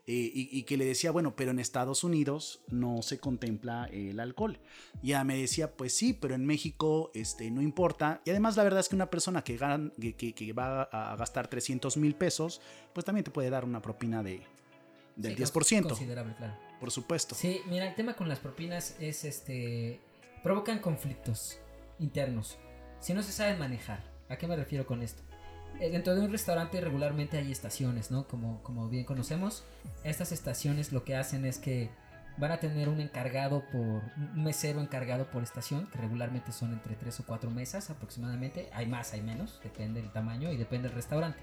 eh, 0.07 0.31
y, 0.33 0.63
que 0.63 0.77
le 0.77 0.85
decía, 0.85 1.11
bueno, 1.11 1.35
pero 1.35 1.51
en 1.51 1.59
Estados 1.59 2.03
Unidos 2.03 2.61
no 2.69 3.03
se 3.03 3.19
contempla 3.19 3.87
el 3.91 4.19
alcohol. 4.19 4.59
Y 5.03 5.09
ella 5.09 5.23
me 5.23 5.37
decía, 5.37 5.75
pues 5.75 5.95
sí, 5.95 6.13
pero 6.13 6.33
en 6.33 6.45
México 6.45 7.11
este, 7.13 7.51
no 7.51 7.61
importa. 7.61 8.21
Y 8.25 8.31
además 8.31 8.57
la 8.57 8.63
verdad 8.63 8.79
es 8.79 8.89
que 8.89 8.95
una 8.95 9.11
persona 9.11 9.43
que, 9.43 9.57
que, 9.57 10.53
va 10.53 10.83
a 10.83 11.15
gastar 11.15 11.47
300 11.47 11.97
mil 11.97 12.15
pesos, 12.15 12.61
pues 12.93 13.05
también 13.05 13.23
te 13.23 13.31
puede 13.31 13.51
dar 13.51 13.63
una 13.63 13.81
propina 13.81 14.23
de, 14.23 14.41
del 15.15 15.37
10%. 15.37 15.83
Considerable, 15.83 16.33
claro. 16.35 16.57
Por 16.79 16.89
supuesto. 16.89 17.35
Sí, 17.35 17.61
mira, 17.69 17.87
el 17.87 17.93
tema 17.93 18.15
con 18.15 18.27
las 18.27 18.39
propinas 18.39 18.95
es 18.99 19.23
este... 19.23 19.99
provocan 20.41 20.79
conflictos 20.79 21.59
internos. 21.99 22.57
Si 22.99 23.13
no 23.13 23.21
se 23.21 23.31
sabe 23.31 23.55
manejar, 23.55 24.03
¿a 24.29 24.37
qué 24.37 24.47
me 24.47 24.55
refiero 24.55 24.87
con 24.87 25.03
esto? 25.03 25.21
Eh, 25.79 25.89
dentro 25.89 26.13
de 26.15 26.21
un 26.21 26.31
restaurante 26.31 26.79
regularmente 26.81 27.37
hay 27.37 27.51
estaciones, 27.51 28.11
¿no? 28.11 28.27
Como, 28.27 28.61
como 28.63 28.89
bien 28.89 29.05
conocemos. 29.05 29.63
Estas 30.03 30.31
estaciones 30.31 30.91
lo 30.91 31.03
que 31.03 31.15
hacen 31.15 31.45
es 31.45 31.57
que 31.57 31.89
van 32.37 32.51
a 32.51 32.59
tener 32.59 32.89
un 32.89 32.99
encargado 32.99 33.63
por, 33.71 34.01
un 34.15 34.43
mesero 34.43 34.81
encargado 34.81 35.25
por 35.29 35.43
estación, 35.43 35.87
que 35.87 35.97
regularmente 35.99 36.51
son 36.51 36.73
entre 36.73 36.95
3 36.95 37.19
o 37.19 37.25
4 37.25 37.49
mesas 37.51 37.89
aproximadamente. 37.89 38.69
Hay 38.73 38.87
más, 38.87 39.13
hay 39.13 39.21
menos, 39.21 39.59
depende 39.63 40.01
del 40.01 40.11
tamaño 40.11 40.51
y 40.51 40.57
depende 40.57 40.87
del 40.87 40.95
restaurante. 40.95 41.39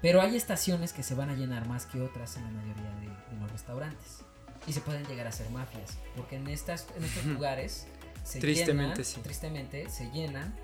Pero 0.00 0.20
hay 0.20 0.36
estaciones 0.36 0.92
que 0.92 1.02
se 1.02 1.14
van 1.14 1.30
a 1.30 1.34
llenar 1.34 1.66
más 1.66 1.86
que 1.86 2.00
otras 2.00 2.36
en 2.36 2.44
la 2.44 2.50
mayoría 2.50 2.90
de, 3.00 3.38
los 3.40 3.50
restaurantes. 3.52 4.20
Y 4.66 4.72
se 4.72 4.80
pueden 4.80 5.04
llegar 5.06 5.26
a 5.26 5.32
ser 5.32 5.48
mafias, 5.50 5.98
porque 6.16 6.36
en, 6.36 6.48
estas, 6.48 6.86
en 6.96 7.04
estos 7.04 7.24
lugares 7.24 7.86
se 8.24 8.40
tristemente, 8.40 9.02
llenan, 9.02 9.22
tristemente 9.22 9.88
se 9.88 10.10
llenan 10.10 10.54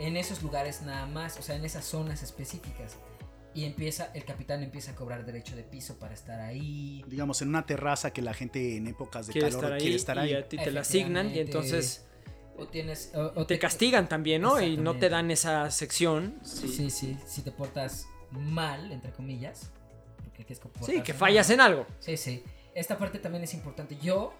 en 0.00 0.16
esos 0.16 0.42
lugares 0.42 0.80
nada 0.82 1.06
más, 1.06 1.38
o 1.38 1.42
sea, 1.42 1.56
en 1.56 1.64
esas 1.64 1.84
zonas 1.84 2.22
específicas. 2.22 2.96
Y 3.52 3.64
empieza, 3.64 4.10
el 4.14 4.24
capitán 4.24 4.62
empieza 4.62 4.92
a 4.92 4.94
cobrar 4.94 5.26
derecho 5.26 5.56
de 5.56 5.62
piso 5.62 5.98
para 5.98 6.14
estar 6.14 6.40
ahí. 6.40 7.04
Digamos, 7.08 7.42
en 7.42 7.48
una 7.48 7.66
terraza 7.66 8.12
que 8.12 8.22
la 8.22 8.32
gente 8.32 8.76
en 8.76 8.86
épocas 8.86 9.26
de 9.26 9.32
quiere 9.32 9.48
calor 9.48 9.64
estar 9.64 9.72
ahí, 9.72 9.80
quiere 9.80 9.96
estar 9.96 10.18
ahí. 10.18 10.30
Y 10.30 10.34
a 10.34 10.48
ti 10.48 10.56
te 10.56 10.70
la 10.70 10.80
asignan 10.80 11.34
y 11.34 11.40
entonces... 11.40 12.06
O 12.56 12.66
tienes... 12.68 13.12
O, 13.14 13.46
te, 13.46 13.58
castigan 13.58 14.08
también, 14.08 14.42
¿no? 14.42 14.60
Y 14.60 14.76
no 14.76 14.96
te 14.96 15.08
dan 15.08 15.30
esa 15.30 15.70
sección. 15.70 16.38
Sí. 16.42 16.90
sí, 16.90 17.16
Si 17.26 17.42
te 17.42 17.50
portas 17.50 18.06
mal, 18.30 18.92
entre 18.92 19.10
comillas. 19.12 19.70
Porque 20.24 20.44
que 20.44 20.54
sí, 20.54 21.02
que 21.02 21.12
fallas 21.12 21.50
en 21.50 21.60
algo. 21.60 21.86
Sí, 21.98 22.16
sí. 22.16 22.44
Esta 22.74 22.96
parte 22.96 23.18
también 23.18 23.44
es 23.44 23.52
importante. 23.54 23.96
Yo 24.00 24.32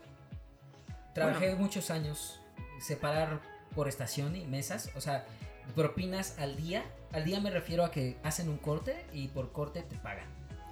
trabajé 1.15 1.55
muchos 1.57 1.91
años 1.91 2.41
separar 2.81 3.41
por 3.75 3.89
estación 3.89 4.37
y 4.37 4.47
mesas. 4.47 4.91
O 4.95 5.01
sea, 5.01 5.27
propinas 5.71 6.39
al 6.39 6.57
día. 6.57 6.85
Al 7.13 7.25
día 7.25 7.41
me 7.41 7.51
refiero 7.51 7.85
a 7.85 7.91
que 7.91 8.19
hacen 8.23 8.49
un 8.49 8.59
corte 8.59 9.05
y 9.13 9.29
por 9.29 9.53
corte 9.53 9.83
te 9.83 9.97
pagan. 9.97 10.27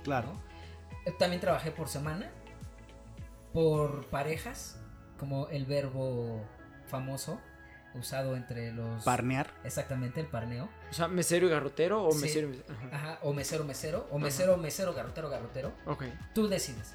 Claro. 0.04 0.32
Eh, 1.04 1.12
también 1.18 1.40
trabajé 1.40 1.70
por 1.70 1.88
semana, 1.88 2.30
por 3.52 4.06
parejas, 4.06 4.78
como 5.18 5.48
el 5.48 5.66
verbo 5.66 6.44
famoso 6.86 7.40
usado 7.94 8.36
entre 8.36 8.72
los... 8.72 9.02
Parnear. 9.04 9.50
Exactamente, 9.64 10.20
el 10.20 10.26
parneo. 10.26 10.68
O 10.90 10.94
sea, 10.94 11.08
mesero 11.08 11.46
y 11.46 11.50
garrotero 11.50 12.04
o 12.04 12.14
mesero... 12.14 12.50
Ajá. 12.92 13.18
o 13.22 13.32
mesero, 13.32 13.64
mesero, 13.64 14.06
o 14.10 14.18
mesero, 14.18 14.56
mesero, 14.56 14.94
garrotero, 14.94 15.30
garrotero. 15.30 15.72
Ok. 15.86 16.04
Tú 16.34 16.48
decides. 16.48 16.94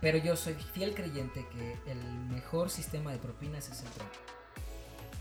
Pero 0.00 0.18
yo 0.18 0.36
soy 0.36 0.54
fiel 0.54 0.94
creyente 0.94 1.46
que 1.48 1.78
el 1.90 2.02
mejor 2.28 2.70
sistema 2.70 3.12
de 3.12 3.18
propinas 3.18 3.68
es 3.70 3.82
el 3.82 3.90
tronco. 3.90 4.14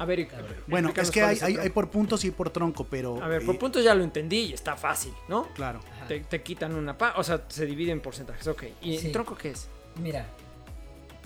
A 0.01 0.05
ver, 0.05 0.27
bueno, 0.65 0.91
es 0.95 1.11
que 1.11 1.21
hay, 1.21 1.37
hay, 1.39 1.69
por 1.69 1.91
puntos 1.91 2.25
y 2.25 2.31
por 2.31 2.49
tronco, 2.49 2.87
pero. 2.89 3.21
A 3.21 3.27
ver, 3.27 3.45
por 3.45 3.53
eh, 3.53 3.59
puntos 3.59 3.83
ya 3.83 3.93
lo 3.93 4.03
entendí 4.03 4.45
y 4.45 4.53
está 4.53 4.75
fácil, 4.75 5.13
¿no? 5.27 5.47
Claro. 5.53 5.79
Te, 6.07 6.41
quitan 6.41 6.73
una 6.73 6.97
pa, 6.97 7.13
o 7.17 7.23
sea, 7.23 7.45
se 7.47 7.67
divide 7.67 7.91
en 7.91 8.01
porcentajes, 8.01 8.47
ok. 8.47 8.63
¿Y 8.81 8.97
el 8.97 9.11
tronco 9.11 9.35
qué 9.35 9.51
es? 9.51 9.67
Mira, 10.01 10.25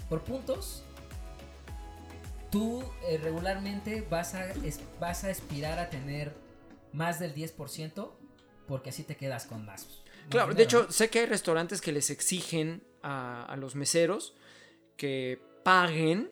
por 0.10 0.24
puntos, 0.24 0.84
tú 2.52 2.84
eh, 3.08 3.18
regularmente 3.18 4.06
vas 4.10 4.36
a, 4.36 4.46
vas 5.00 5.24
a 5.24 5.30
aspirar 5.30 5.80
a 5.80 5.90
tener 5.90 6.34
más 6.92 7.20
del 7.20 7.34
10% 7.34 8.12
porque 8.68 8.90
así 8.90 9.04
te 9.04 9.16
quedas 9.16 9.46
con 9.46 9.66
más. 9.66 9.88
Claro, 10.30 10.54
de 10.54 10.64
hecho, 10.64 10.92
sé 10.92 11.10
que 11.10 11.20
hay 11.20 11.26
restaurantes 11.28 11.82
que 11.82 11.92
les 11.92 12.10
exigen 12.10 12.84
a, 13.04 13.56
los 13.58 13.76
meseros 13.76 14.36
que 14.98 15.40
paguen 15.64 16.32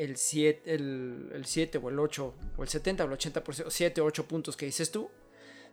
el 0.00 0.16
7 0.16 0.74
el, 0.74 1.30
el 1.34 1.44
siete 1.44 1.78
o 1.78 1.90
el 1.90 1.98
8 1.98 2.34
o 2.56 2.62
el 2.62 2.68
70 2.68 3.04
o 3.04 3.06
el 3.06 3.18
80%, 3.18 3.66
7 3.68 4.00
o 4.00 4.04
8 4.04 4.26
puntos 4.26 4.56
que 4.56 4.66
dices 4.66 4.90
tú. 4.90 5.10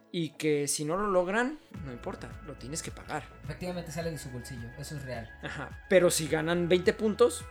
Y 0.09 0.29
que 0.31 0.69
si 0.69 0.85
no 0.85 0.95
lo 0.95 1.07
logran, 1.07 1.59
no 1.83 1.91
importa, 1.91 2.29
lo 2.45 2.53
tienes 2.53 2.81
que 2.81 2.91
pagar. 2.91 3.23
Efectivamente 3.43 3.91
sale 3.91 4.09
de 4.09 4.17
su 4.17 4.29
bolsillo, 4.29 4.69
eso 4.79 4.95
es 4.95 5.03
real. 5.03 5.29
Ajá, 5.43 5.85
pero 5.89 6.09
si 6.09 6.29
ganan 6.29 6.69
20 6.69 6.93
puntos, 6.93 7.43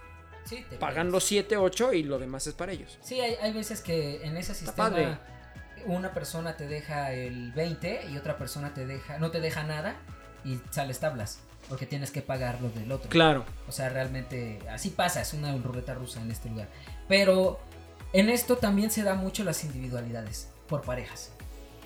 pagan 0.81 1.11
los 1.11 1.25
7, 1.25 1.59
8 1.59 1.93
y 1.93 2.03
lo 2.03 2.19
demás 2.19 2.47
es 2.47 2.55
para 2.55 2.73
ellos. 2.73 2.99
Sí, 3.03 3.21
hay, 3.21 3.35
hay 3.43 3.53
veces 3.53 3.83
que 3.83 4.25
en 4.25 4.39
ese 4.39 4.55
sistema 4.55 5.21
una 5.85 6.15
persona 6.15 6.57
te 6.57 6.67
deja 6.67 7.13
el 7.13 7.53
20 7.53 8.07
y 8.11 8.17
otra 8.17 8.39
persona 8.39 8.73
te 8.73 8.87
deja, 8.87 9.19
no 9.19 9.31
te 9.31 9.41
deja 9.41 9.63
nada 9.63 9.97
y 10.43 10.59
sales 10.71 10.99
tablas. 10.99 11.41
Porque 11.69 11.87
tienes 11.87 12.11
que 12.11 12.23
pagar 12.23 12.61
lo 12.61 12.71
del 12.71 12.93
otro. 12.93 13.11
Claro. 13.11 13.45
O 13.69 13.73
sea, 13.73 13.89
realmente 13.89 14.61
así 14.71 14.91
pasa, 14.91 15.21
es 15.21 15.33
una 15.33 15.57
ruleta 15.57 15.95
rusa 15.95 16.23
en 16.23 16.31
este 16.31 16.49
lugar. 16.49 16.69
Pero 17.09 17.59
en 18.13 18.29
esto 18.29 18.57
también 18.57 18.91
se 18.91 19.03
da 19.03 19.15
mucho 19.15 19.43
las 19.43 19.65
individualidades 19.65 20.51
por 20.69 20.83
parejas. 20.83 21.33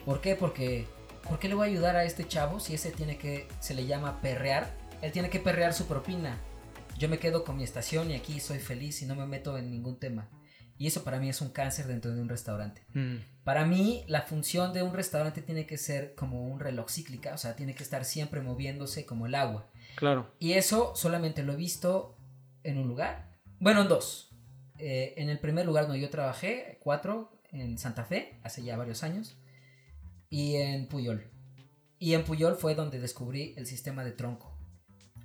¿Por 0.05 0.21
qué? 0.21 0.35
Porque 0.37 0.87
¿por 1.29 1.38
qué 1.38 1.49
le 1.49 1.55
voy 1.55 1.69
a 1.69 1.71
ayudar 1.71 1.97
a 1.97 2.05
este 2.05 2.27
chavo 2.27 2.61
si 2.61 2.75
ese 2.75 2.90
tiene 2.90 3.16
que 3.16 3.49
se 3.61 3.75
le 3.75 3.87
llama 3.87 4.21
perrear? 4.21 4.75
Él 5.03 5.12
tiene 5.12 5.31
que 5.31 5.38
perrear 5.38 5.73
su 5.73 5.87
propina. 5.87 6.38
Yo 6.99 7.09
me 7.09 7.19
quedo 7.19 7.45
con 7.45 7.57
mi 7.57 7.64
estación 7.64 8.11
y 8.11 8.14
aquí 8.14 8.40
soy 8.40 8.59
feliz 8.59 9.01
y 9.03 9.07
no 9.07 9.14
me 9.14 9.27
meto 9.27 9.57
en 9.57 9.71
ningún 9.71 9.99
tema. 9.99 10.29
Y 10.81 10.87
eso 10.87 11.05
para 11.05 11.21
mí 11.21 11.29
es 11.29 11.43
un 11.43 11.51
cáncer 11.51 11.87
dentro 11.88 12.11
de 12.14 12.23
un 12.23 12.31
restaurante. 12.31 12.87
Mm. 12.95 13.16
Para 13.45 13.66
mí, 13.66 14.03
la 14.09 14.23
función 14.23 14.73
de 14.73 14.83
un 14.83 14.95
restaurante 14.95 15.43
tiene 15.43 15.66
que 15.66 15.77
ser 15.77 16.14
como 16.14 16.49
un 16.49 16.59
reloj 16.59 16.88
cíclica, 16.88 17.35
o 17.35 17.37
sea, 17.37 17.55
tiene 17.55 17.75
que 17.75 17.83
estar 17.83 18.07
siempre 18.07 18.40
moviéndose 18.40 19.05
como 19.05 19.27
el 19.27 19.35
agua. 19.35 19.69
Claro. 19.97 20.33
Y 20.38 20.55
eso 20.55 20.97
solamente 20.97 21.43
lo 21.43 21.53
he 21.53 21.57
visto 21.57 22.16
en 22.64 22.79
un 22.79 22.88
lugar. 22.88 23.29
Bueno, 23.59 23.83
en 23.83 23.88
dos. 23.88 24.31
Eh, 24.79 25.12
en 25.19 25.29
el 25.29 25.38
primer 25.38 25.66
lugar 25.66 25.85
donde 25.85 26.01
yo 26.01 26.09
trabajé, 26.09 26.79
cuatro, 26.83 27.43
en 27.51 27.77
Santa 27.77 28.07
Fe, 28.07 28.40
hace 28.43 28.62
ya 28.62 28.79
varios 28.79 29.03
años. 29.03 29.37
Y 30.31 30.57
en 30.57 30.88
Puyol. 30.88 31.31
Y 31.99 32.14
en 32.14 32.25
Puyol 32.25 32.57
fue 32.57 32.75
donde 32.75 32.99
descubrí 33.01 33.53
el 33.59 33.66
sistema 33.66 34.03
de 34.03 34.12
tronco. 34.12 34.57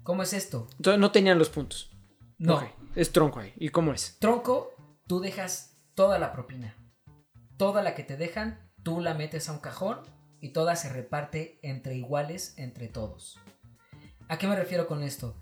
¿Cómo 0.03 0.21
es 0.21 0.33
esto? 0.33 0.67
Entonces 0.75 0.99
no 0.99 1.13
tenían 1.13 1.39
los 1.39 1.49
puntos. 1.49 1.91
No. 2.37 2.61
Es 2.93 3.13
tronco 3.13 3.39
ahí. 3.39 3.53
¿Y 3.55 3.69
cómo 3.69 3.93
es? 3.93 4.17
Tronco 4.19 4.74
tú 5.07 5.19
dejas 5.19 5.77
toda 5.93 6.19
la 6.19 6.31
propina. 6.31 6.75
Toda 7.57 7.81
la 7.83 7.95
que 7.95 8.03
te 8.03 8.17
dejan, 8.17 8.59
tú 8.83 8.99
la 8.99 9.13
metes 9.13 9.49
a 9.49 9.53
un 9.53 9.59
cajón 9.59 9.99
y 10.41 10.49
toda 10.49 10.75
se 10.75 10.89
reparte 10.89 11.59
entre 11.61 11.95
iguales 11.95 12.53
entre 12.57 12.87
todos. 12.87 13.39
¿A 14.27 14.37
qué 14.37 14.47
me 14.47 14.55
refiero 14.55 14.87
con 14.87 15.03
esto? 15.03 15.35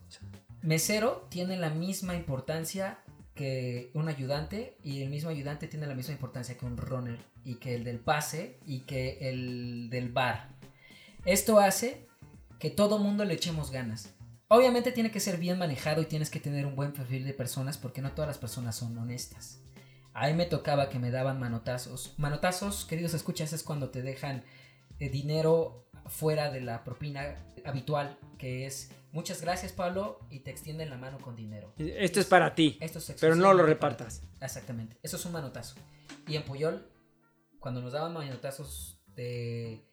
Mesero 0.62 1.28
tiene 1.30 1.58
la 1.58 1.69
misma 1.69 2.15
importancia 2.15 2.99
que 3.34 3.89
un 3.93 4.08
ayudante 4.10 4.78
y 4.84 5.02
el 5.02 5.10
mismo 5.10 5.30
ayudante 5.30 5.67
tiene 5.67 5.88
la 5.88 5.95
misma 5.95 6.13
importancia 6.13 6.58
que 6.58 6.65
un 6.65 6.78
runner 6.78 7.19
y 7.43 7.56
que 7.56 7.76
el 7.76 7.84
del 7.84 7.99
pase 7.99 8.60
y 8.65 8.82
que 8.82 9.17
el 9.30 9.89
del 9.89 10.12
bar. 10.12 10.49
Esto 11.26 11.60
hace 11.60 12.08
que 12.60 12.69
todo 12.69 12.99
mundo 12.99 13.26
le 13.26 13.34
echemos 13.34 13.71
ganas. 13.71 14.13
Obviamente 14.49 14.91
tiene 14.91 15.12
que 15.12 15.19
ser 15.19 15.38
bien 15.38 15.58
manejado 15.58 16.01
y 16.01 16.06
tienes 16.06 16.29
que 16.29 16.39
tener 16.39 16.65
un 16.65 16.75
buen 16.75 16.91
perfil 16.91 17.25
de 17.25 17.34
personas 17.34 17.77
porque 17.77 18.01
no 18.01 18.12
todas 18.12 18.27
las 18.27 18.38
personas 18.38 18.75
son 18.75 18.97
honestas. 18.97 19.62
A 20.13 20.27
mí 20.27 20.34
me 20.34 20.45
tocaba 20.45 20.89
que 20.89 20.99
me 20.99 21.10
daban 21.10 21.39
manotazos. 21.39 22.13
Manotazos, 22.17 22.86
queridos 22.86 23.13
escuchas, 23.13 23.51
es 23.53 23.63
cuando 23.63 23.89
te 23.89 24.01
dejan 24.01 24.43
eh, 24.99 25.10
dinero 25.10 25.89
fuera 26.06 26.51
de 26.51 26.62
la 26.62 26.84
propina 26.84 27.36
habitual, 27.65 28.19
que 28.38 28.65
es 28.65 28.91
muchas 29.12 29.41
gracias 29.41 29.71
Pablo 29.71 30.19
y 30.29 30.41
te 30.41 30.51
extienden 30.51 30.89
la 30.89 30.97
mano 30.97 31.17
con 31.17 31.36
dinero. 31.36 31.73
Esto 31.77 32.19
es, 32.19 32.25
para 32.27 32.53
ti, 32.53 32.77
pero 33.19 33.36
no 33.36 33.53
lo 33.53 33.65
repartas. 33.65 34.21
Exactamente, 34.41 34.97
eso 35.01 35.17
es 35.17 35.25
un 35.25 35.32
manotazo. 35.32 35.75
Y 36.27 36.36
en 36.36 36.43
Puyol, 36.43 36.86
cuando 37.60 37.82
nos 37.82 37.93
daban 37.93 38.13
manotazos 38.13 39.01
de 39.08 39.88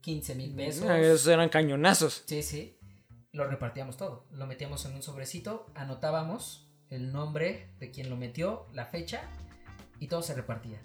15 0.00 0.34
mil 0.34 0.54
pesos. 0.56 0.84
Ah, 0.88 0.98
esos 0.98 1.26
eran 1.28 1.48
cañonazos. 1.50 2.24
Sí, 2.26 2.42
sí 2.42 2.79
lo 3.32 3.46
repartíamos 3.48 3.96
todo. 3.96 4.24
Lo 4.32 4.46
metíamos 4.46 4.84
en 4.86 4.94
un 4.94 5.02
sobrecito, 5.02 5.66
anotábamos 5.74 6.68
el 6.88 7.12
nombre 7.12 7.68
de 7.78 7.90
quien 7.90 8.10
lo 8.10 8.16
metió, 8.16 8.66
la 8.72 8.86
fecha 8.86 9.22
y 9.98 10.08
todo 10.08 10.22
se 10.22 10.34
repartía. 10.34 10.80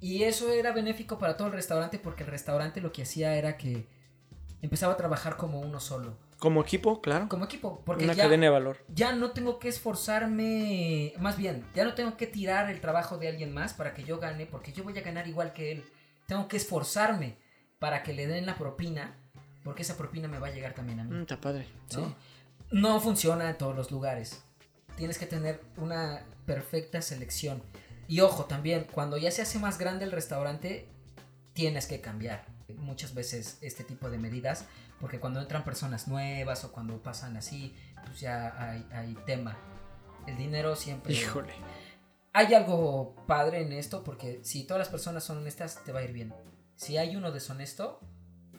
Y 0.00 0.24
eso 0.24 0.52
era 0.52 0.72
benéfico 0.72 1.18
para 1.18 1.36
todo 1.36 1.48
el 1.48 1.54
restaurante 1.54 1.98
porque 1.98 2.24
el 2.24 2.30
restaurante 2.30 2.80
lo 2.80 2.92
que 2.92 3.02
hacía 3.02 3.36
era 3.36 3.56
que 3.56 3.86
empezaba 4.60 4.94
a 4.94 4.96
trabajar 4.96 5.36
como 5.36 5.60
uno 5.60 5.80
solo. 5.80 6.18
Como 6.38 6.60
equipo, 6.60 7.00
claro. 7.00 7.28
Como 7.28 7.44
equipo, 7.44 7.82
porque 7.86 8.04
una 8.04 8.14
cadena 8.14 8.46
de 8.46 8.50
valor. 8.50 8.78
Ya 8.88 9.12
no 9.12 9.30
tengo 9.30 9.58
que 9.58 9.68
esforzarme, 9.68 11.14
más 11.18 11.38
bien, 11.38 11.64
ya 11.74 11.84
no 11.84 11.94
tengo 11.94 12.16
que 12.16 12.26
tirar 12.26 12.68
el 12.70 12.80
trabajo 12.80 13.16
de 13.16 13.28
alguien 13.28 13.54
más 13.54 13.72
para 13.72 13.94
que 13.94 14.04
yo 14.04 14.18
gane, 14.18 14.44
porque 14.44 14.72
yo 14.72 14.84
voy 14.84 14.98
a 14.98 15.02
ganar 15.02 15.26
igual 15.26 15.54
que 15.54 15.72
él. 15.72 15.84
Tengo 16.26 16.48
que 16.48 16.58
esforzarme 16.58 17.38
para 17.78 18.02
que 18.02 18.12
le 18.12 18.26
den 18.26 18.44
la 18.44 18.56
propina 18.56 19.16
porque 19.64 19.82
esa 19.82 19.96
propina 19.96 20.28
me 20.28 20.38
va 20.38 20.48
a 20.48 20.50
llegar 20.50 20.74
también 20.74 21.00
a 21.00 21.04
mí. 21.04 21.16
Mm, 21.16 21.22
está 21.22 21.40
padre. 21.40 21.66
¿no? 21.96 22.14
no 22.70 23.00
funciona 23.00 23.50
en 23.50 23.58
todos 23.58 23.74
los 23.74 23.90
lugares. 23.90 24.42
Tienes 24.96 25.18
que 25.18 25.26
tener 25.26 25.60
una 25.76 26.24
perfecta 26.46 27.02
selección. 27.02 27.62
Y 28.06 28.20
ojo, 28.20 28.44
también, 28.44 28.86
cuando 28.92 29.16
ya 29.16 29.30
se 29.30 29.42
hace 29.42 29.58
más 29.58 29.78
grande 29.78 30.04
el 30.04 30.12
restaurante, 30.12 30.86
tienes 31.54 31.86
que 31.86 32.00
cambiar 32.00 32.46
muchas 32.76 33.14
veces 33.14 33.58
este 33.62 33.82
tipo 33.82 34.10
de 34.10 34.18
medidas, 34.18 34.66
porque 35.00 35.18
cuando 35.18 35.40
entran 35.40 35.64
personas 35.64 36.06
nuevas 36.06 36.64
o 36.64 36.72
cuando 36.72 37.02
pasan 37.02 37.36
así, 37.36 37.74
pues 38.04 38.20
ya 38.20 38.54
hay, 38.58 38.86
hay 38.92 39.14
tema. 39.26 39.56
El 40.26 40.36
dinero 40.36 40.76
siempre... 40.76 41.14
Híjole. 41.14 41.54
Hay 42.32 42.52
algo 42.52 43.14
padre 43.26 43.62
en 43.62 43.72
esto, 43.72 44.02
porque 44.02 44.40
si 44.42 44.64
todas 44.64 44.80
las 44.80 44.88
personas 44.88 45.22
son 45.22 45.38
honestas, 45.38 45.82
te 45.84 45.92
va 45.92 46.00
a 46.00 46.02
ir 46.02 46.12
bien. 46.12 46.34
Si 46.74 46.96
hay 46.96 47.14
uno 47.14 47.30
deshonesto, 47.30 48.00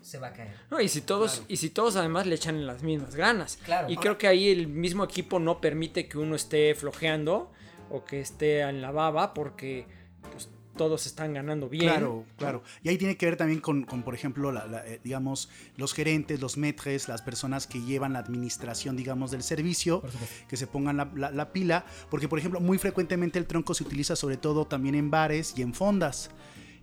se 0.05 0.19
va 0.19 0.27
a 0.27 0.33
caer. 0.33 0.53
No, 0.69 0.79
y 0.79 0.87
si 0.87 1.01
todos, 1.01 1.43
y 1.47 1.57
si 1.57 1.71
todos 1.71 1.95
además 1.95 2.27
le 2.27 2.35
echan 2.35 2.65
las 2.67 2.83
mismas 2.83 3.15
ganas. 3.15 3.57
Claro. 3.65 3.89
Y 3.89 3.97
creo 3.97 4.17
que 4.17 4.27
ahí 4.27 4.49
el 4.49 4.67
mismo 4.67 5.03
equipo 5.03 5.39
no 5.39 5.59
permite 5.59 6.07
que 6.07 6.19
uno 6.19 6.35
esté 6.35 6.75
flojeando 6.75 7.51
o 7.89 8.05
que 8.05 8.21
esté 8.21 8.61
en 8.61 8.81
la 8.81 8.91
baba 8.91 9.33
porque 9.33 9.87
pues, 10.31 10.49
todos 10.77 11.07
están 11.07 11.33
ganando 11.33 11.69
bien. 11.69 11.89
Claro, 11.89 12.23
claro. 12.37 12.63
Y 12.83 12.89
ahí 12.89 12.99
tiene 12.99 13.17
que 13.17 13.25
ver 13.25 13.35
también 13.35 13.61
con, 13.61 13.83
por 13.85 14.13
ejemplo, 14.13 14.53
eh, 14.85 14.99
digamos, 15.03 15.49
los 15.75 15.93
gerentes, 15.93 16.39
los 16.39 16.55
metres, 16.55 17.07
las 17.07 17.23
personas 17.23 17.65
que 17.65 17.81
llevan 17.81 18.13
la 18.13 18.19
administración, 18.19 18.95
digamos, 18.95 19.31
del 19.31 19.41
servicio, 19.41 20.03
que 20.47 20.55
se 20.55 20.67
pongan 20.67 20.97
la, 20.97 21.31
la, 21.31 21.51
pila, 21.51 21.85
porque, 22.11 22.27
por 22.27 22.37
ejemplo, 22.37 22.59
muy 22.59 22.77
frecuentemente 22.77 23.39
el 23.39 23.47
tronco 23.47 23.73
se 23.73 23.83
utiliza 23.83 24.15
sobre 24.15 24.37
todo 24.37 24.65
también 24.65 24.93
en 24.93 25.09
bares 25.09 25.53
y 25.57 25.63
en 25.63 25.73
fondas 25.73 26.29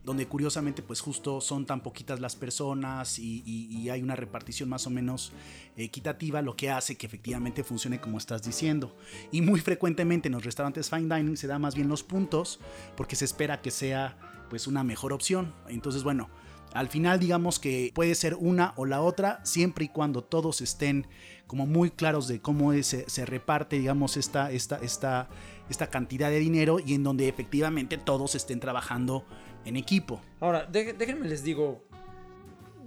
donde 0.04 0.26
curiosamente 0.26 0.82
pues 0.82 1.00
justo 1.00 1.40
son 1.40 1.64
tan 1.64 1.80
poquitas 1.80 2.20
las 2.20 2.34
personas 2.34 3.18
y, 3.18 3.88
hay 3.90 4.02
una 4.02 4.16
repartición 4.16 4.68
más 4.68 4.86
o 4.86 4.90
menos 4.90 5.32
equitativa, 5.76 6.40
lo 6.40 6.56
que 6.56 6.70
hace 6.70 6.96
que 6.96 7.06
efectivamente 7.06 7.62
funcione 7.62 8.00
como 8.00 8.18
estás 8.18 8.42
diciendo. 8.42 8.96
Y 9.30 9.42
muy 9.42 9.60
frecuentemente 9.60 10.28
en 10.28 10.34
los 10.34 10.44
restaurantes 10.44 10.88
fine 10.88 11.14
dining 11.14 11.36
se 11.36 11.46
da 11.46 11.58
más 11.58 11.74
bien 11.74 11.88
los 11.88 12.02
puntos 12.02 12.58
porque 12.96 13.16
se 13.16 13.24
espera 13.24 13.60
que 13.60 13.70
sea 13.70 14.16
pues 14.48 14.66
una 14.66 14.82
mejor 14.82 15.12
opción. 15.12 15.52
Entonces 15.68 16.02
bueno, 16.02 16.30
al 16.74 16.88
final 16.88 17.20
digamos 17.20 17.58
que 17.58 17.92
puede 17.94 18.14
ser 18.14 18.34
una 18.34 18.72
o 18.76 18.86
la 18.86 19.02
otra 19.02 19.44
siempre 19.44 19.84
y 19.84 19.88
cuando 19.88 20.24
todos 20.24 20.60
estén 20.60 21.06
como 21.46 21.66
muy 21.66 21.90
claros 21.90 22.28
de 22.28 22.40
cómo 22.40 22.72
se, 22.82 23.08
se 23.08 23.26
reparte 23.26 23.78
digamos 23.78 24.16
esta, 24.16 24.50
esta, 24.50 24.76
esta, 24.76 25.28
esta 25.68 25.88
cantidad 25.88 26.30
de 26.30 26.38
dinero 26.38 26.78
y 26.84 26.94
en 26.94 27.03
donde 27.03 27.28
efectivamente 27.28 27.98
todos 27.98 28.34
estén 28.34 28.59
trabajando 28.59 29.26
en 29.64 29.76
equipo. 29.76 30.20
Ahora, 30.40 30.66
déjenme 30.66 31.28
les 31.28 31.42
digo, 31.42 31.84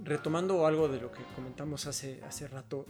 retomando 0.04 0.66
algo 0.66 0.88
de 0.88 1.00
lo 1.00 1.10
que 1.10 1.22
comentamos 1.34 1.86
hace, 1.86 2.22
hace 2.26 2.48
rato, 2.48 2.86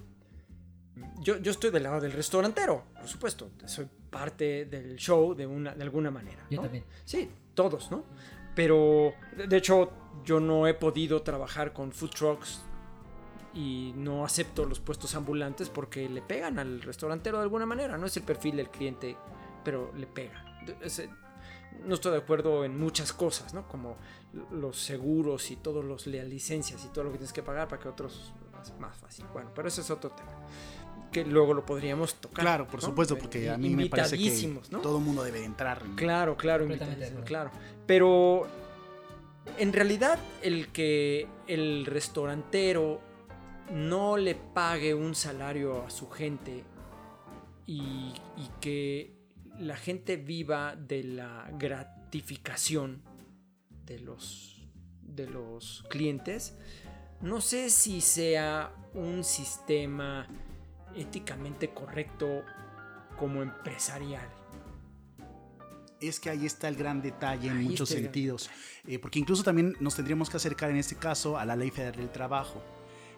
yo, 1.20 1.38
yo, 1.38 1.50
estoy 1.50 1.70
del 1.70 1.82
lado 1.82 2.00
del 2.00 2.12
restaurantero, 2.12 2.84
por 2.94 3.08
supuesto, 3.08 3.50
soy 3.66 3.86
parte 4.10 4.64
del 4.64 4.96
show 4.96 5.34
de, 5.34 5.46
una, 5.46 5.74
de 5.74 5.82
alguna 5.82 6.10
manera. 6.10 6.46
Yo 6.50 6.60
también. 6.60 6.84
Sí, 7.04 7.30
todos, 7.54 7.90
¿no? 7.90 8.04
Pero, 8.54 9.12
de 9.36 9.56
hecho, 9.56 9.92
yo 10.24 10.40
no 10.40 10.66
he 10.66 10.74
podido 10.74 11.22
trabajar 11.22 11.74
con 11.74 11.92
food 11.92 12.10
trucks 12.10 12.62
y 13.52 13.92
no 13.96 14.24
acepto 14.24 14.64
los 14.64 14.80
puestos 14.80 15.14
ambulantes 15.14 15.68
porque 15.68 16.08
le 16.08 16.22
pegan 16.22 16.58
al 16.58 16.80
restaurantero 16.80 17.38
de 17.38 17.44
alguna 17.44 17.66
manera, 17.66 17.98
no 17.98 18.06
es 18.06 18.16
el 18.16 18.22
perfil 18.22 18.56
del 18.56 18.70
cliente, 18.70 19.16
pero 19.62 19.92
le 19.94 20.06
pega 20.06 20.44
no 21.84 21.94
estoy 21.94 22.12
de 22.12 22.18
acuerdo 22.18 22.64
en 22.64 22.78
muchas 22.78 23.12
cosas, 23.12 23.54
¿no? 23.54 23.66
Como 23.68 23.96
los 24.50 24.78
seguros 24.78 25.50
y 25.50 25.56
todos 25.56 25.84
los 25.84 26.06
licencias 26.06 26.84
y 26.84 26.88
todo 26.88 27.04
lo 27.04 27.12
que 27.12 27.18
tienes 27.18 27.32
que 27.32 27.42
pagar 27.42 27.68
para 27.68 27.82
que 27.82 27.88
otros 27.88 28.32
es 28.62 28.78
más 28.78 28.96
fácil. 28.96 29.24
Bueno, 29.32 29.50
pero 29.54 29.68
ese 29.68 29.80
es 29.80 29.90
otro 29.90 30.10
tema 30.10 30.32
que 31.12 31.24
luego 31.24 31.54
lo 31.54 31.64
podríamos 31.64 32.16
tocar. 32.16 32.44
Claro, 32.44 32.66
por 32.66 32.82
supuesto, 32.82 33.16
porque 33.16 33.48
a 33.48 33.56
mí 33.56 33.70
me 33.70 33.86
parece 33.86 34.18
que 34.18 34.60
todo 34.82 34.98
el 34.98 35.04
mundo 35.04 35.22
debe 35.22 35.44
entrar. 35.44 35.82
Claro, 35.94 36.36
claro, 36.36 36.66
claro. 37.24 37.50
Pero 37.86 38.46
en 39.58 39.72
realidad 39.72 40.18
el 40.42 40.68
que 40.68 41.26
el 41.46 41.86
restaurantero 41.86 43.00
no 43.72 44.16
le 44.16 44.34
pague 44.34 44.94
un 44.94 45.14
salario 45.14 45.84
a 45.84 45.90
su 45.90 46.10
gente 46.10 46.64
y, 47.66 48.12
y 48.36 48.50
que 48.60 49.15
la 49.58 49.76
gente 49.76 50.16
viva 50.16 50.76
de 50.76 51.02
la 51.04 51.50
gratificación 51.58 53.02
de 53.84 54.00
los, 54.00 54.66
de 55.02 55.26
los 55.28 55.84
clientes, 55.88 56.56
no 57.20 57.40
sé 57.40 57.70
si 57.70 58.00
sea 58.00 58.72
un 58.94 59.24
sistema 59.24 60.26
éticamente 60.94 61.70
correcto 61.70 62.42
como 63.18 63.42
empresarial. 63.42 64.28
Es 66.00 66.20
que 66.20 66.28
ahí 66.28 66.44
está 66.44 66.68
el 66.68 66.76
gran 66.76 67.00
detalle 67.00 67.48
en 67.48 67.62
muchos 67.62 67.88
sentidos, 67.88 68.50
eh, 68.86 68.98
porque 68.98 69.18
incluso 69.18 69.42
también 69.42 69.74
nos 69.80 69.96
tendríamos 69.96 70.28
que 70.28 70.36
acercar 70.36 70.70
en 70.70 70.76
este 70.76 70.96
caso 70.96 71.38
a 71.38 71.46
la 71.46 71.56
Ley 71.56 71.70
Federal 71.70 71.96
del 71.96 72.10
Trabajo. 72.10 72.62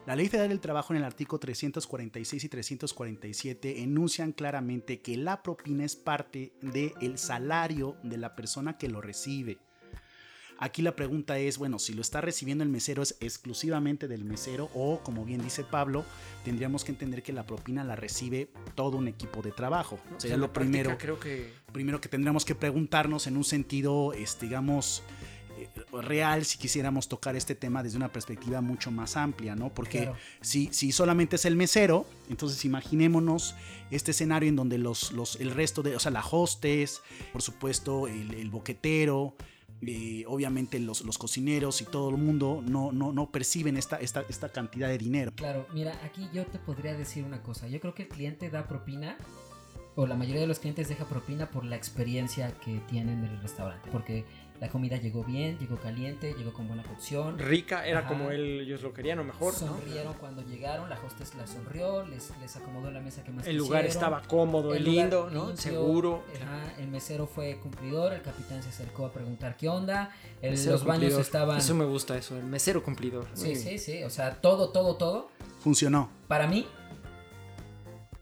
La 0.09 0.17
Ley 0.17 0.31
Federal 0.31 0.49
del 0.49 0.61
Trabajo 0.61 0.95
en 0.95 1.01
el 1.01 1.05
artículo 1.05 1.39
346 1.39 2.43
y 2.43 2.49
347 2.49 3.83
enuncian 3.83 4.33
claramente 4.33 5.03
que 5.03 5.19
la 5.19 5.43
propina 5.43 5.85
es 5.85 5.97
parte 5.97 6.55
del 6.63 7.19
salario 7.19 7.95
de 8.03 8.17
la 8.17 8.35
persona 8.35 8.79
que 8.79 8.89
lo 8.89 9.03
recibe. 9.03 9.59
Aquí 10.57 10.81
la 10.81 10.97
pregunta 10.97 11.39
es, 11.39 11.59
bueno, 11.59 11.79
si 11.79 11.93
lo 11.93 12.01
está 12.01 12.23
recibiendo 12.23 12.65
el 12.65 12.71
mesero 12.71 13.03
es 13.03 13.19
exclusivamente 13.21 14.09
del 14.09 14.25
mesero 14.25 14.71
o, 14.75 15.01
como 15.03 15.27
bien 15.27 15.43
dice 15.43 15.63
Pablo, 15.63 16.07
tendríamos 16.43 16.85
que 16.85 16.93
entender 16.93 17.23
que 17.23 17.35
la 17.35 17.45
propina 17.45 17.85
la 17.85 17.95
recibe 17.95 18.49
todo 18.75 18.97
un 18.97 19.09
equipo 19.09 19.43
de 19.43 19.53
trabajo. 19.53 20.01
Sería 20.17 20.39
lo 20.39 20.55
primero, 20.55 20.97
creo 20.97 21.21
que... 21.21 21.53
primero 21.71 22.01
que 22.01 22.09
tendríamos 22.09 22.47
que 22.47 22.55
preguntarnos 22.55 23.27
en 23.27 23.37
un 23.37 23.45
sentido, 23.45 24.15
este, 24.15 24.47
digamos, 24.47 25.03
real 25.93 26.45
si 26.45 26.59
quisiéramos 26.59 27.09
tocar 27.09 27.37
este 27.37 27.55
tema 27.55 27.83
desde 27.83 27.97
una 27.97 28.13
perspectiva 28.13 28.61
mucho 28.61 28.91
más 28.91 29.17
amplia, 29.17 29.55
¿no? 29.55 29.73
Porque 29.73 30.11
si, 30.41 30.69
si 30.73 30.93
solamente 30.93 31.37
es 31.37 31.45
el 31.45 31.57
mesero, 31.57 32.07
entonces 32.29 32.65
imaginémonos 32.65 33.55
este 33.91 34.11
escenario 34.11 34.49
en 34.49 34.57
donde 34.57 34.79
los, 34.79 35.13
los, 35.13 35.37
el 35.37 35.51
resto 35.51 35.83
de, 35.83 35.97
o 35.97 36.01
sea, 36.01 36.11
la 36.11 36.25
hostes, 36.25 37.03
por 37.33 37.43
supuesto, 37.43 38.07
el, 38.07 38.51
boquetero, 38.51 39.35
eh, 39.83 40.25
obviamente 40.27 40.79
los, 40.79 41.03
los, 41.03 41.19
cocineros 41.19 41.81
y 41.81 41.85
todo 41.85 42.11
el 42.11 42.17
mundo 42.17 42.63
no, 42.67 42.93
no, 42.93 43.13
no 43.13 43.31
perciben 43.31 43.77
esta, 43.77 43.97
esta, 43.97 44.25
esta 44.29 44.51
cantidad 44.51 44.89
de 44.89 44.99
dinero. 44.99 45.33
Claro, 45.37 45.67
mira, 45.73 45.99
aquí 46.05 46.29
yo 46.33 46.45
te 46.47 46.59
podría 46.59 46.95
decir 46.95 47.25
una 47.25 47.43
cosa. 47.43 47.69
Yo 47.69 47.81
creo 47.81 47.95
que 47.95 48.03
el 48.03 48.09
cliente 48.09 48.51
da 48.51 48.67
propina 48.67 49.17
o 49.99 50.07
la 50.07 50.15
mayoría 50.15 50.43
de 50.43 50.47
los 50.47 50.61
clientes 50.61 50.89
deja 50.89 51.07
propina 51.07 51.51
por 51.51 51.65
la 51.65 51.75
experiencia 51.75 52.53
que 52.61 52.79
tienen 52.89 53.25
en 53.25 53.33
el 53.33 53.43
restaurante. 53.43 53.89
Porque 53.91 54.25
la 54.61 54.69
comida 54.69 54.97
llegó 54.97 55.23
bien, 55.23 55.57
llegó 55.59 55.77
caliente, 55.77 56.35
llegó 56.37 56.53
con 56.53 56.67
buena 56.67 56.83
cocción. 56.83 57.39
Rica, 57.39 57.87
era 57.87 58.09
como 58.09 58.31
él, 58.31 58.61
ellos 58.63 58.83
lo 58.83 58.93
querían 58.93 59.21
o 59.21 59.25
mejor. 59.25 59.55
Sonrieron 59.55 60.15
cuando 60.15 60.43
llegaron, 60.43 60.91
la 60.91 60.99
hostess 61.01 61.35
la 61.37 61.47
sonrió, 61.47 62.05
les, 62.07 62.33
les 62.41 62.57
acomodó 62.57 62.91
la 62.91 63.01
mesa 63.01 63.23
que 63.23 63.31
más 63.31 63.47
El 63.47 63.57
lugar 63.57 63.85
estaba 63.85 64.23
cómodo, 64.23 64.75
y 64.75 64.81
lindo, 64.81 65.31
¿no? 65.31 65.57
Seguro. 65.57 66.25
el 66.79 66.89
mesero 66.89 67.27
fue 67.27 67.59
cumplidor, 67.61 68.13
el 68.13 68.23
capitán 68.23 68.63
se 68.63 68.71
acercó 68.71 69.07
a 69.07 69.13
preguntar 69.13 69.57
qué 69.57 69.69
onda. 69.69 70.11
los 70.43 70.85
baños 70.85 71.15
estaban. 71.15 71.59
Eso 71.59 71.75
me 71.75 71.85
gusta, 71.85 72.17
eso, 72.17 72.37
el 72.37 72.45
mesero 72.45 72.83
cumplidor. 72.83 73.27
Sí, 73.35 73.55
sí, 73.55 73.79
sí. 73.79 74.03
O 74.03 74.11
sea, 74.11 74.41
todo, 74.41 74.71
todo, 74.71 74.97
todo. 74.97 75.31
Funcionó. 75.61 76.11
Para 76.27 76.47
mí, 76.47 76.67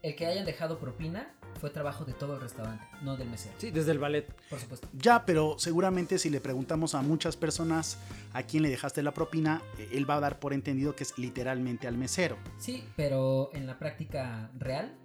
el 0.03 0.15
que 0.15 0.27
hayan 0.27 0.45
dejado 0.45 0.77
propina 0.77 1.33
fue 1.57 1.69
trabajo 1.69 2.05
de 2.05 2.13
todo 2.13 2.35
el 2.35 2.41
restaurante, 2.41 2.85
no 3.01 3.17
del 3.17 3.29
mesero. 3.29 3.55
Sí, 3.57 3.71
desde 3.71 3.91
el 3.91 3.99
ballet. 3.99 4.33
Por 4.49 4.59
supuesto. 4.59 4.87
Ya, 4.93 5.25
pero 5.25 5.55
seguramente 5.57 6.19
si 6.19 6.29
le 6.29 6.39
preguntamos 6.39 6.95
a 6.95 7.01
muchas 7.01 7.35
personas 7.35 7.97
a 8.33 8.43
quién 8.43 8.63
le 8.63 8.69
dejaste 8.69 9.01
la 9.03 9.13
propina, 9.13 9.61
eh, 9.77 9.89
él 9.93 10.09
va 10.09 10.15
a 10.15 10.19
dar 10.19 10.39
por 10.39 10.53
entendido 10.53 10.95
que 10.95 11.03
es 11.03 11.17
literalmente 11.17 11.87
al 11.87 11.97
mesero. 11.97 12.37
Sí, 12.57 12.83
pero 12.95 13.49
en 13.53 13.67
la 13.67 13.79
práctica 13.79 14.51
real 14.57 14.95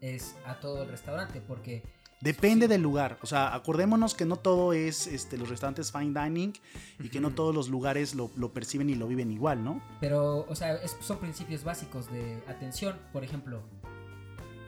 es 0.00 0.36
a 0.44 0.60
todo 0.60 0.82
el 0.82 0.88
restaurante, 0.88 1.40
porque... 1.40 1.82
Depende 2.20 2.68
del 2.68 2.80
lugar, 2.80 3.18
o 3.20 3.26
sea, 3.26 3.54
acordémonos 3.54 4.14
que 4.14 4.24
no 4.24 4.36
todo 4.36 4.72
es 4.72 5.06
este, 5.06 5.36
los 5.36 5.50
restaurantes 5.50 5.92
fine 5.92 6.18
dining 6.18 6.54
y 6.98 7.10
que 7.10 7.20
no 7.20 7.34
todos 7.34 7.54
los 7.54 7.68
lugares 7.68 8.14
lo, 8.14 8.28
perciben 8.54 8.88
y 8.88 8.94
lo 8.94 9.06
viven 9.06 9.30
igual, 9.30 9.62
¿no? 9.62 9.82
Pero, 10.00 10.46
o 10.48 10.54
sea, 10.54 10.80
son 11.02 11.18
principios 11.18 11.64
básicos 11.64 12.10
de 12.10 12.42
atención. 12.48 12.96
Por 13.12 13.24
ejemplo, 13.24 13.60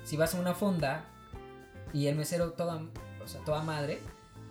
si 0.04 0.18
vas 0.18 0.34
a 0.34 0.40
una 0.40 0.52
fonda 0.52 1.06
y 1.92 2.06
el 2.06 2.16
mesero 2.16 2.52
toda, 2.52 2.82
o 3.24 3.28
sea, 3.28 3.40
toda 3.44 3.62
madre, 3.62 4.00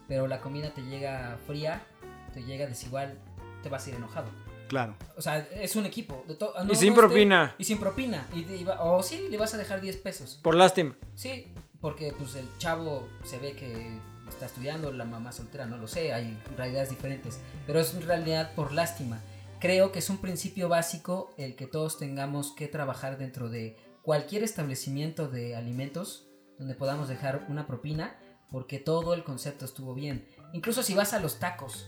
pero 0.08 0.28
la 0.28 0.42
comida 0.42 0.74
te 0.74 0.82
llega 0.84 1.38
fría, 1.48 1.86
te 2.34 2.44
llega 2.44 2.68
desigual, 2.68 3.18
te 3.64 3.70
vas 3.70 3.86
a 3.86 3.90
ir 3.90 3.96
enojado. 3.96 4.28
Claro. 4.68 4.96
O 5.16 5.22
sea, 5.22 5.40
es 5.40 5.76
un 5.76 5.86
equipo. 5.86 6.24
y 6.70 6.76
sin 6.76 6.94
propina. 6.94 7.56
y 7.58 7.64
sin 7.64 7.78
propina. 7.78 8.28
Y, 8.34 8.66
o 8.80 9.04
sí, 9.04 9.28
le 9.30 9.38
vas 9.38 9.54
a 9.54 9.58
dejar 9.58 9.82
10 9.82 9.98
pesos. 9.98 10.40
Por 10.42 10.56
lástima. 10.56 10.96
Sí, 11.14 11.48
porque 11.82 12.14
pues 12.18 12.36
el 12.36 12.48
chavo 12.58 13.08
se 13.24 13.38
ve 13.38 13.54
que 13.54 14.00
está 14.28 14.48
estudiando, 14.48 14.92
la 14.92 15.06
mamá 15.06 15.32
soltera, 15.32 15.66
no 15.66 15.78
lo 15.78 15.88
sé, 15.88 16.14
hay 16.14 16.38
realidades 16.58 16.90
diferentes. 16.90 17.40
Pero 17.68 17.80
es 17.80 17.94
en 17.94 18.02
realidad 18.02 18.54
por 18.56 18.72
lástima. 18.74 19.22
Creo 19.60 19.92
que 19.92 20.00
es 20.00 20.10
un 20.10 20.18
principio 20.18 20.68
básico 20.68 21.34
el 21.38 21.56
que 21.56 21.68
todos 21.68 21.98
tengamos 21.98 22.52
que 22.52 22.68
trabajar 22.68 23.18
dentro 23.18 23.50
de 23.50 23.78
cualquier 24.02 24.44
establecimiento 24.44 25.28
de 25.28 25.56
alimentos 25.56 26.28
donde 26.58 26.76
podamos 26.76 27.08
dejar 27.08 27.45
una 27.49 27.68
propina 27.68 28.16
porque 28.51 28.80
todo 28.80 29.14
el 29.14 29.24
concepto 29.24 29.66
estuvo 29.66 29.93
bien. 29.93 30.28
Incluso 30.53 30.84
si 30.84 30.93
vas 30.93 31.14
a 31.14 31.20
los 31.20 31.39
tacos. 31.39 31.88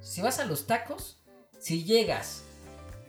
Si 0.00 0.22
vas 0.22 0.38
a 0.38 0.44
los 0.44 0.66
tacos, 0.66 1.18
si 1.58 1.84
llegas 1.84 2.44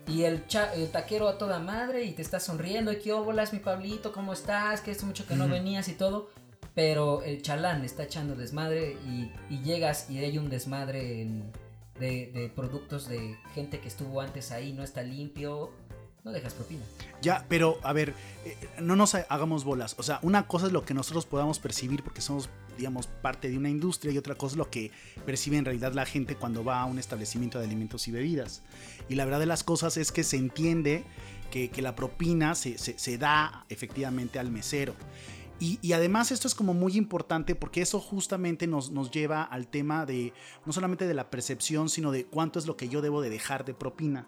y 0.08 0.24
el, 0.24 0.43
taquero 0.91 1.28
a 1.28 1.38
toda 1.38 1.60
madre 1.60 2.03
y 2.03 2.14
te 2.14 2.22
está 2.22 2.39
sonriendo, 2.39 2.91
y 2.91 2.99
qué 2.99 3.14
óbolas 3.14 3.53
mi 3.53 3.60
Pablito, 3.60 4.12
¿cómo 4.12 4.34
estás? 4.34 4.82
Que 4.82 4.91
es 4.91 5.03
mucho 5.03 5.28
que 5.28 5.36
no 5.36 5.47
venías 5.47 5.88
y 5.89 5.93
todo. 5.93 6.30
Pero 6.74 7.24
el 7.24 7.41
chalán 7.41 7.84
está 7.84 8.03
echando 8.03 8.36
desmadre 8.36 8.97
y, 9.05 9.32
llegas 9.64 10.10
y 10.10 10.20
hay 10.20 10.38
un 10.38 10.49
desmadre 10.49 11.28
de, 11.99 12.32
de 12.32 12.51
productos 12.55 13.08
de 13.08 13.38
gente 13.53 13.80
que 13.80 13.88
estuvo 13.88 14.22
antes 14.22 14.51
ahí, 14.51 14.74
no 14.74 14.84
está 14.84 15.01
limpio 15.01 15.72
no 16.28 16.34
dejas 16.34 16.53
propina. 16.53 16.84
Ya, 17.21 17.45
pero 17.47 17.80
a 17.84 17.93
ver, 17.93 18.13
eh, 18.45 18.57
no 18.82 18.95
nos 18.95 19.15
hagamos 19.15 19.63
bolas. 19.63 19.95
O 19.97 20.03
sea, 20.03 20.19
una 20.21 20.45
cosa 20.45 20.67
es 20.67 20.73
lo 20.73 20.84
que 20.84 20.93
nosotros 20.93 21.25
podamos 21.25 21.59
percibir 21.59 22.03
porque 22.03 22.21
somos, 22.21 22.49
digamos, 22.78 23.07
parte 23.07 23.49
de 23.49 23.57
una 23.57 23.69
industria 23.69 24.11
y 24.11 24.17
otra 24.17 24.36
cosa 24.36 24.53
es 24.53 24.57
lo 24.57 24.69
que 24.69 24.91
percibe 25.25 25.57
en 25.57 25.65
realidad 25.65 25.93
la 25.93 26.05
gente 26.05 26.36
cuando 26.36 26.63
va 26.63 26.82
a 26.82 26.86
un 26.86 26.99
establecimiento 26.99 27.59
de 27.59 27.65
alimentos 27.65 28.07
y 28.07 28.11
bebidas. 28.11 28.61
Y 29.07 29.15
la 29.15 29.23
verdad 29.23 29.39
de 29.39 29.45
las 29.45 29.63
cosas 29.63 29.95
es 29.97 30.11
que 30.11 30.23
se 30.23 30.36
entiende 30.38 31.05
que, 31.49 31.71
la 31.82 31.95
propina 31.95 32.53
se, 32.55 32.78
se, 32.78 33.17
da 33.17 33.65
efectivamente 33.69 34.38
al 34.38 34.51
mesero. 34.51 34.93
Y, 35.59 35.80
y, 35.82 35.93
además 35.93 36.32
esto 36.32 36.47
es 36.47 36.53
como 36.53 36.75
muy 36.75 36.97
importante 36.97 37.55
porque 37.55 37.82
eso 37.82 37.99
justamente 37.99 38.67
nos, 38.67 38.91
nos 38.91 39.09
lleva 39.09 39.41
al 39.41 39.67
tema 39.67 40.05
de 40.05 40.34
no 40.67 40.73
solamente 40.73 41.07
de 41.07 41.15
la 41.15 41.32
percepción, 41.32 41.89
sino 41.89 42.11
de 42.11 42.25
cuánto 42.25 42.59
es 42.59 42.67
lo 42.67 42.78
que 42.78 42.89
yo 42.89 43.01
debo 43.01 43.21
de 43.21 43.32
dejar 43.32 43.65
de 43.65 43.73
propina 43.73 44.28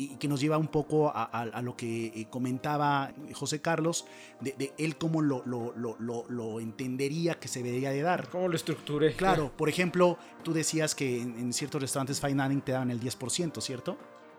y 0.00 0.16
que 0.16 0.28
nos 0.28 0.40
lleva 0.40 0.56
un 0.56 0.68
poco 0.68 1.12
a, 1.14 1.60
lo 1.62 1.76
que 1.76 2.06
eh, 2.06 2.26
comentaba 2.30 3.12
José 3.34 3.60
Carlos, 3.60 4.06
de, 4.40 4.72
él 4.78 4.96
cómo 4.96 5.20
lo, 5.20 5.42
lo, 5.44 5.74
lo, 5.76 6.24
lo, 6.28 6.60
entendería 6.60 7.38
que 7.38 7.48
se 7.48 7.62
debería 7.62 7.90
de 7.90 8.00
dar. 8.00 8.30
¿Cómo 8.30 8.48
lo 8.48 8.56
estructuré? 8.56 9.14
Claro, 9.14 9.52
por 9.54 9.68
ejemplo, 9.68 10.16
tú 10.42 10.54
decías 10.54 10.94
que 10.94 11.20
en, 11.20 11.52
ciertos 11.52 11.82
restaurantes 11.82 12.18
fine 12.18 12.42
dining 12.42 12.62
te 12.62 12.72
daban 12.72 12.90
el 12.90 12.98
10%, 12.98 13.60
¿cierto? 13.60 13.98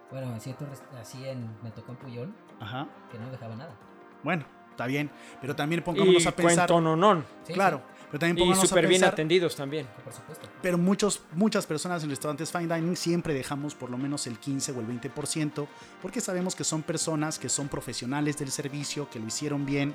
Bueno, 0.10 0.34
en 0.34 0.42
ciertos 0.42 0.68
así 1.00 1.24
en, 1.26 1.48
me 1.62 1.70
tocó 1.70 1.92
en 1.92 1.98
Puyol, 2.00 2.34
Ajá. 2.60 2.88
que 3.12 3.20
no 3.20 3.30
dejaba 3.30 3.56
nada. 3.56 3.76
Bueno, 4.24 4.46
está 4.72 4.88
bien, 4.88 5.12
pero 5.42 5.56
también 5.56 5.84
pongámonos 5.84 6.26
a 6.26 6.36
pensar... 6.36 6.70
no, 6.72 6.96
no. 6.96 7.24
claro. 7.54 7.82
Pero 8.12 8.20
también 8.20 8.50
y 8.50 8.56
súper 8.56 8.88
bien 8.88 9.04
atendidos 9.04 9.56
también. 9.56 9.88
Por 10.04 10.14
supuesto. 10.14 10.50
Pero 10.62 10.78
muchos, 10.78 11.22
muchas 11.34 11.66
personas 11.66 12.04
en 12.04 12.10
restaurantes 12.10 12.52
fine 12.52 12.74
dining 12.74 12.98
siempre 12.98 13.34
dejamos 13.34 13.74
por 13.74 13.90
lo 13.90 13.98
menos 13.98 14.28
el 14.28 14.38
15 14.38 14.74
o 14.74 14.82
el 14.82 14.88
20% 14.88 15.68
porque 16.02 16.20
sabemos 16.20 16.56
que 16.56 16.64
son 16.64 16.84
personas 16.84 17.40
que 17.40 17.48
son 17.48 17.70
profesionales 17.70 18.38
del 18.38 18.52
servicio, 18.52 19.10
que 19.10 19.20
lo 19.20 19.28
hicieron 19.28 19.66
bien 19.66 19.94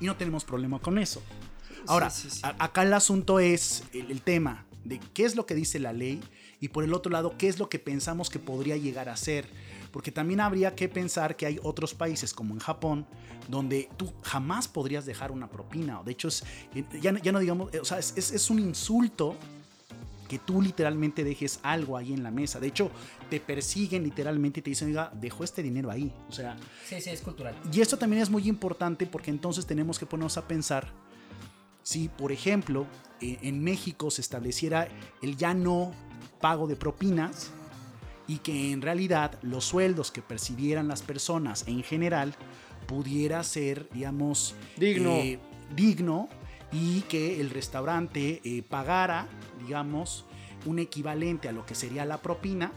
y 0.00 0.06
no 0.06 0.16
tenemos 0.16 0.44
problema 0.44 0.78
con 0.78 0.98
eso. 0.98 1.22
Ahora, 1.86 2.10
acá 2.58 2.82
el 2.82 2.92
asunto 2.92 3.40
es 3.40 3.84
el, 3.92 4.22
tema 4.22 4.64
de 4.84 5.00
qué 5.14 5.24
es 5.24 5.36
lo 5.36 5.46
que 5.46 5.54
dice 5.54 5.78
la 5.78 5.92
ley 5.92 6.20
y 6.60 6.68
por 6.68 6.84
el 6.84 6.94
otro 6.94 7.10
lado, 7.10 7.36
qué 7.36 7.48
es 7.48 7.58
lo 7.58 7.68
que 7.68 7.78
pensamos 7.78 8.30
que 8.30 8.38
podría 8.38 8.76
llegar 8.76 9.08
a 9.08 9.16
ser 9.16 9.46
porque 9.92 10.10
también 10.10 10.40
habría 10.40 10.74
que 10.74 10.88
pensar 10.88 11.36
que 11.36 11.46
hay 11.46 11.60
otros 11.62 11.94
países 11.94 12.32
como 12.32 12.54
en 12.54 12.60
Japón 12.60 13.06
donde 13.48 13.88
tú 13.96 14.12
jamás 14.22 14.66
podrías 14.66 15.04
dejar 15.04 15.30
una 15.30 15.48
propina. 15.48 16.02
De 16.02 16.12
hecho, 16.12 16.28
es, 16.28 16.44
ya, 17.00 17.12
ya 17.20 17.32
no 17.32 17.38
digamos, 17.38 17.74
o 17.74 17.84
sea, 17.84 17.98
es, 17.98 18.16
es, 18.16 18.50
un 18.50 18.58
insulto 18.58 19.36
que 20.28 20.38
tú 20.38 20.62
literalmente 20.62 21.24
dejes 21.24 21.60
algo 21.62 21.96
ahí 21.96 22.14
en 22.14 22.22
la 22.22 22.30
mesa. 22.30 22.58
De 22.58 22.68
hecho, 22.68 22.90
te 23.28 23.38
persiguen 23.38 24.02
literalmente 24.02 24.60
y 24.60 24.62
te 24.62 24.70
dicen, 24.70 24.88
oiga, 24.88 25.12
dejó 25.14 25.44
este 25.44 25.62
dinero 25.62 25.90
ahí. 25.90 26.10
O 26.28 26.32
sea. 26.32 26.56
Sí, 26.86 27.00
sí, 27.00 27.10
es 27.10 27.20
cultural. 27.20 27.54
Y 27.70 27.80
esto 27.82 27.98
también 27.98 28.22
es 28.22 28.30
muy 28.30 28.48
importante 28.48 29.06
porque 29.06 29.30
entonces 29.30 29.66
tenemos 29.66 29.98
que 29.98 30.06
ponernos 30.06 30.38
a 30.38 30.48
pensar 30.48 30.88
si, 31.82 32.08
por 32.08 32.32
ejemplo, 32.32 32.86
e, 33.20 33.38
en 33.42 33.62
México 33.62 34.10
se 34.10 34.22
estableciera 34.22 34.88
el 35.20 35.36
ya 35.36 35.52
no 35.52 35.92
pago 36.40 36.66
de 36.66 36.76
propinas 36.76 37.50
y 38.32 38.38
que 38.38 38.72
en 38.72 38.80
realidad 38.80 39.38
los 39.42 39.66
sueldos 39.66 40.10
que 40.10 40.22
percibieran 40.22 40.88
las 40.88 41.02
personas 41.02 41.68
en 41.68 41.82
general 41.82 42.34
pudiera 42.86 43.42
ser, 43.44 43.90
digamos, 43.92 44.54
digno, 44.78 45.10
eh, 45.16 45.38
digno 45.76 46.30
y 46.72 47.02
que 47.02 47.42
el 47.42 47.50
restaurante 47.50 48.40
eh, 48.42 48.62
pagara, 48.62 49.28
digamos, 49.62 50.24
un 50.64 50.78
equivalente 50.78 51.50
a 51.50 51.52
lo 51.52 51.66
que 51.66 51.74
sería 51.74 52.06
la 52.06 52.22
propina, 52.22 52.72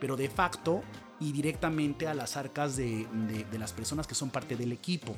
pero 0.00 0.16
de 0.16 0.30
facto 0.30 0.82
y 1.20 1.32
directamente 1.32 2.08
a 2.08 2.14
las 2.14 2.38
arcas 2.38 2.74
de, 2.76 3.06
de 3.50 3.58
las 3.58 3.74
personas 3.74 4.06
que 4.06 4.14
son 4.14 4.30
parte 4.30 4.56
del 4.56 4.72
equipo. 4.72 5.14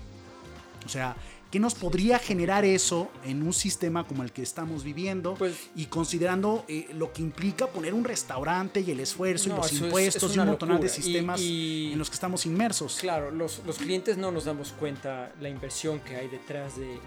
O 0.85 0.89
sea, 0.89 1.17
¿Qué 1.51 1.61
nos 1.61 1.77
podría 1.77 2.19
generar 2.19 2.65
eso 2.65 3.09
en 3.25 3.43
un 3.43 3.53
sistema 3.53 4.05
como 4.05 4.25
el 4.25 4.33
que 4.33 4.43
estamos 4.43 4.83
viviendo? 4.83 5.35
Pues, 5.35 5.71
y 5.77 5.87
considerando 5.87 6.65
eh, 6.67 6.89
lo 6.93 7.13
que 7.13 7.23
implica 7.23 7.69
poner 7.69 7.95
un 7.95 8.03
restaurante 8.03 8.81
y 8.81 8.91
el 8.91 8.99
esfuerzo 8.99 9.51
y 9.51 9.53
los 9.53 9.73
impuestos 9.73 10.35
y 10.35 10.39
un 10.41 10.47
montón 10.47 10.81
de 10.81 10.89
sistemas 10.89 11.41
en 11.41 11.97
los 11.97 12.11
que 12.11 12.15
estamos 12.15 12.47
inmersos. 12.47 12.99
Claro, 13.01 13.31
los, 13.31 13.63
los, 13.65 13.79
clientes 13.79 14.19
no 14.19 14.33
nos 14.33 14.45
damos 14.45 14.73
cuenta 14.73 15.33
la 15.41 15.49
inversión 15.49 16.01
que 16.01 16.17
hay 16.17 16.27
detrás 16.27 16.77
de, 16.77 16.99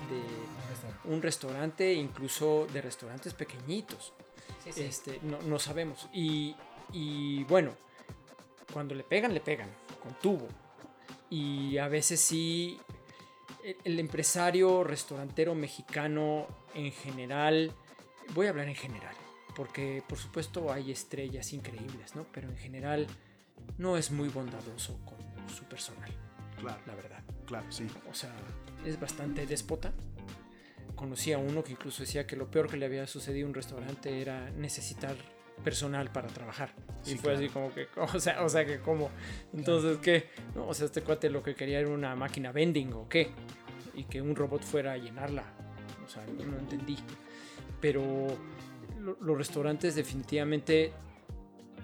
un 1.04 1.22
restaurante, 1.22 1.94
incluso 1.94 2.66
de 2.72 2.82
restaurantes 2.82 3.34
pequeñitos. 3.34 4.14
Este, 4.78 5.20
no, 5.24 5.42
no 5.42 5.60
sabemos. 5.60 6.08
Y, 6.14 6.56
y 6.94 7.44
bueno, 7.44 7.76
cuando 8.72 8.96
le 8.96 9.04
pegan, 9.04 9.34
le 9.34 9.42
pegan 9.42 9.70
con 10.02 10.14
tubo. 10.14 10.48
Y 11.30 11.78
a 11.78 11.88
veces 11.88 12.20
sí 12.22 12.80
el 13.84 14.00
empresario 14.00 14.84
restaurantero 14.84 15.56
mexicano 15.56 16.48
en 16.74 16.92
general, 16.92 17.72
voy 18.34 18.48
a 18.48 18.50
hablar 18.50 18.68
en 18.68 18.76
general, 18.76 19.16
porque 19.56 20.04
por 20.08 20.18
supuesto 20.18 20.72
hay 20.72 20.92
estrellas 20.92 21.54
increíbles, 21.54 22.16
¿no? 22.16 22.26
Pero 22.32 22.50
en 22.50 22.58
general 22.58 23.08
no 23.78 23.98
es 23.98 24.12
muy 24.12 24.30
bondadoso 24.30 25.00
con 25.06 25.18
su 25.50 25.64
personal. 25.66 26.12
Claro. 26.60 26.82
La 26.86 26.96
verdad. 26.96 27.24
Claro, 27.46 27.72
sí. 27.72 27.88
O 28.10 28.14
sea, 28.14 28.34
es 28.86 29.00
bastante 29.00 29.46
déspota. 29.46 29.94
Conocí 30.96 31.32
a 31.32 31.38
uno 31.38 31.64
que 31.64 31.72
incluso 31.72 32.04
decía 32.04 32.28
que 32.28 32.36
lo 32.36 32.52
peor 32.52 32.70
que 32.70 32.78
le 32.78 32.86
había 32.86 33.08
sucedido 33.08 33.48
a 33.48 33.50
un 33.50 33.56
restaurante 33.56 34.22
era 34.22 34.50
necesitar 34.52 35.16
personal 35.60 36.12
para 36.12 36.28
trabajar. 36.28 36.74
y 37.06 37.16
fue 37.16 37.34
así 37.34 37.50
como 37.50 37.74
que, 37.74 37.88
o 37.96 38.20
sea, 38.20 38.44
o 38.44 38.50
sea 38.50 38.66
que 38.66 38.80
como, 38.80 39.10
entonces, 39.54 39.98
¿qué? 39.98 40.30
No, 40.56 40.68
o 40.68 40.74
sea, 40.74 40.86
este 40.86 41.02
cuate 41.02 41.30
lo 41.30 41.44
que 41.44 41.56
quería 41.56 41.80
era 41.80 41.90
una 41.90 42.16
máquina 42.16 42.52
vending 42.52 42.94
o 42.94 43.08
qué. 43.08 43.32
Y 43.96 44.06
que 44.06 44.22
un 44.22 44.36
robot 44.36 44.64
fuera 44.64 44.94
a 44.94 44.98
llenarla. 44.98 45.44
O 46.06 46.10
sea, 46.10 46.26
no, 46.26 46.58
entendí. 46.58 46.98
Pero 47.82 48.04
los 49.22 49.38
restaurantes 49.38 49.96
definitivamente 49.96 50.94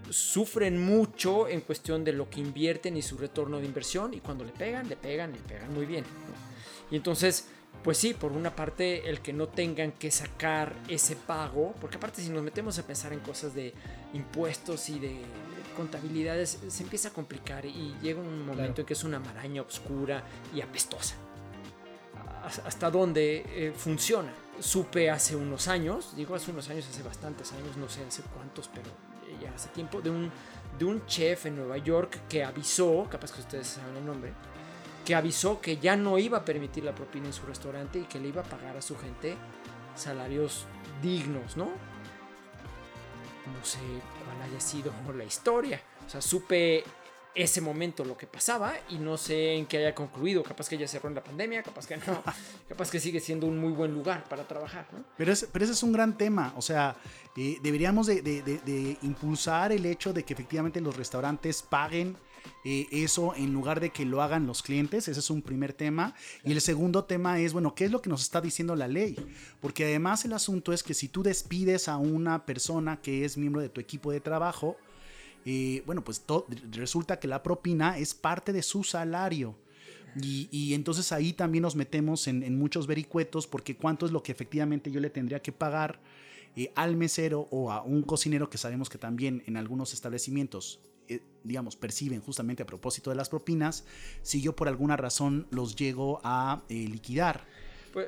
sufren 0.09 0.83
mucho 0.83 1.47
en 1.47 1.61
cuestión 1.61 2.03
de 2.03 2.13
lo 2.13 2.29
que 2.29 2.39
invierten 2.39 2.95
y 2.95 3.01
su 3.01 3.17
retorno 3.17 3.59
de 3.59 3.65
inversión. 3.65 4.13
Y 4.13 4.21
cuando 4.21 4.45
le 4.45 4.51
pegan, 4.51 4.87
le 4.87 4.95
pegan, 4.95 5.33
le 5.33 5.39
pegan 5.39 5.73
muy 5.73 5.85
bien. 5.85 6.05
Y 6.89 6.95
entonces 6.95 7.49
pues 7.85 7.99
sí, 7.99 8.15
por 8.15 8.31
una 8.31 8.55
parte 8.55 9.07
el 9.07 9.19
que 9.19 9.31
no 9.31 9.47
tengan 9.47 9.91
que 9.91 10.09
sacar 10.09 10.75
ese 10.87 11.15
pago, 11.15 11.75
porque 11.79 11.97
aparte 11.97 12.19
si 12.19 12.31
nos 12.31 12.41
metemos 12.41 12.79
a 12.79 12.83
pensar 12.83 13.13
en 13.13 13.19
cosas 13.19 13.53
de 13.53 13.75
impuestos 14.13 14.89
y 14.89 14.97
de 14.97 15.21
contabilidades, 15.77 16.57
se 16.67 16.81
empieza 16.81 17.09
a 17.09 17.11
complicar 17.11 17.63
y 17.63 17.95
llega 18.01 18.19
un 18.19 18.43
momento 18.43 18.81
en 18.81 18.87
que 18.87 18.93
es 18.93 19.03
una 19.03 19.19
maraña 19.19 19.61
oscura 19.61 20.23
y 20.51 20.61
apestosa. 20.61 21.13
Hasta 22.65 22.89
dónde 22.89 23.45
eh, 23.45 23.73
funciona. 23.77 24.33
Supe 24.59 25.11
hace 25.11 25.35
unos 25.35 25.67
años, 25.67 26.15
digo 26.15 26.33
hace 26.33 26.49
unos 26.49 26.67
años, 26.69 26.87
hace 26.89 27.03
bastantes 27.03 27.53
años, 27.53 27.77
no 27.77 27.87
sé 27.87 28.03
hace 28.03 28.23
cuántos, 28.33 28.67
pero 28.67 28.89
ya 29.39 29.53
hace 29.53 29.69
tiempo, 29.69 30.01
de 30.01 30.09
un, 30.09 30.31
de 30.79 30.85
un 30.85 31.05
chef 31.05 31.45
en 31.45 31.57
Nueva 31.57 31.77
York 31.77 32.21
que 32.27 32.43
avisó, 32.43 33.07
capaz 33.11 33.31
que 33.31 33.41
ustedes 33.41 33.67
saben 33.67 33.95
el 33.97 34.05
nombre, 34.07 34.33
que 35.05 35.15
avisó 35.15 35.61
que 35.61 35.77
ya 35.77 35.95
no 35.95 36.17
iba 36.17 36.39
a 36.39 36.45
permitir 36.45 36.83
la 36.83 36.93
propina 36.93 37.27
en 37.27 37.33
su 37.33 37.45
restaurante 37.45 37.99
y 37.99 38.03
que 38.03 38.19
le 38.19 38.29
iba 38.29 38.41
a 38.41 38.45
pagar 38.45 38.75
a 38.75 38.81
su 38.81 38.97
gente 38.97 39.35
salarios 39.95 40.65
dignos, 41.01 41.55
¿no? 41.55 41.65
No 41.65 43.63
sé 43.63 43.79
cuál 44.25 44.41
haya 44.49 44.59
sido 44.59 44.91
la 45.15 45.23
historia. 45.23 45.79
O 46.05 46.09
sea, 46.09 46.19
supe 46.19 46.83
ese 47.35 47.61
momento 47.61 48.03
lo 48.03 48.17
que 48.17 48.25
pasaba 48.25 48.73
y 48.89 48.97
no 48.97 49.17
sé 49.17 49.55
en 49.55 49.67
qué 49.67 49.77
haya 49.77 49.93
concluido. 49.93 50.41
Capaz 50.41 50.67
que 50.67 50.77
ya 50.77 50.87
cerró 50.87 51.09
en 51.09 51.15
la 51.15 51.23
pandemia, 51.23 51.61
capaz 51.61 51.85
que 51.85 51.97
no. 51.97 52.23
capaz 52.69 52.89
que 52.89 52.99
sigue 52.99 53.19
siendo 53.19 53.45
un 53.45 53.59
muy 53.59 53.73
buen 53.73 53.93
lugar 53.93 54.23
para 54.27 54.47
trabajar, 54.47 54.87
¿no? 54.91 55.03
Pero, 55.17 55.33
pero 55.51 55.65
ese 55.65 55.73
es 55.73 55.83
un 55.83 55.91
gran 55.91 56.17
tema. 56.17 56.53
O 56.57 56.61
sea, 56.61 56.95
eh, 57.37 57.59
deberíamos 57.61 58.07
de, 58.07 58.23
de 58.23 58.97
impulsar 59.03 59.71
el 59.71 59.85
hecho 59.85 60.13
de 60.13 60.23
que 60.23 60.33
efectivamente 60.33 60.81
los 60.81 60.97
restaurantes 60.97 61.61
paguen 61.61 62.17
eh, 62.67 62.87
eso 62.89 63.35
en 63.35 63.53
lugar 63.53 63.79
de 63.79 63.91
que 63.91 64.05
lo 64.05 64.23
hagan 64.23 64.47
los 64.47 64.63
clientes. 64.63 65.07
Ese 65.07 65.19
es 65.19 65.29
un 65.29 65.43
primer 65.43 65.71
tema. 65.71 66.15
Y 66.43 66.51
el 66.51 66.61
segundo 66.61 67.03
tema 67.03 67.39
es, 67.39 67.53
bueno, 67.53 67.75
¿qué 67.75 67.85
es 67.85 67.91
lo 67.91 68.01
que 68.01 68.09
nos 68.09 68.23
está 68.23 68.41
diciendo 68.41 68.75
la 68.75 68.87
ley? 68.87 69.15
Porque 69.61 69.85
además 69.85 70.25
el 70.25 70.33
asunto 70.33 70.73
es 70.73 70.81
que 70.81 70.95
si 70.95 71.07
tú 71.07 71.21
despides 71.21 71.87
a 71.87 71.97
una 71.97 72.43
persona 72.43 72.99
que 72.99 73.23
es 73.23 73.37
miembro 73.37 73.61
de 73.61 73.69
tu 73.69 73.79
equipo 73.79 74.11
de 74.11 74.19
trabajo, 74.19 74.77
eh, 75.45 75.83
bueno, 75.85 76.03
pues 76.03 76.23
resulta 76.71 77.19
que 77.19 77.27
la 77.27 77.43
propina 77.43 77.99
es 77.99 78.15
parte 78.15 78.51
de 78.51 78.63
su 78.63 78.83
salario. 78.83 79.55
Y, 80.19 80.73
entonces 80.73 81.11
ahí 81.11 81.33
también 81.33 81.61
nos 81.61 81.75
metemos 81.75 82.27
en, 82.27 82.57
muchos 82.57 82.87
vericuetos 82.87 83.47
porque 83.47 83.75
cuánto 83.75 84.05
es 84.05 84.13
lo 84.13 84.23
que 84.23 84.31
efectivamente 84.31 84.89
yo 84.89 85.01
le 85.01 85.09
tendría 85.09 85.41
que 85.41 85.51
pagar 85.51 85.99
eh, 86.55 86.71
al 86.73 86.95
mesero 86.95 87.49
o 87.51 87.69
a 87.69 87.83
un 87.83 88.01
cocinero 88.01 88.49
que 88.49 88.57
sabemos 88.57 88.89
que 88.89 88.97
también 88.97 89.43
en 89.45 89.57
algunos 89.57 89.93
establecimientos 89.93 90.79
eh, 91.07 91.21
digamos, 91.43 91.75
perciben 91.75 92.21
justamente 92.21 92.63
a 92.63 92.65
propósito 92.65 93.09
de 93.09 93.15
las 93.15 93.29
propinas, 93.29 93.83
si 94.23 94.41
yo 94.41 94.55
por 94.55 94.67
alguna 94.67 94.97
razón 94.97 95.47
los 95.51 95.75
llego 95.75 96.19
a 96.23 96.63
eh, 96.69 96.73
liquidar. 96.73 97.45
Pues, 97.93 98.07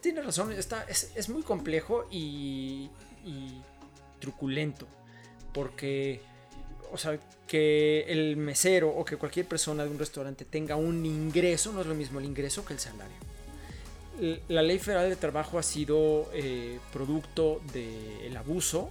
tiene, 0.00 0.22
razón, 0.22 0.52
está, 0.52 0.84
es, 0.84 1.28
muy 1.28 1.42
complejo 1.42 2.06
y, 2.10 2.88
truculento, 4.20 4.86
porque, 5.52 6.20
o 6.92 6.98
sea, 6.98 7.18
que 7.48 8.04
el 8.08 8.36
mesero 8.36 8.90
o 8.90 9.04
que 9.04 9.16
cualquier 9.16 9.46
persona 9.46 9.84
de 9.84 9.90
un 9.90 9.98
restaurante 9.98 10.44
tenga 10.44 10.76
un 10.76 11.04
ingreso, 11.04 11.72
no 11.72 11.80
es 11.80 11.86
lo 11.86 11.94
mismo 11.94 12.20
el 12.20 12.26
ingreso 12.26 12.64
que 12.64 12.74
el 12.74 12.78
salario. 12.78 13.16
La 14.48 14.62
ley 14.62 14.78
federal 14.78 15.10
de 15.10 15.16
trabajo 15.16 15.58
ha 15.58 15.62
sido 15.62 16.30
eh, 16.32 16.78
producto 16.92 17.60
del 17.72 18.36
abuso 18.36 18.90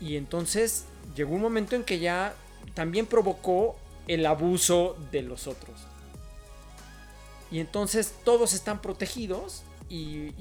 y 0.00 0.16
entonces 0.16 0.84
llegó 1.14 1.34
un 1.34 1.42
momento 1.42 1.76
en 1.76 1.84
que 1.84 1.98
ya 1.98 2.34
también 2.74 3.06
provocó 3.06 3.76
el 4.08 4.26
abuso 4.26 4.96
de 5.10 5.22
los 5.22 5.46
otros. 5.46 5.80
Y 7.50 7.60
entonces 7.60 8.14
todos 8.24 8.54
están 8.54 8.80
protegidos 8.80 9.62
y, 9.88 10.32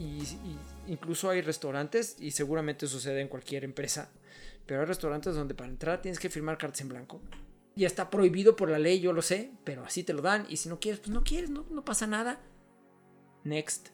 incluso 0.88 1.30
hay 1.30 1.41
restaurantes, 1.41 2.15
y 2.19 2.32
seguramente 2.32 2.88
sucede 2.88 3.19
en 3.19 3.28
cualquier 3.28 3.65
empresa, 3.65 4.09
pero 4.65 4.80
hay 4.80 4.86
restaurantes 4.86 5.36
donde 5.36 5.53
para 5.53 5.69
entrar 5.69 6.01
tienes 6.01 6.19
que 6.19 6.30
firmar 6.30 6.57
cartas 6.57 6.82
en 6.82 6.89
blanco. 6.89 7.22
Y 7.76 7.86
está 7.86 8.09
prohibido 8.09 8.55
por 8.55 8.69
la 8.69 8.80
ley, 8.80 8.99
yo 8.99 9.13
lo 9.13 9.22
sé, 9.22 9.51
pero 9.63 9.84
así 9.84 10.03
te 10.03 10.13
lo 10.13 10.22
dan. 10.22 10.45
Y 10.49 10.57
si 10.57 10.69
no 10.69 10.80
quieres, 10.80 10.99
pues 10.99 11.11
no 11.11 11.24
quieres, 11.24 11.49
no, 11.49 11.65
no 11.69 11.86
pasa 11.86 12.05
nada. 12.05 12.39
Next 13.43 13.89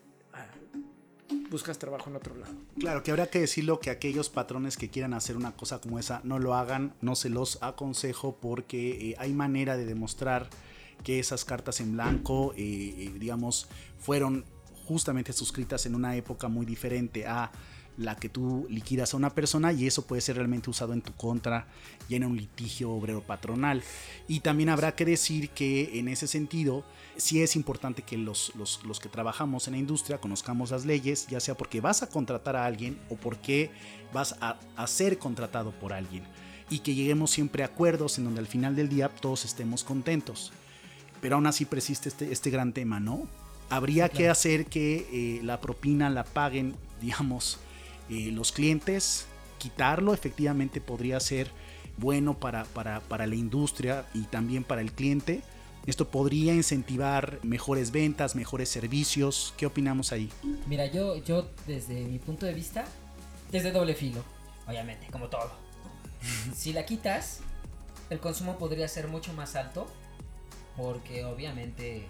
buscas 1.49 1.77
trabajo 1.77 2.09
en 2.09 2.15
otro 2.15 2.35
lado. 2.35 2.53
Claro, 2.79 3.03
que 3.03 3.11
habría 3.11 3.29
que 3.29 3.39
decirlo 3.39 3.79
que 3.79 3.89
aquellos 3.89 4.29
patrones 4.29 4.77
que 4.77 4.89
quieran 4.89 5.13
hacer 5.13 5.37
una 5.37 5.55
cosa 5.55 5.79
como 5.79 5.99
esa 5.99 6.21
no 6.23 6.39
lo 6.39 6.55
hagan, 6.55 6.93
no 7.01 7.15
se 7.15 7.29
los 7.29 7.61
aconsejo 7.61 8.37
porque 8.39 9.11
eh, 9.11 9.15
hay 9.17 9.33
manera 9.33 9.77
de 9.77 9.85
demostrar 9.85 10.49
que 11.03 11.19
esas 11.19 11.45
cartas 11.45 11.79
en 11.79 11.93
blanco, 11.93 12.53
eh, 12.57 12.95
eh, 12.97 13.13
digamos, 13.17 13.67
fueron 13.99 14.45
justamente 14.85 15.33
suscritas 15.33 15.85
en 15.85 15.95
una 15.95 16.15
época 16.15 16.47
muy 16.47 16.65
diferente 16.65 17.25
a 17.27 17.51
la 17.97 18.15
que 18.15 18.29
tú 18.29 18.67
liquidas 18.69 19.13
a 19.13 19.17
una 19.17 19.31
persona 19.31 19.73
y 19.73 19.87
eso 19.87 20.05
puede 20.05 20.21
ser 20.21 20.35
realmente 20.35 20.69
usado 20.69 20.93
en 20.93 21.01
tu 21.01 21.13
contra 21.13 21.67
y 22.07 22.15
en 22.15 22.23
un 22.23 22.37
litigio 22.37 22.91
obrero 22.91 23.21
patronal. 23.21 23.83
Y 24.27 24.41
también 24.41 24.69
habrá 24.69 24.95
que 24.95 25.03
decir 25.03 25.49
que 25.49 25.99
en 25.99 26.07
ese 26.07 26.27
sentido 26.27 26.85
sí 27.17 27.41
es 27.41 27.55
importante 27.55 28.03
que 28.03 28.17
los, 28.17 28.53
los, 28.55 28.99
que 28.99 29.09
trabajamos 29.09 29.67
en 29.67 29.73
la 29.73 29.79
industria 29.79 30.19
conozcamos 30.19 30.71
las 30.71 30.85
leyes, 30.85 31.27
ya 31.27 31.39
sea 31.39 31.55
porque 31.55 31.81
vas 31.81 32.03
a 32.03 32.09
contratar 32.09 32.55
a 32.55 32.65
alguien 32.65 32.99
o 33.09 33.15
porque 33.15 33.71
vas 34.13 34.35
a, 34.41 34.59
a 34.75 34.87
ser 34.87 35.17
contratado 35.17 35.71
por 35.71 35.91
alguien 35.91 36.23
y 36.69 36.79
que 36.79 36.93
lleguemos 36.93 37.31
siempre 37.31 37.63
a 37.63 37.67
acuerdos 37.67 38.17
en 38.17 38.25
donde 38.25 38.39
al 38.39 38.47
final 38.47 38.75
del 38.75 38.89
día 38.89 39.09
todos 39.09 39.45
estemos 39.45 39.83
contentos. 39.83 40.51
Pero 41.21 41.35
aún 41.35 41.47
así 41.47 41.65
persiste 41.65 42.09
este, 42.09 42.31
este 42.31 42.49
gran 42.49 42.73
tema, 42.73 42.99
¿no? 42.99 43.27
Habría 43.69 44.09
que 44.09 44.29
hacer 44.29 44.65
que 44.67 45.07
eh, 45.11 45.41
la 45.43 45.59
propina 45.59 46.09
la 46.09 46.23
paguen, 46.23 46.75
digamos, 47.01 47.59
eh, 48.09 48.31
los 48.31 48.51
clientes, 48.51 49.25
quitarlo 49.57 50.13
efectivamente 50.13 50.81
podría 50.81 51.19
ser 51.19 51.51
bueno 51.97 52.37
para, 52.37 52.65
para, 52.65 53.27
la 53.27 53.35
industria 53.35 54.05
y 54.13 54.23
también 54.23 54.63
para 54.63 54.81
el 54.81 54.91
cliente. 54.91 55.41
Esto 55.85 56.09
podría 56.09 56.53
incentivar 56.53 57.39
mejores 57.43 57.91
ventas, 57.91 58.35
mejores 58.35 58.69
servicios. 58.69 59.53
¿Qué 59.57 59.65
opinamos 59.65 60.11
ahí? 60.11 60.29
Mira, 60.67 60.85
yo, 60.85 61.15
yo 61.23 61.49
desde 61.65 61.95
mi 62.05 62.19
punto 62.19 62.45
de 62.45 62.53
vista, 62.53 62.85
desde 63.51 63.71
doble 63.71 63.95
filo, 63.95 64.23
obviamente, 64.67 65.07
como 65.11 65.27
todo. 65.27 65.51
si 66.53 66.73
la 66.73 66.85
quitas, 66.85 67.39
el 68.09 68.19
consumo 68.19 68.57
podría 68.57 68.87
ser 68.87 69.07
mucho 69.07 69.33
más 69.33 69.55
alto 69.55 69.87
porque 70.77 71.25
obviamente 71.25 72.07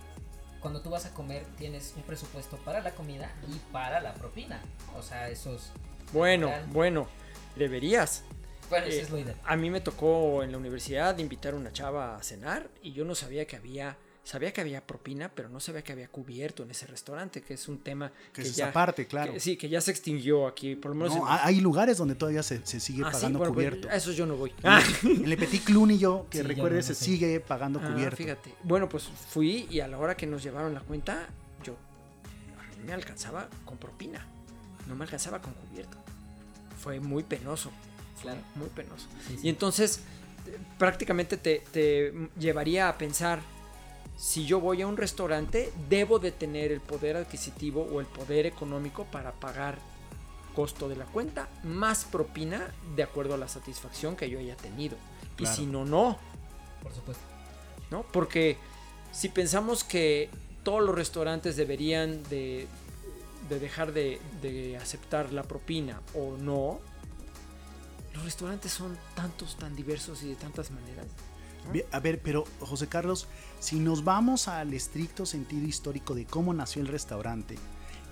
cuando 0.60 0.82
tú 0.82 0.90
vas 0.90 1.06
a 1.06 1.14
comer 1.14 1.46
tienes 1.58 1.94
un 1.96 2.04
presupuesto 2.04 2.58
para 2.58 2.82
la 2.82 2.92
comida 2.92 3.32
y 3.48 3.58
para 3.72 4.02
la 4.02 4.14
propina. 4.14 4.62
O 4.98 5.02
sea, 5.02 5.30
esos... 5.30 5.72
Bueno, 6.14 6.52
bueno, 6.72 7.08
deberías. 7.56 8.24
Bueno, 8.70 8.86
eso 8.88 9.02
es 9.02 9.10
lo 9.10 9.20
ideal. 9.20 9.38
A 9.46 9.56
mí 9.56 9.70
me 9.70 9.82
tocó 9.82 10.44
en 10.44 10.52
la 10.52 10.58
universidad 10.58 11.18
invitar 11.20 11.54
a 11.54 11.58
una 11.58 11.72
chava 11.72 12.18
a 12.18 12.24
cenar 12.24 12.70
y 12.82 12.92
yo 12.94 13.06
no 13.06 13.16
sabía 13.16 13.46
que 13.46 13.56
había 13.56 13.98
sabía 14.28 14.52
que 14.52 14.60
había 14.60 14.86
propina, 14.86 15.32
pero 15.34 15.48
no 15.48 15.62
sabía 15.62 15.82
que 15.82 15.94
había 15.94 16.10
cubierto 16.10 16.64
en 16.64 16.72
ese 16.72 16.86
restaurante, 16.86 17.42
que 17.42 17.54
es 17.54 17.68
un 17.70 17.80
tema 17.80 18.12
que, 18.34 18.42
es 18.42 18.56
ya, 18.58 18.74
parte, 18.74 19.08
claro. 19.08 19.34
sí, 19.38 19.56
que 19.56 19.70
ya 19.70 19.80
se 19.80 19.92
extinguió 19.92 20.48
aquí, 20.48 20.76
por 20.76 20.92
lo 20.92 20.96
menos. 20.96 21.16
No, 21.16 21.26
Hay 21.26 21.62
lugares 21.62 21.98
donde 21.98 22.16
todavía 22.16 22.44
se, 22.44 22.62
sigue 22.66 23.04
ah, 23.06 23.12
pagando 23.12 23.40
pues, 23.40 23.52
cubierto. 23.52 23.90
a 23.90 23.96
eso 23.96 24.12
yo 24.12 24.26
no 24.26 24.36
voy. 24.36 24.54
En 25.04 25.32
el 25.32 25.38
Petit 25.38 25.64
Cluny 25.64 25.98
yo, 25.98 26.28
que 26.30 26.44
recuerde, 26.44 26.84
se 26.84 26.94
sigue 26.94 27.40
pagando 27.40 27.80
ah, 27.82 27.90
cubierto. 27.90 28.18
Fíjate. 28.18 28.54
Bueno, 28.64 28.90
pues 28.90 29.04
fui 29.04 29.66
y 29.70 29.80
a 29.80 29.88
la 29.88 29.98
hora 29.98 30.18
que 30.18 30.28
nos 30.28 30.44
llevaron 30.44 30.74
la 30.74 30.82
cuenta, 30.82 31.28
yo 31.64 31.78
me 32.86 32.92
alcanzaba 32.92 33.50
con 33.64 33.78
propina, 33.78 34.28
no 34.88 34.96
me 34.96 35.04
alcanzaba 35.04 35.42
con 35.42 35.54
cubierto. 35.54 35.98
Fue 36.80 37.00
muy 37.00 37.24
penoso. 37.24 37.72
Claro. 38.22 38.40
Muy 38.56 38.70
penoso. 38.70 39.08
Y 39.44 39.50
entonces 39.50 40.02
prácticamente 40.78 41.38
te, 41.38 41.64
te 41.72 42.14
llevaría 42.40 42.90
a 42.90 42.98
pensar 42.98 43.40
si 44.18 44.46
yo 44.46 44.60
voy 44.60 44.82
a 44.82 44.88
un 44.88 44.98
restaurante, 44.98 45.72
debo 45.90 46.18
de 46.18 46.32
tener 46.32 46.72
el 46.72 46.82
poder 46.82 47.18
adquisitivo 47.18 47.88
o 47.92 48.00
el 48.00 48.08
poder 48.08 48.48
económico 48.48 49.06
para 49.06 49.32
pagar 49.34 49.78
costo 50.56 50.90
de 50.90 50.96
la 50.96 51.06
cuenta 51.06 51.48
más 51.64 52.04
propina 52.04 52.74
de 52.96 53.04
acuerdo 53.04 53.36
a 53.36 53.38
la 53.38 53.48
satisfacción 53.48 54.16
que 54.16 54.28
yo 54.28 54.40
haya 54.40 54.58
tenido. 54.58 54.98
Y 55.38 55.46
si 55.46 55.68
no, 55.68 55.86
no. 55.86 56.18
Por 56.82 56.92
supuesto. 56.94 57.24
¿No? 57.92 58.04
Porque 58.12 58.58
si 59.12 59.30
pensamos 59.30 59.84
que 59.84 60.32
todos 60.64 60.82
los 60.82 60.96
restaurantes 60.96 61.56
deberían 61.56 62.24
de, 62.24 62.68
dejar 63.48 63.94
de, 63.94 64.20
de 64.42 64.78
aceptar 64.78 65.32
la 65.34 65.44
propina 65.44 66.02
o 66.14 66.38
no, 66.38 66.80
los 68.14 68.26
restaurantes 68.26 68.72
son 68.72 68.98
tantos, 69.16 69.58
tan 69.58 69.76
diversos 69.76 70.24
y 70.24 70.30
de 70.30 70.36
tantas 70.36 70.72
maneras. 70.72 71.06
A 71.92 72.00
ver, 72.00 72.22
pero 72.22 72.46
José 72.62 72.88
Carlos, 72.88 73.28
si 73.60 73.80
nos 73.80 74.04
vamos 74.04 74.48
al 74.48 74.74
estricto 74.74 75.26
sentido 75.26 75.68
histórico 75.68 76.16
de 76.16 76.26
cómo 76.26 76.54
nació 76.54 76.82
el 76.82 76.88
restaurante, 76.88 77.56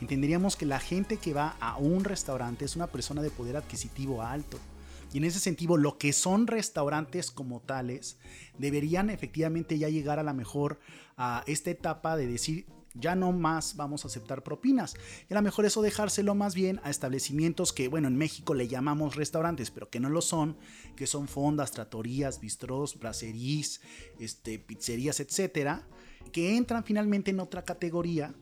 entenderíamos 0.02 0.56
que 0.56 0.66
la 0.66 0.80
gente 0.80 1.18
que 1.18 1.34
va 1.34 1.56
a 1.60 1.78
un 1.78 2.04
restaurante 2.04 2.66
es 2.66 2.76
una 2.76 2.88
persona 2.88 3.22
de 3.22 3.32
poder 3.32 3.56
adquisitivo 3.56 4.22
alto. 4.22 4.60
Y 5.14 5.20
en 5.20 5.24
ese 5.24 5.40
sentido, 5.40 5.78
lo 5.78 5.98
que 5.98 6.12
son 6.12 6.48
restaurantes 6.48 7.32
como 7.32 7.62
tales, 7.62 8.18
deberían 8.58 9.10
efectivamente 9.10 9.78
ya 9.78 9.88
llegar 9.88 10.20
a 10.20 10.24
la 10.24 10.34
mejor 10.34 10.80
a 11.16 11.44
esta 11.48 11.70
etapa 11.72 12.18
de 12.18 12.28
decir, 12.28 12.66
ya 12.96 13.16
no 13.16 13.32
más 13.32 13.76
vamos 13.76 14.04
a 14.04 14.08
aceptar 14.08 14.43
propinas. 14.43 14.96
Y 15.30 15.34
a 15.34 15.38
lo 15.38 15.41
mejor 15.41 15.66
eso 15.66 15.82
dejárselo 15.82 16.36
más 16.36 16.56
bien 16.56 16.80
a 16.84 16.89
establecimientos 16.89 17.74
que, 17.74 17.88
bueno, 17.88 18.08
en 18.08 18.18
México 18.18 18.54
le 18.54 18.68
llamamos 18.68 19.16
restaurantes, 19.16 19.72
pero 19.72 19.89
que 19.89 20.00
no 20.00 20.10
lo 20.10 20.22
son, 20.22 20.58
que 20.96 21.08
son 21.08 21.28
fondas, 21.28 21.72
tratorías, 21.72 22.39
bistros, 22.39 22.98
bracerías, 22.98 23.82
este, 24.20 24.60
pizzerías, 24.60 25.20
etcétera, 25.20 25.88
que 26.32 26.58
entran 26.58 26.84
finalmente 26.84 27.32
en 27.32 27.39
otra 27.39 27.64
categoría 27.64 28.34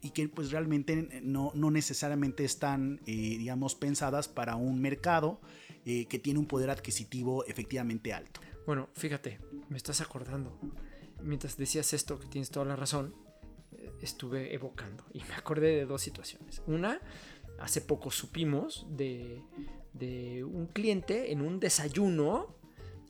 y 0.00 0.10
que 0.10 0.28
pues 0.28 0.50
realmente 0.50 1.20
no, 1.22 1.52
no 1.54 1.70
necesariamente 1.70 2.44
están, 2.44 3.00
eh, 3.06 3.36
digamos, 3.38 3.74
pensadas 3.74 4.28
para 4.28 4.56
un 4.56 4.80
mercado 4.80 5.40
eh, 5.84 6.06
que 6.06 6.18
tiene 6.18 6.38
un 6.38 6.46
poder 6.46 6.70
adquisitivo 6.70 7.44
efectivamente 7.46 8.12
alto. 8.12 8.40
Bueno, 8.66 8.88
fíjate, 8.94 9.40
me 9.68 9.76
estás 9.76 10.00
acordando. 10.00 10.58
Mientras 11.22 11.56
decías 11.56 11.92
esto, 11.94 12.18
que 12.18 12.26
tienes 12.26 12.50
toda 12.50 12.66
la 12.66 12.76
razón, 12.76 13.14
estuve 14.00 14.54
evocando 14.54 15.04
y 15.12 15.22
me 15.24 15.34
acordé 15.34 15.76
de 15.76 15.86
dos 15.86 16.02
situaciones. 16.02 16.62
Una, 16.66 17.00
hace 17.58 17.80
poco 17.80 18.10
supimos 18.10 18.86
de, 18.90 19.42
de 19.92 20.44
un 20.44 20.66
cliente 20.66 21.32
en 21.32 21.42
un 21.42 21.60
desayuno 21.60 22.56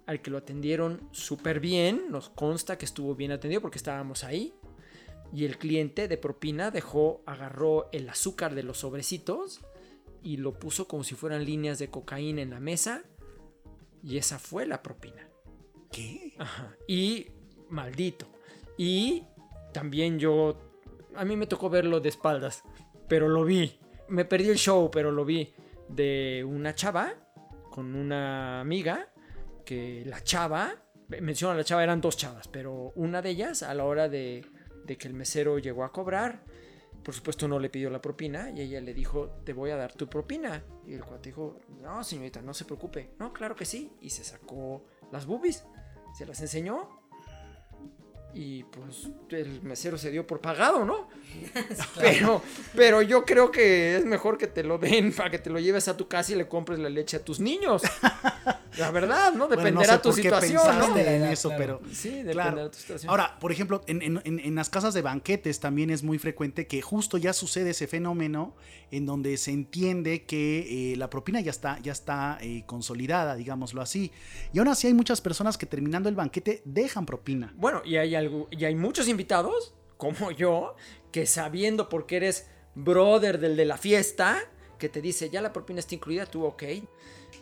al 0.06 0.22
que 0.22 0.30
lo 0.30 0.38
atendieron 0.38 1.06
súper 1.12 1.60
bien, 1.60 2.06
nos 2.10 2.30
consta 2.30 2.78
que 2.78 2.86
estuvo 2.86 3.14
bien 3.14 3.30
atendido 3.30 3.60
porque 3.60 3.76
estábamos 3.76 4.24
ahí. 4.24 4.54
Y 5.34 5.44
el 5.44 5.58
cliente 5.58 6.08
de 6.08 6.16
propina 6.16 6.70
dejó, 6.70 7.22
agarró 7.26 7.90
el 7.92 8.08
azúcar 8.08 8.54
de 8.54 8.62
los 8.62 8.78
sobrecitos 8.78 9.60
y 10.22 10.38
lo 10.38 10.58
puso 10.58 10.88
como 10.88 11.04
si 11.04 11.14
fueran 11.14 11.44
líneas 11.44 11.78
de 11.78 11.90
cocaína 11.90 12.40
en 12.40 12.48
la 12.48 12.60
mesa. 12.60 13.02
Y 14.02 14.16
esa 14.16 14.38
fue 14.38 14.64
la 14.64 14.82
propina. 14.82 15.28
¿Qué? 15.92 16.34
Ajá. 16.38 16.74
Y 16.86 17.26
maldito. 17.68 18.26
Y 18.78 19.24
también 19.72 20.18
yo 20.18 20.56
a 21.14 21.24
mí 21.24 21.36
me 21.36 21.46
tocó 21.46 21.68
verlo 21.68 22.00
de 22.00 22.08
espaldas, 22.08 22.62
pero 23.08 23.28
lo 23.28 23.44
vi. 23.44 23.78
Me 24.08 24.24
perdí 24.24 24.48
el 24.48 24.56
show, 24.56 24.90
pero 24.90 25.10
lo 25.10 25.24
vi. 25.24 25.52
De 25.88 26.44
una 26.46 26.74
chava 26.74 27.14
con 27.70 27.94
una 27.94 28.60
amiga, 28.60 29.08
que 29.64 30.02
la 30.06 30.22
chava, 30.22 30.74
menciono 31.08 31.54
a 31.54 31.56
la 31.56 31.64
chava, 31.64 31.82
eran 31.82 32.00
dos 32.00 32.16
chavas, 32.16 32.48
pero 32.48 32.92
una 32.94 33.22
de 33.22 33.30
ellas 33.30 33.62
a 33.62 33.74
la 33.74 33.84
hora 33.84 34.08
de, 34.08 34.44
que 34.86 35.08
el 35.08 35.14
mesero 35.14 35.58
llegó 35.58 35.84
a 35.84 35.92
cobrar, 35.92 36.42
por 37.02 37.14
supuesto 37.14 37.48
no 37.48 37.58
le 37.58 37.70
pidió 37.70 37.90
la 37.90 38.00
propina 38.00 38.50
y 38.50 38.60
ella 38.60 38.80
le 38.80 38.92
dijo, 38.94 39.40
te 39.44 39.52
voy 39.52 39.70
a 39.70 39.76
dar 39.76 39.92
tu 39.92 40.08
propina. 40.08 40.62
Y 40.86 40.94
el 40.94 41.04
cuate 41.04 41.30
dijo, 41.30 41.58
no 41.80 42.04
señorita, 42.04 42.42
no 42.42 42.52
se 42.52 42.64
preocupe. 42.64 43.10
No, 43.18 43.32
claro 43.32 43.56
que 43.56 43.64
sí. 43.64 43.92
Y 44.00 44.10
se 44.10 44.24
sacó 44.24 44.84
las 45.10 45.26
boobies, 45.26 45.64
se 46.16 46.26
las 46.26 46.40
enseñó 46.40 46.97
y 48.38 48.62
pues 48.62 49.08
el 49.30 49.62
mesero 49.62 49.98
se 49.98 50.12
dio 50.12 50.24
por 50.24 50.40
pagado, 50.40 50.84
¿no? 50.84 51.08
pero, 51.98 52.40
pero 52.72 53.02
yo 53.02 53.24
creo 53.24 53.50
que 53.50 53.96
es 53.96 54.04
mejor 54.04 54.38
que 54.38 54.46
te 54.46 54.62
lo 54.62 54.78
den 54.78 55.12
para 55.16 55.28
que 55.28 55.40
te 55.40 55.50
lo 55.50 55.58
lleves 55.58 55.88
a 55.88 55.96
tu 55.96 56.06
casa 56.06 56.32
y 56.32 56.36
le 56.36 56.46
compres 56.46 56.78
la 56.78 56.88
leche 56.88 57.16
a 57.16 57.24
tus 57.24 57.40
niños. 57.40 57.82
La 58.76 58.92
verdad, 58.92 59.32
¿no? 59.32 59.48
Dependerá 59.48 59.94
de 59.94 59.98
tu 59.98 60.12
situación, 60.12 60.78
¿no? 60.78 60.96
En 60.96 61.24
eso, 61.24 61.50
pero 61.58 61.80
sí, 61.92 62.10
dependerá 62.22 62.64
de 62.64 62.70
tu 62.70 62.78
situación. 62.78 63.10
Ahora, 63.10 63.36
por 63.40 63.50
ejemplo, 63.50 63.82
en, 63.88 64.54
las 64.54 64.70
casas 64.70 64.94
de 64.94 65.02
banquetes 65.02 65.58
también 65.58 65.90
es 65.90 66.04
muy 66.04 66.18
frecuente 66.18 66.68
que 66.68 66.80
justo 66.80 67.18
ya 67.18 67.32
sucede 67.32 67.70
ese 67.70 67.88
fenómeno 67.88 68.54
en 68.90 69.04
donde 69.04 69.36
se 69.36 69.50
entiende 69.50 70.24
que 70.24 70.92
eh, 70.92 70.96
la 70.96 71.10
propina 71.10 71.40
ya 71.40 71.50
está, 71.50 71.78
ya 71.80 71.92
está 71.92 72.38
eh, 72.40 72.62
consolidada, 72.66 73.34
digámoslo 73.34 73.82
así. 73.82 74.12
Y 74.52 74.60
aún 74.60 74.68
así 74.68 74.86
hay 74.86 74.94
muchas 74.94 75.20
personas 75.20 75.58
que 75.58 75.66
terminando 75.66 76.08
el 76.08 76.14
banquete 76.14 76.62
dejan 76.64 77.04
propina. 77.04 77.52
Bueno, 77.56 77.82
y 77.84 77.96
hay 77.96 78.14
algo, 78.14 78.27
y 78.50 78.64
hay 78.64 78.74
muchos 78.74 79.08
invitados, 79.08 79.74
como 79.96 80.30
yo, 80.30 80.76
que 81.12 81.26
sabiendo 81.26 81.88
porque 81.88 82.16
eres 82.16 82.46
brother 82.74 83.38
del 83.38 83.56
de 83.56 83.64
la 83.64 83.76
fiesta, 83.76 84.40
que 84.78 84.88
te 84.88 85.00
dice, 85.00 85.30
ya 85.30 85.42
la 85.42 85.52
propina 85.52 85.80
está 85.80 85.94
incluida, 85.94 86.26
tú 86.26 86.44
ok. 86.44 86.62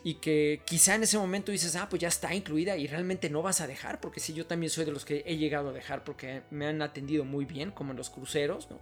Y 0.03 0.15
que 0.15 0.61
quizá 0.65 0.95
en 0.95 1.03
ese 1.03 1.17
momento 1.17 1.51
dices, 1.51 1.75
ah, 1.75 1.87
pues 1.89 2.01
ya 2.01 2.07
está 2.07 2.33
incluida 2.33 2.77
y 2.77 2.87
realmente 2.87 3.29
no 3.29 3.41
vas 3.41 3.61
a 3.61 3.67
dejar, 3.67 4.01
porque 4.01 4.19
si 4.19 4.33
yo 4.33 4.45
también 4.45 4.69
soy 4.69 4.85
de 4.85 4.91
los 4.91 5.05
que 5.05 5.23
he 5.25 5.37
llegado 5.37 5.69
a 5.69 5.73
dejar 5.73 6.03
porque 6.03 6.43
me 6.49 6.67
han 6.67 6.81
atendido 6.81 7.25
muy 7.25 7.45
bien, 7.45 7.71
como 7.71 7.91
en 7.91 7.97
los 7.97 8.09
cruceros, 8.09 8.69
¿no? 8.69 8.79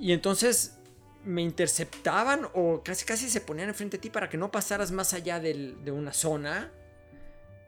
Y 0.00 0.12
entonces 0.12 0.76
me 1.24 1.42
interceptaban 1.42 2.46
o 2.54 2.82
casi 2.82 3.04
casi 3.04 3.28
se 3.28 3.40
ponían 3.40 3.68
enfrente 3.68 3.96
de 3.98 4.02
ti 4.02 4.10
para 4.10 4.28
que 4.28 4.38
no 4.38 4.50
pasaras 4.50 4.92
más 4.92 5.12
allá 5.12 5.40
de 5.40 5.90
una 5.90 6.12
zona 6.12 6.70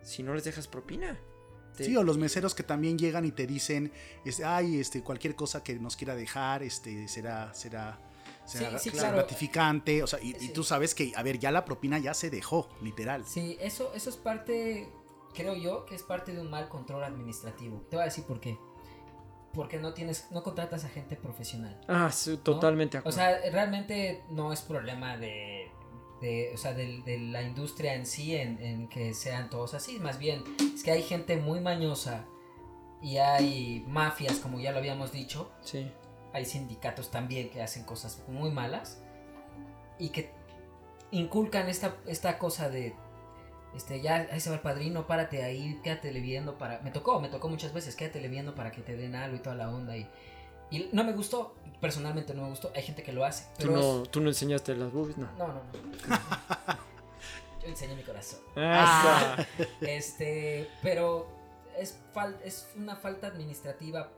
si 0.02 0.22
no 0.22 0.34
les 0.34 0.44
dejas 0.44 0.68
propina. 0.68 1.18
Sí, 1.76 1.96
o 1.96 2.02
los 2.02 2.18
meseros 2.18 2.54
que 2.54 2.62
también 2.62 2.98
llegan 2.98 3.24
y 3.24 3.32
te 3.32 3.46
dicen, 3.46 3.92
ay, 4.44 4.78
este, 4.78 5.02
cualquier 5.02 5.34
cosa 5.34 5.62
que 5.62 5.74
nos 5.74 5.96
quiera 5.96 6.14
dejar, 6.14 6.62
este, 6.62 7.08
será, 7.08 7.54
será, 7.54 7.98
gratificante. 9.12 10.02
O 10.02 10.06
sea, 10.06 10.18
y, 10.22 10.48
tú 10.48 10.64
sabes 10.64 10.94
que, 10.94 11.12
a 11.16 11.22
ver, 11.22 11.38
ya 11.38 11.50
la 11.50 11.64
propina 11.64 11.98
ya 11.98 12.14
se 12.14 12.30
dejó, 12.30 12.68
literal. 12.82 13.24
Sí, 13.26 13.56
eso, 13.60 13.92
eso 13.94 14.10
es 14.10 14.16
parte, 14.16 14.88
creo 15.34 15.56
yo, 15.56 15.86
que 15.86 15.94
es 15.94 16.02
parte 16.02 16.32
de 16.32 16.40
un 16.40 16.50
mal 16.50 16.68
control 16.68 17.04
administrativo. 17.04 17.86
Te 17.88 17.96
voy 17.96 18.02
a 18.02 18.06
decir 18.06 18.24
por 18.24 18.40
qué. 18.40 18.58
Porque 19.54 19.78
no 19.78 19.92
tienes, 19.92 20.28
no 20.30 20.42
contratas 20.42 20.84
a 20.84 20.88
gente 20.88 21.14
profesional. 21.14 21.78
Ah, 21.86 22.10
sí, 22.10 22.38
totalmente. 22.38 23.02
O 23.04 23.12
sea, 23.12 23.38
realmente 23.50 24.22
no 24.30 24.50
es 24.50 24.62
problema 24.62 25.18
de 25.18 25.70
de, 26.22 26.52
o 26.54 26.56
sea, 26.56 26.72
de, 26.72 27.02
de, 27.04 27.18
la 27.18 27.42
industria 27.42 27.94
en 27.94 28.06
sí, 28.06 28.34
en, 28.34 28.58
en, 28.62 28.88
que 28.88 29.12
sean 29.12 29.50
todos 29.50 29.74
así. 29.74 29.98
Más 29.98 30.18
bien, 30.18 30.42
es 30.74 30.82
que 30.82 30.92
hay 30.92 31.02
gente 31.02 31.36
muy 31.36 31.60
mañosa 31.60 32.24
y 33.02 33.18
hay 33.18 33.84
mafias, 33.88 34.38
como 34.38 34.60
ya 34.60 34.72
lo 34.72 34.78
habíamos 34.78 35.12
dicho. 35.12 35.50
Sí. 35.60 35.90
Hay 36.32 36.46
sindicatos 36.46 37.10
también 37.10 37.50
que 37.50 37.60
hacen 37.60 37.84
cosas 37.84 38.22
muy 38.28 38.50
malas 38.50 39.02
y 39.98 40.10
que 40.10 40.30
inculcan 41.10 41.68
esta, 41.68 41.96
esta 42.06 42.38
cosa 42.38 42.70
de, 42.70 42.94
este, 43.74 44.00
ya 44.00 44.28
ahí 44.30 44.40
se 44.40 44.48
va 44.48 44.56
el 44.56 44.62
padrino, 44.62 45.06
párate 45.06 45.42
ahí, 45.42 45.80
quédate 45.82 46.10
viendo 46.12 46.56
para... 46.56 46.80
Me 46.80 46.90
tocó, 46.90 47.20
me 47.20 47.28
tocó 47.28 47.48
muchas 47.48 47.74
veces, 47.74 47.96
quédate 47.96 48.26
viendo 48.28 48.54
para 48.54 48.70
que 48.70 48.80
te 48.80 48.96
den 48.96 49.14
algo 49.14 49.36
y 49.36 49.40
toda 49.40 49.56
la 49.56 49.68
onda 49.70 49.96
y... 49.96 50.08
Y 50.72 50.88
no 50.92 51.04
me 51.04 51.12
gustó, 51.12 51.54
personalmente 51.80 52.32
no 52.32 52.44
me 52.44 52.48
gustó. 52.48 52.72
Hay 52.74 52.82
gente 52.82 53.02
que 53.02 53.12
lo 53.12 53.26
hace. 53.26 53.46
¿Tú, 53.58 53.70
no, 53.70 54.04
¿Tú 54.04 54.22
no 54.22 54.28
enseñaste 54.28 54.74
las 54.74 54.90
boobies? 54.90 55.18
No. 55.18 55.30
No, 55.36 55.48
no, 55.48 55.62
yo 57.62 57.68
enseñé 57.68 57.94
mi 57.94 58.02
corazón. 58.02 58.40
Ah. 58.56 59.46
este, 59.82 60.66
pero 60.82 61.28
es, 61.78 61.98
es 62.42 62.68
una 62.74 62.96
falta 62.96 63.26
administrativa 63.26 64.10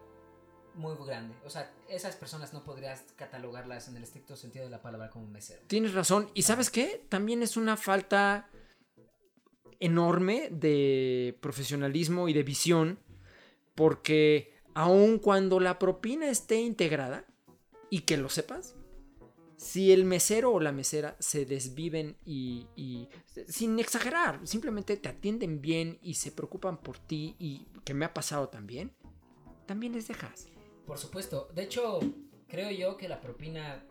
muy 0.75 0.95
grande. 1.05 1.35
O 1.45 1.51
sea, 1.51 1.73
esas 1.89 2.15
personas 2.15 2.53
no 2.53 2.63
podrías 2.63 3.05
catalogarlas 3.17 3.89
en 3.89 3.97
el 3.97 4.05
estricto 4.05 4.37
sentido 4.37 4.65
de 4.65 4.71
la 4.71 4.81
palabra 4.81 5.11
como 5.11 5.27
mesero. 5.27 5.61
Tienes 5.67 5.93
razón. 5.93 6.31
¿Y 6.35 6.43
sabes 6.43 6.71
qué? 6.71 7.05
También 7.09 7.43
es 7.43 7.57
una 7.57 7.77
falta 7.77 8.49
enorme 9.81 10.51
de 10.53 11.37
profesionalismo 11.41 12.29
y 12.29 12.33
de 12.33 12.45
visión, 12.45 13.01
porque 13.75 14.54
aun 14.75 15.19
cuando 15.19 15.61
la 15.61 15.79
propina 15.79 16.29
esté 16.29 16.61
integrada, 16.61 17.27
y 17.91 18.01
que 18.01 18.17
lo 18.17 18.29
sepas, 18.29 18.75
si 19.57 19.93
el 19.93 20.05
mesero 20.05 20.53
o 20.53 20.61
la 20.61 20.73
mesera 20.73 21.17
se 21.21 21.47
desviven 21.47 22.17
y, 22.25 22.67
sin 23.47 23.79
exagerar, 23.79 24.47
simplemente 24.47 24.97
te 24.97 25.09
atienden 25.09 25.61
bien 25.61 25.99
y 26.03 26.15
se 26.15 26.33
preocupan 26.33 26.79
por 26.79 26.99
ti 26.99 27.37
y 27.39 27.67
que 27.85 27.95
me 27.95 28.05
ha 28.05 28.13
pasado 28.13 28.49
también, 28.49 28.93
también 29.67 29.93
les 29.93 30.09
dejas. 30.09 30.49
Por 30.87 30.99
supuesto. 30.99 31.49
De 31.55 31.63
hecho, 31.63 32.01
creo 32.49 32.71
yo 32.71 32.97
que 32.97 33.09
la 33.09 33.21
propina. 33.21 33.87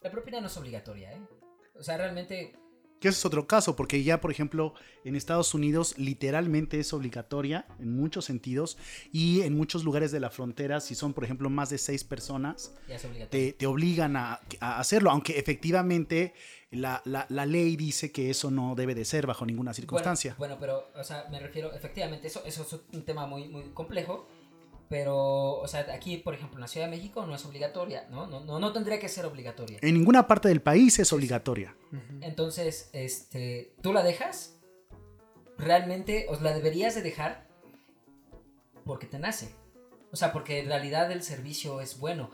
La 0.00 0.10
propina 0.10 0.40
no 0.40 0.46
es 0.46 0.56
obligatoria, 0.56 1.12
¿eh? 1.12 1.26
O 1.74 1.82
sea, 1.82 1.96
realmente. 1.96 2.54
Que 3.00 3.08
ese 3.08 3.18
es 3.18 3.24
otro 3.24 3.46
caso, 3.46 3.76
porque 3.76 4.02
ya, 4.02 4.20
por 4.20 4.30
ejemplo, 4.30 4.74
en 5.04 5.14
Estados 5.14 5.54
Unidos 5.54 5.96
literalmente 5.98 6.80
es 6.80 6.92
obligatoria 6.92 7.66
en 7.78 7.96
muchos 7.96 8.24
sentidos 8.24 8.76
y 9.12 9.42
en 9.42 9.56
muchos 9.56 9.84
lugares 9.84 10.10
de 10.10 10.20
la 10.20 10.30
frontera, 10.30 10.80
si 10.80 10.94
son, 10.94 11.12
por 11.14 11.24
ejemplo, 11.24 11.48
más 11.48 11.70
de 11.70 11.78
seis 11.78 12.02
personas, 12.02 12.74
te, 13.30 13.52
te, 13.52 13.66
obligan 13.66 14.16
a, 14.16 14.40
a, 14.60 14.80
hacerlo, 14.80 15.10
aunque 15.10 15.38
efectivamente 15.38 16.34
la, 16.70 17.00
la, 17.04 17.26
la, 17.28 17.46
ley 17.46 17.76
dice 17.76 18.10
que 18.10 18.30
eso 18.30 18.50
no 18.50 18.74
debe 18.74 18.94
de 18.94 19.04
ser 19.04 19.26
bajo 19.26 19.46
ninguna 19.46 19.72
circunstancia. 19.72 20.34
Bueno, 20.36 20.56
bueno, 20.56 20.88
pero, 20.92 21.00
o 21.00 21.04
sea, 21.04 21.26
me 21.30 21.38
refiero, 21.40 21.72
efectivamente, 21.72 22.26
eso, 22.26 22.42
eso 22.44 22.62
es 22.62 22.96
un 22.96 23.04
tema 23.04 23.26
muy, 23.26 23.48
muy 23.48 23.70
complejo 23.70 24.28
pero, 24.88 25.58
o 25.58 25.68
sea, 25.68 25.86
aquí, 25.92 26.16
por 26.16 26.34
ejemplo, 26.34 26.56
en 26.56 26.62
la 26.62 26.68
Ciudad 26.68 26.86
de 26.86 26.96
México 26.96 27.26
no 27.26 27.34
es 27.34 27.44
obligatoria, 27.44 28.06
¿no? 28.10 28.26
No, 28.26 28.40
no, 28.40 28.58
no 28.58 28.72
tendría 28.72 28.98
que 28.98 29.08
ser 29.08 29.26
obligatoria. 29.26 29.78
En 29.82 29.94
ninguna 29.94 30.26
parte 30.26 30.48
del 30.48 30.62
país 30.62 30.98
es 30.98 31.12
obligatoria. 31.12 31.76
Entonces, 32.22 32.88
este, 32.92 33.74
¿tú 33.82 33.92
la 33.92 34.02
dejas? 34.02 34.58
Realmente, 35.58 36.26
os 36.28 36.40
la 36.40 36.54
deberías 36.54 36.94
de 36.94 37.02
dejar 37.02 37.48
porque 38.84 39.06
te 39.06 39.18
nace. 39.18 39.54
O 40.10 40.16
sea, 40.16 40.32
porque 40.32 40.60
en 40.60 40.66
realidad 40.66 41.12
el 41.12 41.22
servicio 41.22 41.82
es 41.82 41.98
bueno. 41.98 42.30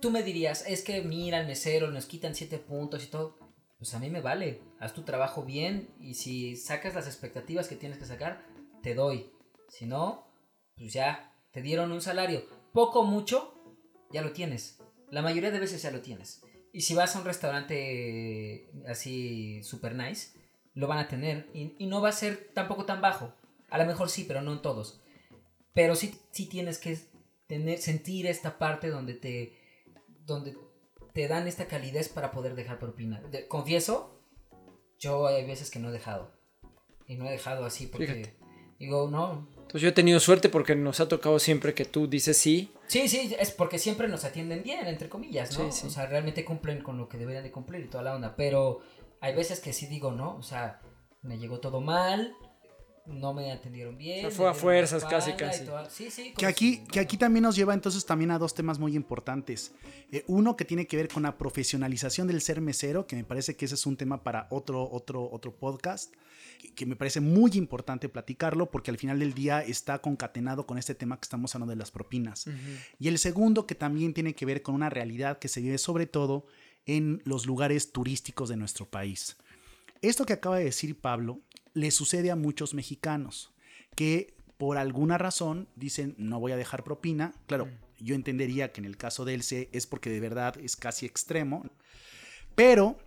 Tú 0.00 0.10
me 0.10 0.24
dirías, 0.24 0.64
es 0.66 0.82
que 0.82 1.02
mira, 1.02 1.40
el 1.40 1.46
mesero 1.46 1.90
nos 1.90 2.06
quitan 2.06 2.34
siete 2.34 2.58
puntos 2.58 3.04
y 3.04 3.06
todo. 3.06 3.38
Pues 3.78 3.94
a 3.94 4.00
mí 4.00 4.10
me 4.10 4.20
vale. 4.20 4.60
Haz 4.80 4.92
tu 4.94 5.02
trabajo 5.02 5.44
bien 5.44 5.88
y 6.00 6.14
si 6.14 6.56
sacas 6.56 6.94
las 6.94 7.06
expectativas 7.06 7.68
que 7.68 7.76
tienes 7.76 7.98
que 7.98 8.06
sacar, 8.06 8.44
te 8.82 8.94
doy. 8.94 9.30
Si 9.68 9.86
no, 9.86 10.26
pues 10.76 10.92
ya, 10.92 11.31
te 11.52 11.62
dieron 11.62 11.92
un 11.92 12.00
salario, 12.00 12.44
poco 12.72 13.04
mucho, 13.04 13.54
ya 14.10 14.22
lo 14.22 14.32
tienes. 14.32 14.78
La 15.10 15.22
mayoría 15.22 15.50
de 15.50 15.60
veces 15.60 15.82
ya 15.82 15.90
lo 15.90 16.00
tienes. 16.00 16.42
Y 16.72 16.80
si 16.80 16.94
vas 16.94 17.14
a 17.14 17.18
un 17.18 17.26
restaurante 17.26 17.74
eh, 18.54 18.70
así 18.88 19.62
super 19.62 19.94
nice, 19.94 20.38
lo 20.74 20.88
van 20.88 20.98
a 20.98 21.08
tener. 21.08 21.50
Y, 21.52 21.86
no 21.86 22.00
va 22.00 22.08
a 22.08 22.12
ser 22.12 22.50
tampoco 22.54 22.86
tan 22.86 23.02
bajo. 23.02 23.34
A 23.68 23.78
lo 23.78 23.84
mejor 23.84 24.08
sí, 24.08 24.24
pero 24.26 24.40
no 24.40 24.52
en 24.52 24.62
todos. 24.62 25.02
Pero 25.74 25.94
sí, 25.94 26.18
sí 26.30 26.46
tienes 26.48 26.78
que 26.78 26.98
tener, 27.46 27.78
sentir 27.78 28.26
esta 28.26 28.58
parte 28.58 28.88
donde 28.88 29.14
te, 29.14 29.58
donde 30.24 30.56
te 31.12 31.28
dan 31.28 31.46
esta 31.46 31.66
calidez 31.66 32.08
para 32.08 32.30
poder 32.30 32.54
dejar 32.54 32.78
propina. 32.78 33.22
confieso, 33.48 34.18
yo 34.98 35.26
hay 35.26 35.44
veces 35.44 35.70
que 35.70 35.78
no 35.78 35.90
he 35.90 35.92
dejado. 35.92 36.32
Y 37.06 37.16
no 37.16 37.26
he 37.26 37.32
dejado 37.32 37.66
así 37.66 37.86
porque 37.86 38.34
digo, 38.86 39.08
no, 39.10 39.48
pues 39.72 39.80
yo 39.80 39.88
he 39.88 39.92
tenido 39.92 40.20
suerte 40.20 40.50
porque 40.50 40.76
nos 40.76 41.00
ha 41.00 41.08
tocado 41.08 41.38
siempre 41.38 41.72
que 41.72 41.86
tú 41.86 42.06
dices 42.06 42.36
sí. 42.36 42.70
Sí, 42.88 43.08
sí, 43.08 43.34
es 43.38 43.50
porque 43.52 43.78
siempre 43.78 44.06
nos 44.06 44.22
atienden 44.26 44.62
bien, 44.62 44.86
entre 44.86 45.08
comillas, 45.08 45.58
¿no? 45.58 45.66
O 45.68 45.72
sea, 45.72 46.04
realmente 46.04 46.44
cumplen 46.44 46.82
con 46.82 46.98
lo 46.98 47.08
que 47.08 47.16
deberían 47.16 47.42
de 47.42 47.50
cumplir 47.50 47.80
y 47.86 47.88
toda 47.88 48.04
la 48.04 48.14
onda. 48.14 48.36
Pero 48.36 48.80
hay 49.22 49.34
veces 49.34 49.60
que 49.60 49.72
sí 49.72 49.86
digo, 49.86 50.12
¿no? 50.12 50.36
O 50.36 50.42
sea, 50.42 50.82
me 51.22 51.38
llegó 51.38 51.58
todo 51.58 51.80
mal, 51.80 52.34
no 53.06 53.34
me 53.34 53.50
atendieron 53.50 53.96
bien. 53.96 54.30
fue 54.30 54.48
a 54.48 54.54
fuerzas, 54.54 55.04
casi, 55.04 55.32
casi. 55.32 55.64
Sí, 55.90 56.10
sí. 56.10 56.32
Que 56.36 56.46
aquí, 56.46 56.84
que 56.90 57.00
aquí 57.00 57.16
también 57.16 57.42
nos 57.42 57.56
lleva 57.56 57.74
entonces 57.74 58.06
también 58.06 58.30
a 58.30 58.38
dos 58.38 58.54
temas 58.54 58.78
muy 58.78 58.94
importantes. 58.94 59.72
Eh, 60.10 60.24
uno 60.26 60.56
que 60.56 60.64
tiene 60.64 60.86
que 60.86 60.96
ver 60.96 61.08
con 61.08 61.24
la 61.24 61.36
profesionalización 61.36 62.28
del 62.28 62.40
ser 62.40 62.60
mesero, 62.60 63.06
que 63.06 63.16
me 63.16 63.24
parece 63.24 63.56
que 63.56 63.64
ese 63.64 63.74
es 63.74 63.86
un 63.86 63.96
tema 63.96 64.22
para 64.22 64.46
otro, 64.50 64.88
otro, 64.90 65.28
otro 65.30 65.54
podcast 65.54 66.14
que 66.76 66.86
me 66.86 66.96
parece 66.96 67.20
muy 67.20 67.50
importante 67.54 68.08
platicarlo 68.08 68.70
porque 68.70 68.90
al 68.90 68.98
final 68.98 69.18
del 69.18 69.34
día 69.34 69.62
está 69.62 70.00
concatenado 70.00 70.66
con 70.66 70.78
este 70.78 70.94
tema 70.94 71.18
que 71.18 71.24
estamos 71.24 71.54
hablando 71.54 71.70
de 71.72 71.76
las 71.76 71.90
propinas. 71.90 72.46
Y 72.98 73.08
el 73.08 73.18
segundo 73.18 73.66
que 73.66 73.74
también 73.74 74.14
tiene 74.14 74.34
que 74.34 74.46
ver 74.46 74.62
con 74.62 74.74
una 74.74 74.88
realidad 74.88 75.38
que 75.38 75.48
se 75.48 75.60
vive 75.60 75.78
sobre 75.78 76.06
todo 76.06 76.46
en 76.86 77.20
los 77.24 77.46
lugares 77.46 77.92
turísticos 77.92 78.48
de 78.48 78.56
nuestro 78.56 78.88
país. 78.88 79.36
Esto 80.00 80.24
que 80.24 80.32
acaba 80.32 80.58
de 80.58 80.64
decir 80.64 81.00
Pablo 81.00 81.40
le 81.74 81.90
sucede 81.90 82.30
a 82.30 82.36
muchos 82.36 82.74
mexicanos 82.74 83.52
que 83.94 84.34
por 84.58 84.78
alguna 84.78 85.18
razón 85.18 85.68
dicen 85.76 86.14
no 86.18 86.40
voy 86.40 86.52
a 86.52 86.56
dejar 86.56 86.84
propina. 86.84 87.34
Claro, 87.46 87.68
yo 87.98 88.14
entendería 88.14 88.72
que 88.72 88.80
en 88.80 88.84
el 88.84 88.96
caso 88.96 89.24
de 89.24 89.34
Elce 89.34 89.68
es 89.72 89.86
porque 89.86 90.10
de 90.10 90.20
verdad 90.20 90.56
es 90.58 90.76
casi 90.76 91.06
extremo. 91.06 91.64
Pero 92.54 92.98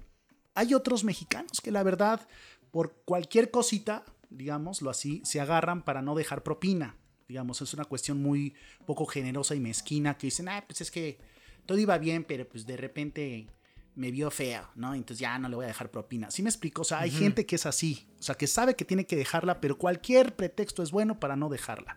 hay 0.53 0.73
otros 0.73 1.03
mexicanos 1.03 1.61
que 1.63 1.71
la 1.71 1.83
verdad 1.83 2.27
por 2.71 2.93
cualquier 3.05 3.51
cosita, 3.51 4.03
digámoslo 4.29 4.89
así, 4.89 5.21
se 5.23 5.39
agarran 5.39 5.83
para 5.83 6.01
no 6.01 6.13
dejar 6.13 6.43
propina. 6.43 6.97
Digamos, 7.27 7.61
es 7.61 7.73
una 7.73 7.85
cuestión 7.85 8.21
muy 8.21 8.53
poco 8.85 9.05
generosa 9.05 9.55
y 9.55 9.61
mezquina 9.61 10.17
que 10.17 10.27
dicen, 10.27 10.49
ah, 10.49 10.63
pues 10.67 10.81
es 10.81 10.91
que 10.91 11.17
todo 11.65 11.77
iba 11.77 11.97
bien, 11.97 12.25
pero 12.25 12.47
pues 12.47 12.65
de 12.65 12.77
repente 12.77 13.47
me 13.95 14.11
vio 14.11 14.29
fea, 14.29 14.69
¿no? 14.75 14.93
Entonces 14.93 15.19
ya 15.19 15.37
no 15.39 15.49
le 15.49 15.55
voy 15.55 15.65
a 15.65 15.69
dejar 15.69 15.89
propina. 15.89 16.29
¿Sí 16.29 16.43
me 16.43 16.49
explico? 16.49 16.81
O 16.81 16.85
sea, 16.85 16.99
hay 16.99 17.11
gente 17.11 17.45
que 17.45 17.55
es 17.55 17.65
así, 17.65 18.07
o 18.19 18.23
sea, 18.23 18.35
que 18.35 18.47
sabe 18.47 18.75
que 18.75 18.85
tiene 18.85 19.05
que 19.05 19.15
dejarla, 19.15 19.61
pero 19.61 19.77
cualquier 19.77 20.35
pretexto 20.35 20.83
es 20.83 20.91
bueno 20.91 21.19
para 21.19 21.35
no 21.35 21.49
dejarla. 21.49 21.95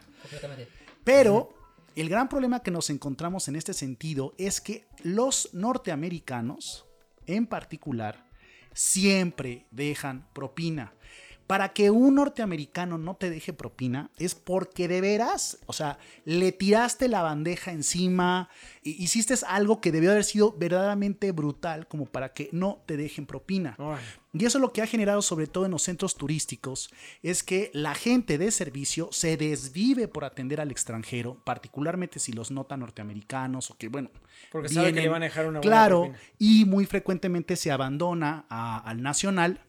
Pero 1.05 1.55
el 1.97 2.09
gran 2.09 2.29
problema 2.29 2.63
que 2.63 2.71
nos 2.71 2.91
encontramos 2.91 3.49
en 3.49 3.57
este 3.57 3.75
sentido 3.75 4.35
es 4.39 4.61
que 4.61 4.87
los 5.03 5.51
norteamericanos, 5.53 6.87
en 7.27 7.47
particular, 7.47 8.29
siempre 8.73 9.67
dejan 9.71 10.29
propina. 10.33 10.95
Para 11.49 11.71
que 11.71 11.91
un 11.91 12.17
norteamericano 12.17 12.99
no 12.99 13.17
te 13.17 13.31
deje 13.31 13.55
propina 13.55 14.11
es 14.19 14.35
porque 14.35 14.87
de 14.87 15.01
veras, 15.01 15.57
o 15.65 15.73
sea, 15.73 15.99
le 16.27 16.53
tiraste 16.53 17.09
la 17.09 17.23
bandeja 17.23 17.73
encima, 17.73 18.51
hiciste 18.83 19.35
algo 19.47 19.81
que 19.81 19.91
debió 19.91 20.11
haber 20.11 20.25
sido 20.25 20.53
verdaderamente 20.53 21.33
brutal 21.33 21.89
como 21.89 22.05
para 22.05 22.35
que 22.35 22.51
no 22.53 22.83
te 22.85 22.99
dejen 22.99 23.25
propina. 23.25 23.79
Y 24.35 24.45
eso 24.45 24.59
lo 24.59 24.75
que 24.75 24.83
ha 24.83 24.87
generado 24.87 25.23
sobre 25.23 25.47
todo 25.47 25.65
en 25.65 25.71
los 25.71 25.83
centros 25.83 26.17
turísticos 26.17 26.91
es 27.23 27.43
que 27.43 27.71
la 27.73 27.95
gente 27.95 28.37
de 28.37 28.51
servicio 28.51 29.09
se 29.11 29.39
desvive 29.39 30.07
por 30.07 30.27
atender 30.27 30.61
al 30.61 30.71
extranjero, 30.71 31.43
particularmente 31.45 32.19
si 32.19 32.33
los 32.33 32.51
notan 32.51 32.81
norteamericanos 32.81 33.71
o 33.71 33.79
que, 33.79 33.89
bueno, 33.89 34.11
porque 34.53 34.69
sabe 34.69 34.93
que 34.93 35.01
le 35.01 35.09
van 35.09 35.23
a 35.23 35.25
dejar 35.25 35.47
una 35.47 35.61
Claro, 35.61 36.13
y 36.39 36.67
muy 36.67 36.85
frecuentemente 36.85 37.57
se 37.57 37.71
abandona 37.71 38.45
al 38.51 39.01
nacional 39.01 39.63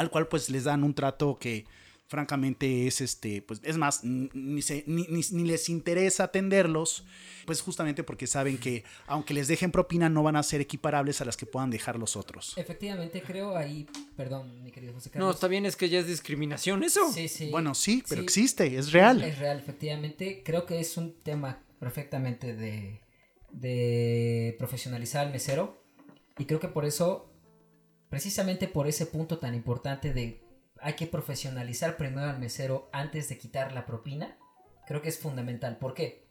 al 0.00 0.10
cual 0.10 0.28
pues 0.28 0.48
les 0.48 0.64
dan 0.64 0.82
un 0.82 0.94
trato 0.94 1.38
que 1.38 1.66
francamente 2.08 2.86
es 2.86 3.02
este, 3.02 3.42
pues 3.42 3.60
es 3.62 3.76
más, 3.76 4.02
ni, 4.02 4.62
ni, 4.86 5.44
les 5.44 5.68
interesa 5.68 6.24
atenderlos, 6.24 7.04
pues 7.44 7.60
justamente 7.60 8.02
porque 8.02 8.26
saben 8.26 8.56
que 8.56 8.82
aunque 9.06 9.34
les 9.34 9.46
dejen 9.46 9.70
propina 9.70 10.08
no 10.08 10.22
van 10.22 10.36
a 10.36 10.42
ser 10.42 10.62
equiparables 10.62 11.20
a 11.20 11.26
las 11.26 11.36
que 11.36 11.44
puedan 11.44 11.70
dejar 11.70 11.98
los 11.98 12.16
otros. 12.16 12.54
Efectivamente, 12.56 13.22
creo 13.22 13.54
ahí, 13.56 13.86
perdón, 14.16 14.64
mi 14.64 14.72
querido 14.72 14.94
José 14.94 15.10
Carlos. 15.10 15.28
No, 15.28 15.34
está 15.34 15.48
bien, 15.48 15.66
es 15.66 15.76
que 15.76 15.90
ya 15.90 15.98
es 15.98 16.06
discriminación 16.06 16.82
eso. 16.82 17.12
Sí, 17.12 17.28
sí. 17.28 17.50
Bueno, 17.50 17.74
sí, 17.74 18.02
pero 18.08 18.22
existe, 18.22 18.78
es 18.78 18.92
real. 18.92 19.22
Es 19.22 19.38
real, 19.38 19.58
efectivamente. 19.58 20.42
Creo 20.42 20.64
que 20.64 20.80
es 20.80 20.96
un 20.96 21.12
tema 21.22 21.62
perfectamente 21.78 22.56
de, 22.56 23.00
de 23.52 24.56
profesionalizar 24.58 25.26
al 25.26 25.32
mesero 25.32 25.78
y 26.38 26.46
creo 26.46 26.58
que 26.58 26.68
por 26.68 26.86
eso 26.86 27.29
precisamente 28.10 28.68
por 28.68 28.86
ese 28.86 29.06
punto 29.06 29.38
tan 29.38 29.54
importante 29.54 30.12
de 30.12 30.42
hay 30.82 30.94
que 30.94 31.06
profesionalizar 31.06 31.96
primero 31.96 32.28
al 32.28 32.38
mesero 32.38 32.90
antes 32.92 33.28
de 33.28 33.38
quitar 33.38 33.72
la 33.72 33.86
propina, 33.86 34.36
creo 34.86 35.00
que 35.00 35.08
es 35.08 35.18
fundamental. 35.18 35.78
¿Por 35.78 35.94
qué? 35.94 36.26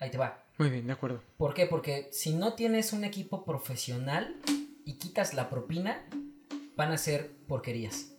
Ahí 0.00 0.10
te 0.10 0.18
va. 0.18 0.44
Muy 0.58 0.70
bien, 0.70 0.86
de 0.86 0.92
acuerdo. 0.92 1.22
¿Por 1.38 1.54
qué? 1.54 1.66
Porque 1.66 2.08
si 2.12 2.34
no 2.34 2.54
tienes 2.54 2.92
un 2.92 3.04
equipo 3.04 3.44
profesional 3.44 4.36
y 4.84 4.98
quitas 4.98 5.34
la 5.34 5.48
propina, 5.48 6.04
van 6.76 6.92
a 6.92 6.98
ser 6.98 7.30
porquerías. 7.46 8.12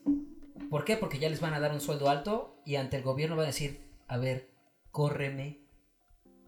¿Por 0.70 0.86
qué? 0.86 0.97
Porque 0.97 1.20
ya 1.20 1.30
les 1.30 1.41
van 1.41 1.54
a 1.54 1.60
dar 1.60 1.74
un 1.74 1.82
sueldo 1.82 2.10
alto 2.10 2.62
y 2.66 2.78
ante 2.78 2.97
el 2.97 3.04
gobierno 3.04 3.36
va 3.36 3.43
a 3.43 3.47
decir, 3.47 3.82
a 4.08 4.18
ver, 4.18 4.49
córreme, 4.91 5.60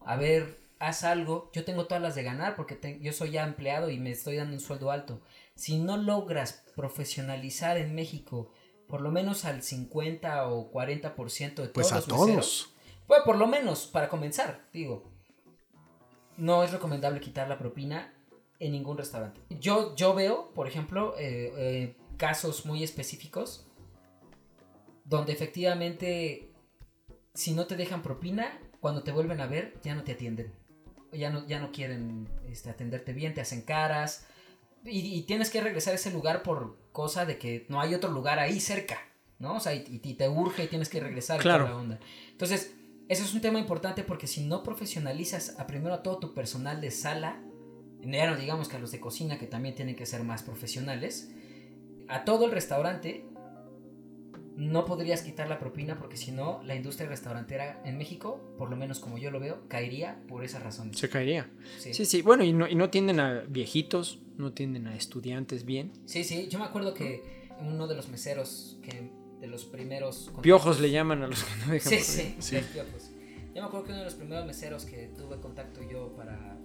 a 0.05 0.15
ver, 0.15 0.57
haz 0.79 1.03
algo, 1.03 1.51
yo 1.53 1.65
tengo 1.65 1.85
todas 1.85 2.01
las 2.01 2.15
de 2.15 2.23
ganar 2.23 2.55
porque 2.55 2.99
yo 3.01 3.13
soy 3.13 3.31
ya 3.31 3.43
empleado 3.43 3.89
y 3.89 3.99
me 3.99 4.11
estoy 4.11 4.37
dando 4.37 4.53
un 4.53 4.59
sueldo 4.59 4.91
alto. 4.91 5.21
Si 5.55 5.79
no 5.79 5.97
logras 5.97 6.63
profesionalizar 6.75 7.77
en 7.77 7.95
México 7.95 8.51
por 8.87 9.01
lo 9.01 9.11
menos 9.11 9.45
al 9.45 9.63
50 9.63 10.47
o 10.49 10.71
40% 10.71 11.55
de 11.55 11.69
pues 11.69 11.89
todos 11.89 12.03
a 12.03 12.07
todos. 12.07 12.73
pues 13.07 13.21
por 13.25 13.37
lo 13.37 13.47
menos 13.47 13.87
para 13.87 14.09
comenzar, 14.09 14.67
digo. 14.71 15.11
No 16.37 16.63
es 16.63 16.71
recomendable 16.71 17.21
quitar 17.21 17.47
la 17.47 17.57
propina 17.57 18.13
en 18.59 18.73
ningún 18.73 18.97
restaurante. 18.97 19.41
Yo, 19.49 19.95
yo 19.95 20.13
veo, 20.13 20.51
por 20.53 20.67
ejemplo, 20.67 21.15
eh, 21.17 21.53
eh, 21.57 21.95
casos 22.17 22.65
muy 22.65 22.83
específicos 22.83 23.65
donde 25.05 25.33
efectivamente 25.33 26.51
si 27.33 27.53
no 27.53 27.67
te 27.67 27.75
dejan 27.75 28.01
propina, 28.01 28.59
cuando 28.79 29.03
te 29.03 29.11
vuelven 29.11 29.41
a 29.41 29.47
ver 29.47 29.79
ya 29.83 29.93
no 29.93 30.03
te 30.03 30.13
atienden. 30.13 30.53
Ya 31.11 31.29
no, 31.29 31.47
ya 31.47 31.59
no 31.59 31.71
quieren 31.71 32.27
este, 32.49 32.69
atenderte 32.69 33.13
bien, 33.13 33.33
te 33.33 33.41
hacen 33.41 33.61
caras. 33.61 34.27
Y, 34.85 35.23
tienes 35.23 35.49
que 35.49 35.61
regresar 35.61 35.93
a 35.93 35.95
ese 35.95 36.11
lugar 36.11 36.43
por 36.43 36.77
cosa 36.91 37.25
de 37.25 37.37
que 37.37 37.65
no 37.69 37.81
hay 37.81 37.93
otro 37.93 38.11
lugar 38.11 38.39
ahí 38.39 38.59
cerca, 38.59 38.99
¿no? 39.39 39.55
O 39.55 39.59
sea, 39.59 39.73
y, 39.73 39.83
te 39.83 40.29
urge 40.29 40.65
y 40.65 40.67
tienes 40.67 40.89
que 40.89 40.99
regresar. 40.99 41.39
Claro. 41.39 41.65
la 41.65 41.75
onda. 41.75 41.99
Entonces, 42.31 42.75
eso 43.07 43.23
es 43.23 43.33
un 43.33 43.41
tema 43.41 43.59
importante 43.59 44.03
porque 44.03 44.27
si 44.27 44.41
no 44.41 44.63
profesionalizas 44.63 45.59
a 45.59 45.67
primero 45.67 45.95
a 45.95 46.03
todo 46.03 46.19
tu 46.19 46.33
personal 46.33 46.81
de 46.81 46.91
sala, 46.91 47.41
ya 48.01 48.29
no 48.29 48.37
digamos 48.37 48.67
que 48.69 48.77
a 48.77 48.79
los 48.79 48.91
de 48.91 48.99
cocina 48.99 49.39
que 49.39 49.47
también 49.47 49.75
tienen 49.75 49.95
que 49.95 50.05
ser 50.05 50.23
más 50.23 50.43
profesionales, 50.43 51.31
a 52.07 52.23
todo 52.23 52.45
el 52.45 52.51
restaurante 52.51 53.25
no 54.55 54.85
podrías 54.85 55.21
quitar 55.21 55.49
la 55.49 55.59
propina 55.59 55.97
porque 55.97 56.17
si 56.17 56.31
no, 56.31 56.61
la 56.63 56.75
industria 56.75 57.09
restaurantera 57.09 57.81
en 57.83 57.97
México, 57.97 58.55
por 58.57 58.69
lo 58.69 58.77
menos 58.77 58.99
como 58.99 59.17
yo 59.17 59.29
lo 59.31 59.39
veo, 59.39 59.67
caería 59.67 60.21
por 60.27 60.43
esas 60.43 60.63
razones. 60.63 60.97
Se 60.97 61.09
caería. 61.09 61.49
Sí, 61.77 61.93
sí, 62.05 62.21
bueno, 62.21 62.43
y 62.43 62.53
no, 62.53 62.67
y 62.67 62.75
no 62.75 62.89
tienden 62.89 63.19
a 63.19 63.43
viejitos, 63.47 64.19
no 64.37 64.53
tienden 64.53 64.87
a 64.87 64.95
estudiantes 64.95 65.65
bien. 65.65 65.91
Sí, 66.05 66.23
sí, 66.23 66.47
yo 66.49 66.59
me 66.59 66.65
acuerdo 66.65 66.93
que 66.93 67.49
uno 67.61 67.87
de 67.87 67.95
los 67.95 68.09
meseros, 68.09 68.77
que 68.81 69.09
de 69.39 69.47
los 69.47 69.65
primeros... 69.65 70.31
Piojos 70.41 70.79
le 70.79 70.91
llaman 70.91 71.23
a 71.23 71.27
los 71.27 71.43
que 71.43 71.55
no 71.65 71.71
dejan 71.71 71.91
Sí, 71.91 71.99
sí, 71.99 72.35
sí. 72.39 72.57
piojos. 72.73 73.11
Yo 73.53 73.61
me 73.61 73.67
acuerdo 73.67 73.85
que 73.85 73.91
uno 73.91 73.99
de 73.99 74.05
los 74.05 74.15
primeros 74.15 74.45
meseros 74.45 74.85
que 74.85 75.09
tuve 75.15 75.39
contacto 75.39 75.81
yo 75.89 76.13
para 76.15 76.57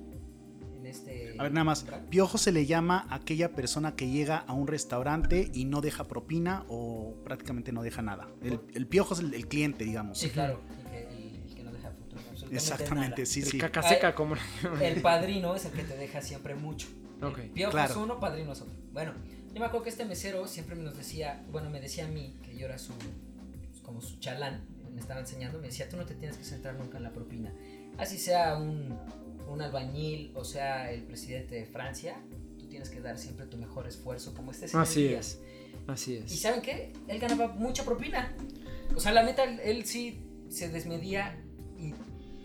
este 0.85 1.35
a 1.39 1.43
ver, 1.43 1.53
nada 1.53 1.65
más. 1.65 1.87
Piojo 2.09 2.39
se 2.39 2.53
le 2.53 2.67
llama 2.67 3.07
a 3.09 3.17
aquella 3.17 3.53
persona 3.53 3.95
que 3.95 4.09
llega 4.09 4.39
a 4.39 4.53
un 4.53 4.67
restaurante 4.67 5.51
y 5.53 5.65
no 5.65 5.81
deja 5.81 6.05
propina 6.05 6.65
o 6.69 7.15
prácticamente 7.25 7.73
no 7.73 7.83
deja 7.83 8.03
nada. 8.03 8.29
El, 8.43 8.87
piojo 8.87 9.15
es 9.15 9.21
el, 9.21 9.47
cliente, 9.47 9.85
digamos. 9.85 10.19
Sí, 10.19 10.31
claro. 10.31 10.61
El 10.93 11.55
que, 11.55 11.63
no 11.63 11.73
deja 11.73 11.89
absolutamente 11.89 12.57
Exactamente, 12.57 13.27
sí, 13.27 13.43
sí. 13.43 13.59
Caca 13.59 13.83
seca, 13.83 14.15
como 14.15 14.37
El 14.81 15.01
padrino 15.03 15.55
es 15.55 15.65
el 15.67 15.73
que 15.73 15.85
te 15.85 15.97
deja 15.97 16.21
siempre 16.23 16.55
mucho. 16.55 16.89
Piojo 17.55 17.79
es 17.79 17.97
uno, 17.97 18.21
padrino 18.21 18.53
es 18.53 18.61
otro. 18.61 18.75
Bueno, 18.93 19.13
yo 19.53 19.61
me 19.61 19.67
acuerdo 19.67 19.85
que 19.85 19.91
este 19.91 20.05
mesero 20.05 20.47
siempre 20.47 20.77
nos 20.77 20.97
decía, 20.97 21.45
bueno, 21.51 21.71
me 21.71 21.81
decía 21.81 22.07
a 22.07 22.09
mí, 22.09 22.39
que 22.43 22.57
yo 22.57 22.67
era 22.67 22.79
su, 22.79 22.93
como 23.83 24.01
su 24.01 24.19
chalán, 24.19 24.65
me 24.95 25.01
estaba 25.01 25.21
enseñando, 25.21 25.59
me 25.59 25.69
decía, 25.69 25.89
tú 25.89 25.97
no 25.97 26.05
te 26.05 26.15
tienes 26.15 26.37
que 26.37 26.45
centrar 26.45 26.75
nunca 26.75 26.99
en 26.99 27.05
la 27.05 27.13
propina. 27.13 27.53
Así 27.99 28.19
sea 28.19 28.57
un 28.57 28.97
un 29.51 29.61
albañil, 29.61 30.33
o 30.35 30.45
sea, 30.45 30.91
el 30.93 31.03
presidente 31.03 31.57
de 31.57 31.67
Francia, 31.67 32.17
tú 32.59 32.67
tienes 32.67 32.89
que 32.89 33.01
dar 33.01 33.19
siempre 33.19 33.47
tu 33.47 33.57
mejor 33.57 33.87
esfuerzo, 33.87 34.33
como 34.33 34.53
este 34.53 34.67
Así 34.77 35.09
es. 35.09 35.41
Así 35.87 36.17
es. 36.17 36.33
¿Y 36.33 36.37
saben 36.37 36.63
qué? 36.63 36.93
Él 37.09 37.19
ganaba 37.19 37.49
mucha 37.49 37.85
propina. 37.85 38.33
O 38.95 39.01
sea, 39.01 39.13
la 39.13 39.23
neta, 39.23 39.45
él 39.45 39.85
sí 39.87 40.21
se 40.49 40.69
desmedía 40.69 41.43
y 41.77 41.95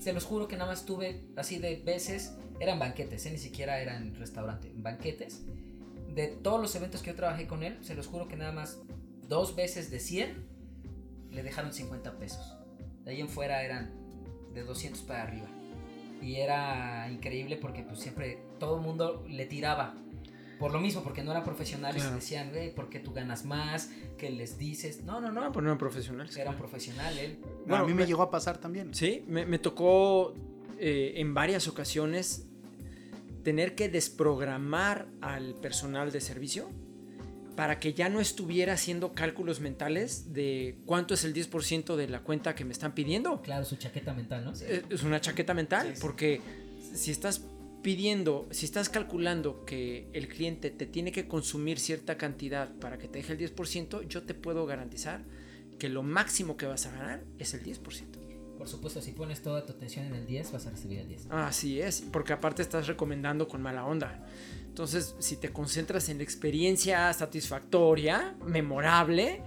se 0.01 0.13
los 0.13 0.25
juro 0.25 0.47
que 0.47 0.57
nada 0.57 0.71
más 0.71 0.85
tuve 0.85 1.21
así 1.35 1.59
de 1.59 1.77
veces, 1.77 2.33
eran 2.59 2.79
banquetes, 2.79 3.25
¿eh? 3.25 3.31
ni 3.31 3.37
siquiera 3.37 3.79
eran 3.79 4.15
restaurante, 4.15 4.71
banquetes. 4.75 5.43
De 6.13 6.27
todos 6.27 6.61
los 6.61 6.73
eventos 6.75 7.01
que 7.01 7.11
yo 7.11 7.15
trabajé 7.15 7.47
con 7.47 7.63
él, 7.63 7.77
se 7.81 7.95
los 7.95 8.07
juro 8.07 8.27
que 8.27 8.37
nada 8.37 8.51
más 8.51 8.79
dos 9.27 9.55
veces 9.55 9.91
de 9.91 9.99
100 9.99 10.45
le 11.31 11.43
dejaron 11.43 11.73
50 11.73 12.17
pesos. 12.17 12.55
De 13.03 13.11
ahí 13.11 13.21
en 13.21 13.29
fuera 13.29 13.63
eran 13.63 13.91
de 14.53 14.63
200 14.63 15.01
para 15.01 15.23
arriba 15.23 15.47
y 16.21 16.35
era 16.37 17.09
increíble 17.11 17.57
porque 17.57 17.83
pues 17.83 17.99
siempre 17.99 18.39
todo 18.59 18.77
el 18.77 18.81
mundo 18.81 19.23
le 19.27 19.45
tiraba 19.45 19.95
por 20.59 20.71
lo 20.71 20.79
mismo, 20.79 21.03
porque 21.03 21.21
no 21.21 21.31
eran 21.31 21.43
profesionales 21.43 22.07
y 22.09 22.13
decían, 22.13 22.49
güey, 22.51 22.73
¿por 22.73 22.89
qué 22.89 22.99
tú 22.99 23.11
ganas 23.11 23.43
más? 23.43 23.91
¿Qué 24.17 24.29
les 24.29 24.57
dices? 24.57 25.03
No, 25.03 25.19
no, 25.19 25.29
no. 25.29 25.41
No, 25.41 25.51
pues 25.51 25.61
no 25.61 25.69
eran 25.69 25.77
profesionales. 25.77 26.37
Eran 26.37 26.55
profesionales. 26.55 27.37
Bueno, 27.67 27.83
a 27.83 27.87
mí 27.87 27.93
me, 27.93 28.05
llegó 28.05 28.21
a 28.21 28.31
pasar 28.31 28.57
también. 28.57 28.93
Sí, 28.93 29.25
me, 29.27 29.59
tocó 29.59 30.33
eh, 30.79 31.13
en 31.17 31.33
varias 31.33 31.67
ocasiones 31.67 32.45
tener 33.43 33.75
que 33.75 33.89
desprogramar 33.89 35.07
al 35.21 35.53
personal 35.55 36.11
de 36.11 36.19
servicio 36.19 36.69
para 37.55 37.79
que 37.79 37.93
ya 37.93 38.09
no 38.09 38.19
estuviera 38.19 38.73
haciendo 38.73 39.13
cálculos 39.13 39.61
mentales 39.61 40.33
de 40.33 40.77
cuánto 40.85 41.13
es 41.13 41.23
el 41.23 41.33
10% 41.33 41.95
de 41.95 42.07
la 42.09 42.21
cuenta 42.21 42.53
que 42.55 42.65
me 42.65 42.73
están 42.73 42.93
pidiendo. 42.93 43.41
Claro, 43.41 43.63
su 43.63 43.77
chaqueta 43.77 44.13
mental, 44.13 44.45
¿no? 44.45 44.53
Eh, 44.61 44.83
es 44.89 45.03
una 45.03 45.21
chaqueta 45.21 45.53
mental, 45.53 45.93
porque 46.01 46.41
si 46.93 47.11
estás 47.11 47.45
pidiendo, 47.81 48.47
si 48.51 48.65
estás 48.65 48.89
calculando 48.89 49.63
que 49.63 50.09
el 50.13 50.27
cliente 50.27 50.71
te 50.71 50.85
tiene 50.85 51.11
que 51.11 51.27
consumir 51.27 51.79
cierta 51.79 52.17
cantidad 52.17 52.73
para 52.79 52.97
que 52.97 53.07
te 53.07 53.19
deje 53.19 53.33
el 53.33 53.39
10%, 53.39 54.07
yo 54.07 54.23
te 54.23 54.33
puedo 54.33 54.65
garantizar 54.65 55.21
que 55.77 55.87
lo 55.87 56.03
máximo 56.03 56.57
que 56.57 56.65
vas 56.65 56.87
a 56.87 56.91
ganar 56.91 57.23
es 57.37 57.53
el 57.53 57.63
10%. 57.63 58.24
Por 58.57 58.67
supuesto, 58.67 59.01
si 59.01 59.11
pones 59.11 59.41
toda 59.41 59.65
tu 59.65 59.73
atención 59.73 60.05
en 60.05 60.15
el 60.15 60.25
10, 60.25 60.51
vas 60.53 60.67
a 60.67 60.69
recibir 60.69 60.99
el 60.99 61.07
10. 61.07 61.27
Así 61.31 61.81
es, 61.81 62.01
porque 62.01 62.33
aparte 62.33 62.61
estás 62.61 62.87
recomendando 62.87 63.47
con 63.47 63.61
mala 63.61 63.85
onda. 63.85 64.25
Entonces, 64.67 65.15
si 65.19 65.37
te 65.37 65.53
concentras 65.53 66.09
en 66.09 66.17
la 66.17 66.23
experiencia 66.23 67.11
satisfactoria, 67.13 68.35
memorable, 68.45 69.41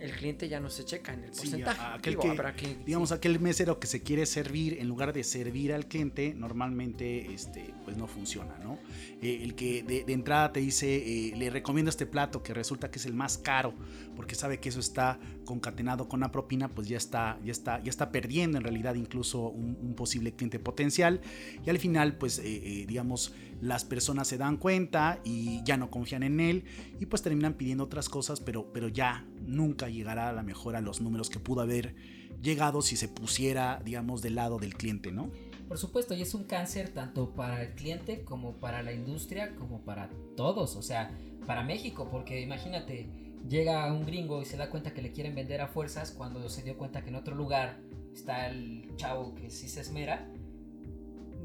el 0.00 0.12
cliente 0.12 0.48
ya 0.48 0.60
no 0.60 0.70
se 0.70 0.84
checa 0.84 1.12
en 1.12 1.24
el 1.24 1.30
porcentaje. 1.30 1.80
aquel 1.80 2.18
que, 2.18 2.78
digamos, 2.86 3.12
aquel 3.12 3.38
mesero 3.38 3.78
que 3.78 3.86
se 3.86 4.02
quiere 4.02 4.26
servir, 4.26 4.78
en 4.78 4.88
lugar 4.88 5.12
de 5.12 5.22
servir 5.24 5.72
al 5.72 5.86
cliente, 5.86 6.34
normalmente 6.34 7.32
este, 7.32 7.74
pues 7.84 7.96
no 7.96 8.06
funciona, 8.06 8.58
¿no? 8.58 8.78
Eh, 9.22 9.40
el 9.42 9.54
que 9.54 9.82
de, 9.82 10.12
entrada 10.12 10.52
te 10.52 10.60
dice, 10.60 10.96
eh, 10.96 11.36
le 11.36 11.50
recomiendo 11.50 11.90
este 11.90 12.06
plato, 12.06 12.42
que 12.42 12.54
resulta 12.54 12.90
que 12.90 12.98
es 12.98 13.06
el 13.06 13.14
más 13.14 13.38
caro, 13.38 13.74
porque 14.16 14.34
sabe 14.34 14.58
que 14.58 14.70
eso 14.70 14.80
está 14.80 15.18
concatenado 15.44 16.08
con 16.08 16.20
la 16.20 16.32
propina, 16.32 16.68
pues 16.68 16.88
ya 16.88 16.96
está, 16.96 17.38
ya 17.44 17.52
está, 17.52 17.82
ya 17.82 17.90
está 17.90 18.10
perdiendo 18.10 18.58
en 18.58 18.64
realidad 18.64 18.94
incluso 18.94 19.48
un, 19.48 19.94
posible 19.94 20.32
cliente 20.32 20.58
potencial. 20.58 21.20
Y 21.66 21.68
al 21.68 21.78
final, 21.78 22.16
pues, 22.16 22.40
eh, 22.42 22.84
digamos, 22.86 23.34
las 23.60 23.84
personas 23.84 24.28
se 24.28 24.38
dan 24.38 24.56
cuenta 24.56 25.20
y 25.24 25.62
ya 25.64 25.76
no 25.76 25.90
confían 25.90 26.22
en 26.22 26.40
él 26.40 26.64
y 26.98 27.06
pues 27.06 27.22
terminan 27.22 27.54
pidiendo 27.54 27.84
otras 27.84 28.08
cosas, 28.08 28.40
pero, 28.40 28.72
pero 28.72 28.88
ya 28.88 29.26
nunca 29.46 29.88
llegará 29.88 30.28
a 30.28 30.32
la 30.32 30.42
mejor 30.42 30.76
a 30.76 30.80
los 30.80 31.00
números 31.00 31.30
que 31.30 31.38
pudo 31.38 31.60
haber 31.60 31.94
llegado 32.42 32.82
si 32.82 32.96
se 32.96 33.08
pusiera, 33.08 33.80
digamos, 33.84 34.22
del 34.22 34.36
lado 34.36 34.58
del 34.58 34.74
cliente, 34.74 35.12
¿no? 35.12 35.30
Por 35.68 35.78
supuesto, 35.78 36.14
y 36.14 36.22
es 36.22 36.34
un 36.34 36.44
cáncer 36.44 36.88
tanto 36.88 37.34
para 37.34 37.62
el 37.62 37.74
cliente 37.74 38.24
como 38.24 38.54
para 38.54 38.82
la 38.82 38.92
industria, 38.92 39.54
como 39.54 39.82
para 39.82 40.10
todos, 40.36 40.74
o 40.74 40.82
sea, 40.82 41.16
para 41.46 41.62
México, 41.62 42.08
porque 42.10 42.40
imagínate, 42.40 43.08
llega 43.48 43.92
un 43.92 44.04
gringo 44.04 44.42
y 44.42 44.46
se 44.46 44.56
da 44.56 44.70
cuenta 44.70 44.92
que 44.92 45.02
le 45.02 45.12
quieren 45.12 45.34
vender 45.34 45.60
a 45.60 45.68
fuerzas 45.68 46.10
cuando 46.10 46.48
se 46.48 46.62
dio 46.62 46.76
cuenta 46.76 47.02
que 47.02 47.10
en 47.10 47.14
otro 47.14 47.34
lugar 47.36 47.78
está 48.12 48.48
el 48.48 48.90
chavo 48.96 49.34
que 49.34 49.50
sí 49.50 49.68
se 49.68 49.82
esmera, 49.82 50.28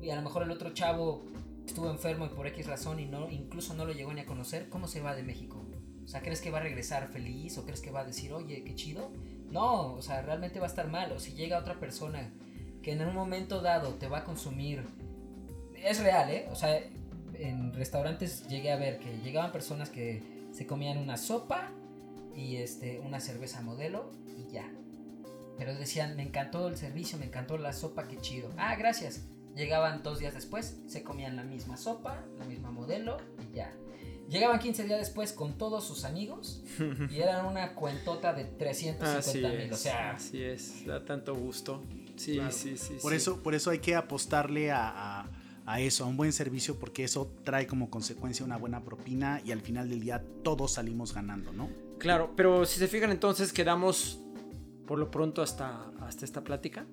y 0.02 0.10
a 0.10 0.16
lo 0.16 0.22
mejor 0.22 0.44
el 0.44 0.52
otro 0.52 0.74
chavo 0.74 1.26
estuvo 1.66 1.90
enfermo 1.90 2.26
y 2.26 2.30
por 2.30 2.48
X 2.48 2.68
razón 2.68 3.00
y 3.00 3.06
no, 3.06 3.30
incluso 3.30 3.74
no 3.74 3.86
lo 3.86 3.94
llegó 3.94 4.14
ni 4.14 4.22
a 4.22 4.26
conocer, 4.26 4.70
¿cómo 4.70 4.88
se 4.88 5.02
va 5.02 5.16
de 5.16 5.24
México? 5.24 5.66
O 6.04 6.08
sea, 6.08 6.22
¿crees 6.22 6.40
que 6.40 6.52
va 6.52 6.60
a 6.60 6.62
regresar 6.62 7.08
feliz 7.10 7.58
o 7.58 7.64
crees 7.64 7.82
que 7.82 7.90
va 7.90 8.02
a 8.02 8.06
decir, 8.06 8.32
oye, 8.32 8.64
qué 8.64 8.76
chido? 8.76 9.12
No, 9.50 9.94
o 9.94 10.02
sea, 10.02 10.22
realmente 10.22 10.60
va 10.60 10.68
a 10.68 10.70
estar 10.70 10.88
mal. 10.88 11.12
O 11.12 11.20
si 11.20 11.34
llega 11.34 11.58
otra 11.58 11.80
persona 11.80 12.32
que 12.84 12.92
en 12.92 13.02
un 13.02 13.16
momento 13.16 13.62
dado 13.62 13.96
te 13.96 14.08
va 14.08 14.20
a 14.20 14.24
consumir, 14.24 14.84
es 15.76 16.00
real, 16.00 16.30
¿eh? 16.30 16.48
O 16.52 16.56
sea, 16.56 16.80
en 17.34 17.74
restaurantes 17.74 18.48
llegué 18.48 18.72
a 18.72 18.76
ver 18.76 19.00
que 19.00 19.18
llegaban 19.24 19.52
personas 19.52 19.90
que 19.90 20.22
se 20.52 20.68
comían 20.68 21.00
una 21.00 21.18
sopa 21.18 21.72
y 22.36 22.58
este, 22.58 23.00
una 23.00 23.20
cerveza 23.20 23.62
modelo 23.62 24.12
y 24.38 24.52
ya. 24.52 24.72
Pero 25.58 25.74
decían, 25.74 26.16
me 26.16 26.24
encantó 26.24 26.68
el 26.68 26.78
servicio, 26.78 27.18
me 27.18 27.26
encantó 27.26 27.58
la 27.58 27.74
sopa, 27.74 28.08
qué 28.08 28.18
chido. 28.18 28.52
Ah, 28.58 28.76
gracias. 28.76 29.26
Llegaban 29.56 30.04
dos 30.04 30.20
días 30.20 30.34
después, 30.34 30.78
se 30.88 31.04
comían 31.04 31.36
la 31.36 31.44
misma 31.44 31.78
sopa, 31.78 32.24
la 32.38 32.46
misma 32.46 32.72
modelo 32.72 33.18
y 33.40 33.56
ya. 33.56 33.74
Llegaban 34.30 34.60
15 34.60 34.86
días 34.86 35.00
después 35.00 35.34
con 35.34 35.58
todos 35.58 35.86
sus 35.86 36.04
amigos 36.04 36.64
y 37.10 37.20
eran 37.20 37.46
una 37.46 37.74
cuentota 37.74 38.34
de 38.34 38.46
350 38.46 39.50
mil. 39.50 39.72
O 39.72 39.78
sea, 39.78 40.12
así 40.12 40.44
es, 40.44 40.86
da 40.86 41.06
tanto 41.06 41.36
gusto. 41.36 41.84
Sí, 42.16 42.40
sí, 42.52 42.78
sí. 42.78 42.98
Por, 43.02 43.14
Eso, 43.14 43.42
por 43.44 43.56
eso 43.56 43.70
hay 43.70 43.80
que 43.80 43.96
apostarle 43.96 44.72
a, 44.72 45.30
a, 45.66 45.80
eso, 45.80 46.06
a 46.06 46.08
un 46.08 46.18
buen 46.18 46.34
servicio, 46.34 46.78
porque 46.80 47.04
eso 47.04 47.32
trae 47.44 47.68
como 47.68 47.90
consecuencia 47.90 48.46
una 48.46 48.58
buena 48.58 48.84
propina 48.84 49.42
y 49.46 49.52
al 49.52 49.62
final 49.62 49.90
del 49.90 50.02
día 50.02 50.24
todos 50.44 50.74
salimos 50.74 51.14
ganando, 51.14 51.54
¿no? 51.54 51.70
Claro, 52.00 52.34
pero 52.36 52.66
si 52.66 52.80
se 52.80 52.88
fijan 52.88 53.12
entonces 53.12 53.54
quedamos 53.54 54.20
por 54.86 55.00
lo 55.00 55.12
pronto 55.12 55.42
hasta, 55.42 55.92
hasta 56.02 56.26
esta 56.26 56.44
plática, 56.44 56.86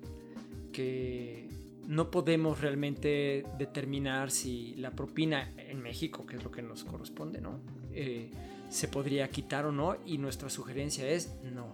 que 0.71 1.49
no 1.87 2.11
podemos 2.11 2.61
realmente 2.61 3.45
determinar 3.57 4.31
si 4.31 4.75
la 4.75 4.91
propina 4.91 5.51
en 5.57 5.81
México, 5.81 6.25
que 6.25 6.37
es 6.37 6.43
lo 6.43 6.51
que 6.51 6.61
nos 6.61 6.83
corresponde, 6.83 7.41
¿no? 7.41 7.59
Eh, 7.91 8.31
se 8.69 8.87
podría 8.87 9.29
quitar 9.29 9.65
o 9.65 9.71
no 9.71 9.97
y 10.05 10.17
nuestra 10.17 10.49
sugerencia 10.49 11.07
es 11.07 11.33
no. 11.43 11.71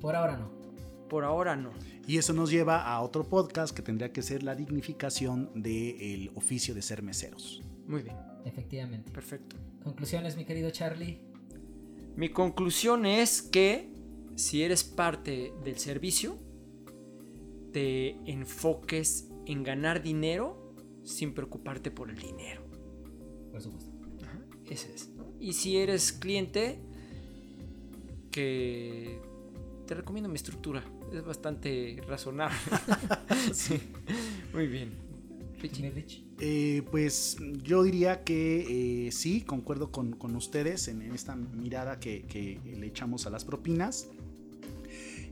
Por 0.00 0.14
ahora 0.14 0.36
no. 0.36 0.50
Por 1.08 1.24
ahora 1.24 1.56
no. 1.56 1.70
Y 2.06 2.18
eso 2.18 2.32
nos 2.32 2.50
lleva 2.50 2.84
a 2.84 3.00
otro 3.00 3.24
podcast 3.24 3.74
que 3.74 3.82
tendría 3.82 4.12
que 4.12 4.22
ser 4.22 4.42
la 4.42 4.54
dignificación 4.54 5.50
del 5.54 6.30
oficio 6.34 6.74
de 6.74 6.82
ser 6.82 7.02
meseros. 7.02 7.62
Muy 7.86 8.02
bien. 8.02 8.16
Efectivamente. 8.44 9.10
Perfecto. 9.10 9.56
Conclusiones, 9.82 10.36
mi 10.36 10.44
querido 10.44 10.70
Charlie. 10.70 11.20
Mi 12.16 12.28
conclusión 12.28 13.06
es 13.06 13.42
que 13.42 13.90
si 14.36 14.62
eres 14.62 14.84
parte 14.84 15.52
del 15.64 15.78
servicio, 15.78 16.38
te 17.72 18.16
enfoques 18.30 19.29
en 19.52 19.62
ganar 19.62 20.02
dinero 20.02 20.74
sin 21.04 21.34
preocuparte 21.34 21.90
por 21.90 22.10
el 22.10 22.16
dinero. 22.16 22.62
Por 23.50 23.60
supuesto. 23.60 23.90
ese 24.68 24.94
es. 24.94 25.10
Y 25.40 25.54
si 25.54 25.78
eres 25.78 26.12
cliente, 26.12 26.78
que 28.30 29.20
te 29.86 29.94
recomiendo 29.94 30.28
mi 30.28 30.36
estructura. 30.36 30.84
Es 31.12 31.24
bastante 31.24 32.00
razonable. 32.06 32.56
sí. 33.52 33.80
Muy 34.52 34.66
bien. 34.66 35.10
Eh, 36.38 36.82
pues 36.90 37.36
yo 37.62 37.82
diría 37.82 38.24
que 38.24 39.06
eh, 39.06 39.12
sí, 39.12 39.42
concuerdo 39.42 39.90
con, 39.90 40.16
ustedes 40.34 40.88
en, 40.88 41.02
esta 41.02 41.36
mirada 41.36 42.00
que, 42.00 42.58
le 42.64 42.86
echamos 42.86 43.26
a 43.26 43.30
las 43.30 43.44
propinas 43.44 44.08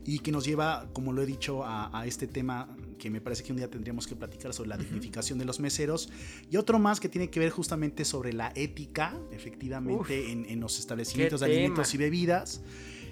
y 0.05 0.19
que 0.19 0.31
nos 0.31 0.45
lleva, 0.45 0.87
como 0.93 1.13
lo 1.13 1.23
he 1.23 1.25
dicho, 1.25 1.63
a, 1.65 2.03
este 2.05 2.27
tema 2.27 2.75
que 2.99 3.09
me 3.09 3.21
parece 3.21 3.43
que 3.43 3.51
un 3.51 3.57
día 3.57 3.69
tendríamos 3.69 4.05
que 4.05 4.15
platicar 4.15 4.53
sobre 4.53 4.69
la 4.69 4.77
dignificación 4.77 5.39
de 5.39 5.45
los 5.45 5.59
meseros. 5.59 6.09
Y 6.51 6.57
otro 6.57 6.77
más 6.77 6.99
que 6.99 7.09
tiene 7.09 7.31
que 7.31 7.39
ver 7.39 7.49
justamente 7.49 8.05
sobre 8.05 8.33
la 8.33 8.51
ética, 8.53 9.17
efectivamente, 9.31 10.31
en, 10.31 10.59
los 10.59 10.77
establecimientos 10.77 11.39
de 11.39 11.47
alimentos 11.47 11.91
y 11.95 11.97
bebidas. 11.97 12.61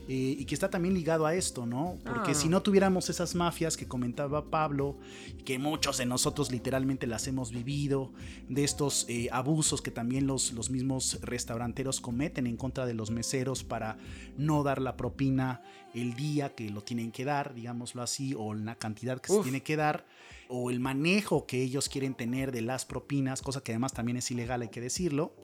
Eh, 0.09 0.37
y 0.39 0.45
que 0.45 0.53
está 0.55 0.69
también 0.69 0.93
ligado 0.93 1.25
a 1.25 1.35
esto, 1.35 1.65
¿no? 1.65 1.97
Porque 2.05 2.33
si 2.33 2.47
ah. 2.47 2.51
no 2.51 2.61
tuviéramos 2.61 3.09
esas 3.09 3.35
mafias 3.35 3.75
que 3.75 3.87
comentaba 3.87 4.49
Pablo, 4.49 4.97
que 5.43 5.59
muchos 5.59 5.97
de 5.97 6.05
nosotros 6.05 6.49
literalmente 6.49 7.07
las 7.07 7.27
hemos 7.27 7.51
vivido, 7.51 8.13
de 8.47 8.63
estos 8.63 9.05
eh, 9.09 9.27
abusos 9.33 9.81
que 9.81 9.91
también 9.91 10.25
los, 10.25 10.53
los 10.53 10.69
mismos 10.69 11.19
restauranteros 11.21 11.99
cometen 11.99 12.47
en 12.47 12.55
contra 12.55 12.85
de 12.85 12.93
los 12.93 13.11
meseros 13.11 13.65
para 13.65 13.97
no 14.37 14.63
dar 14.63 14.81
la 14.81 14.95
propina 14.95 15.61
el 15.93 16.13
día 16.15 16.55
que 16.55 16.69
lo 16.69 16.81
tienen 16.81 17.11
que 17.11 17.25
dar, 17.25 17.53
digámoslo 17.53 18.01
así, 18.01 18.33
o 18.37 18.53
la 18.53 18.75
cantidad 18.75 19.19
que 19.19 19.33
se 19.33 19.41
tiene 19.41 19.61
que 19.61 19.75
dar, 19.75 20.05
o 20.47 20.69
el 20.69 20.79
manejo 20.79 21.45
que 21.45 21.61
ellos 21.61 21.89
quieren 21.89 22.13
tener 22.13 22.51
de 22.51 22.61
las 22.61 22.85
propinas, 22.85 23.41
cosa 23.41 23.61
que 23.61 23.73
además 23.73 23.93
también 23.93 24.17
es 24.17 24.31
ilegal, 24.31 24.61
hay 24.61 24.69
que 24.69 24.79
decirlo, 24.79 25.35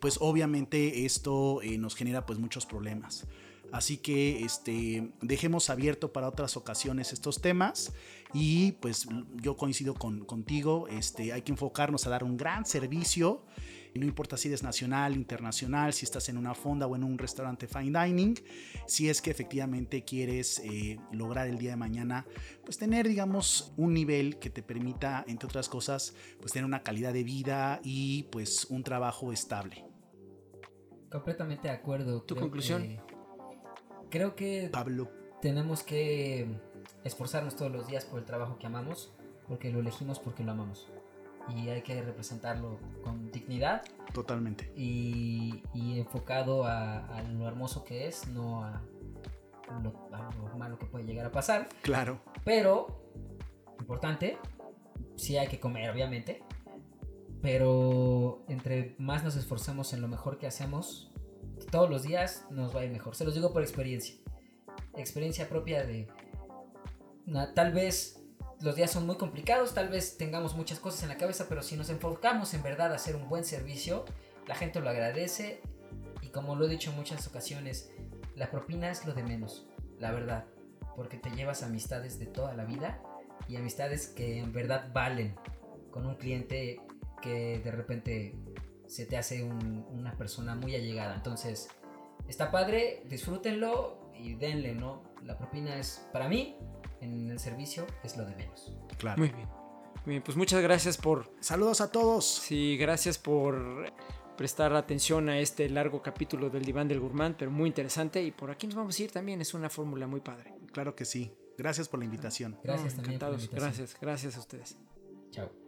pues 0.00 0.18
obviamente 0.20 1.04
esto 1.04 1.62
eh, 1.62 1.78
nos 1.78 1.94
genera 1.94 2.26
pues 2.26 2.38
muchos 2.38 2.66
problemas. 2.66 3.26
Así 3.72 3.98
que 3.98 4.44
este, 4.44 5.12
dejemos 5.20 5.70
abierto 5.70 6.12
para 6.12 6.28
otras 6.28 6.56
ocasiones 6.56 7.12
estos 7.12 7.40
temas 7.40 7.92
y 8.32 8.72
pues 8.72 9.06
yo 9.36 9.56
coincido 9.56 9.94
con, 9.94 10.24
contigo, 10.24 10.88
este, 10.88 11.32
hay 11.32 11.42
que 11.42 11.52
enfocarnos 11.52 12.06
a 12.06 12.10
dar 12.10 12.24
un 12.24 12.36
gran 12.36 12.66
servicio, 12.66 13.44
no 13.94 14.04
importa 14.06 14.36
si 14.36 14.48
eres 14.48 14.62
nacional, 14.62 15.14
internacional, 15.14 15.92
si 15.92 16.04
estás 16.04 16.28
en 16.28 16.38
una 16.38 16.54
fonda 16.54 16.86
o 16.86 16.94
en 16.94 17.02
un 17.02 17.18
restaurante 17.18 17.66
fine 17.66 18.04
dining, 18.04 18.34
si 18.86 19.08
es 19.08 19.20
que 19.20 19.30
efectivamente 19.30 20.04
quieres 20.04 20.60
eh, 20.64 20.98
lograr 21.12 21.48
el 21.48 21.58
día 21.58 21.70
de 21.70 21.76
mañana, 21.76 22.26
pues 22.64 22.78
tener 22.78 23.08
digamos 23.08 23.72
un 23.76 23.94
nivel 23.94 24.38
que 24.38 24.50
te 24.50 24.62
permita, 24.62 25.24
entre 25.26 25.46
otras 25.46 25.68
cosas, 25.68 26.14
pues 26.40 26.52
tener 26.52 26.64
una 26.64 26.82
calidad 26.82 27.12
de 27.12 27.24
vida 27.24 27.80
y 27.82 28.24
pues 28.24 28.66
un 28.66 28.84
trabajo 28.84 29.32
estable. 29.32 29.84
Completamente 31.10 31.66
de 31.66 31.74
acuerdo. 31.74 32.22
¿Tu 32.22 32.36
conclusión? 32.36 33.00
Creo 34.10 34.34
que 34.34 34.68
Pablo. 34.72 35.08
tenemos 35.40 35.84
que 35.84 36.46
esforzarnos 37.04 37.54
todos 37.54 37.70
los 37.70 37.86
días 37.86 38.04
por 38.04 38.18
el 38.18 38.24
trabajo 38.24 38.58
que 38.58 38.66
amamos, 38.66 39.12
porque 39.48 39.70
lo 39.70 39.80
elegimos 39.80 40.18
porque 40.18 40.42
lo 40.42 40.52
amamos. 40.52 40.88
Y 41.48 41.68
hay 41.68 41.82
que 41.82 42.02
representarlo 42.02 42.78
con 43.02 43.30
dignidad. 43.30 43.82
Totalmente. 44.12 44.72
Y, 44.76 45.62
enfocado 45.74 46.64
a, 46.64 47.22
lo 47.32 47.46
hermoso 47.46 47.84
que 47.84 48.08
es, 48.08 48.28
no 48.28 48.64
a 48.64 48.82
lo, 49.82 49.92
malo 50.56 50.78
que 50.78 50.86
puede 50.86 51.04
llegar 51.04 51.26
a 51.26 51.32
pasar. 51.32 51.68
Claro. 51.82 52.20
Pero, 52.44 53.02
importante, 53.78 54.38
sí 55.16 55.38
hay 55.38 55.48
que 55.48 55.60
comer, 55.60 55.90
obviamente. 55.90 56.42
Pero 57.42 58.42
entre 58.48 58.96
más 58.98 59.24
nos 59.24 59.36
esforzamos 59.36 59.92
en 59.92 60.02
lo 60.02 60.08
mejor 60.08 60.38
que 60.38 60.46
hacemos, 60.46 61.10
todos 61.70 61.88
los 61.88 62.02
días 62.02 62.44
nos 62.50 62.74
va 62.74 62.80
a 62.80 62.84
ir 62.84 62.90
mejor. 62.90 63.14
Se 63.14 63.24
los 63.24 63.34
digo 63.34 63.52
por 63.52 63.62
experiencia. 63.62 64.16
Experiencia 64.96 65.48
propia 65.48 65.84
de... 65.84 66.08
tal 67.54 67.72
vez 67.72 68.20
los 68.60 68.76
días 68.76 68.90
son 68.90 69.06
muy 69.06 69.16
complicados, 69.16 69.74
tal 69.74 69.88
vez 69.88 70.18
tengamos 70.18 70.54
muchas 70.54 70.78
cosas 70.78 71.02
en 71.02 71.08
la 71.08 71.16
cabeza, 71.16 71.46
pero 71.48 71.62
si 71.62 71.76
nos 71.76 71.88
enfocamos 71.88 72.52
en 72.54 72.62
verdad 72.62 72.92
a 72.92 72.96
hacer 72.96 73.16
un 73.16 73.28
buen 73.28 73.44
servicio, 73.44 74.04
la 74.46 74.54
gente 74.54 74.80
lo 74.80 74.90
agradece 74.90 75.62
y 76.20 76.28
como 76.28 76.56
lo 76.56 76.66
he 76.66 76.68
dicho 76.68 76.90
en 76.90 76.96
muchas 76.96 77.26
ocasiones, 77.26 77.90
la 78.36 78.50
propina 78.50 78.90
es 78.90 79.06
lo 79.06 79.14
de 79.14 79.22
menos, 79.22 79.66
la 79.98 80.12
verdad, 80.12 80.44
porque 80.94 81.16
te 81.16 81.30
llevas 81.30 81.62
amistades 81.62 82.18
de 82.18 82.26
toda 82.26 82.52
la 82.54 82.64
vida 82.64 83.02
y 83.48 83.56
amistades 83.56 84.08
que 84.08 84.38
en 84.38 84.52
verdad 84.52 84.90
valen 84.92 85.34
con 85.90 86.06
un 86.06 86.16
cliente 86.16 86.80
que 87.22 87.60
de 87.60 87.70
repente 87.70 88.34
se 88.90 89.06
te 89.06 89.16
hace 89.16 89.44
una 89.44 90.16
persona 90.16 90.56
muy 90.56 90.74
allegada. 90.74 91.14
Entonces, 91.14 91.68
está 92.28 92.50
padre, 92.50 93.04
disfrútenlo 93.08 94.10
y 94.14 94.34
denle, 94.34 94.74
¿no? 94.74 95.04
La 95.24 95.38
propina 95.38 95.76
es, 95.78 96.08
para 96.12 96.28
mí, 96.28 96.56
en 97.00 97.30
el 97.30 97.38
servicio, 97.38 97.86
es 98.02 98.16
lo 98.16 98.24
de 98.24 98.34
menos. 98.34 98.74
Claro. 98.98 99.18
Muy 99.18 99.28
bien. 99.28 99.48
Muy 100.04 100.14
bien, 100.14 100.22
pues 100.22 100.36
muchas 100.36 100.60
gracias 100.60 100.96
por... 100.96 101.30
Saludos 101.40 101.80
a 101.80 101.92
todos. 101.92 102.24
Sí, 102.24 102.76
gracias 102.78 103.16
por 103.16 103.92
prestar 104.36 104.74
atención 104.74 105.28
a 105.28 105.38
este 105.38 105.68
largo 105.68 106.02
capítulo 106.02 106.50
del 106.50 106.64
diván 106.64 106.88
del 106.88 106.98
gourmand, 106.98 107.36
pero 107.36 107.50
muy 107.50 107.68
interesante 107.68 108.22
y 108.22 108.32
por 108.32 108.50
aquí 108.50 108.66
nos 108.66 108.74
vamos 108.74 108.98
a 108.98 109.02
ir 109.02 109.12
también, 109.12 109.40
es 109.40 109.54
una 109.54 109.70
fórmula 109.70 110.06
muy 110.06 110.20
padre. 110.20 110.54
Claro 110.72 110.96
que 110.96 111.04
sí. 111.04 111.32
Gracias 111.56 111.88
por 111.88 112.00
la 112.00 112.06
invitación. 112.06 112.58
Gracias 112.64 112.94
también. 112.94 113.16
Encantados. 113.16 113.50
Gracias, 113.50 113.96
gracias 114.00 114.36
a 114.36 114.40
ustedes. 114.40 114.78
Chao. 115.30 115.59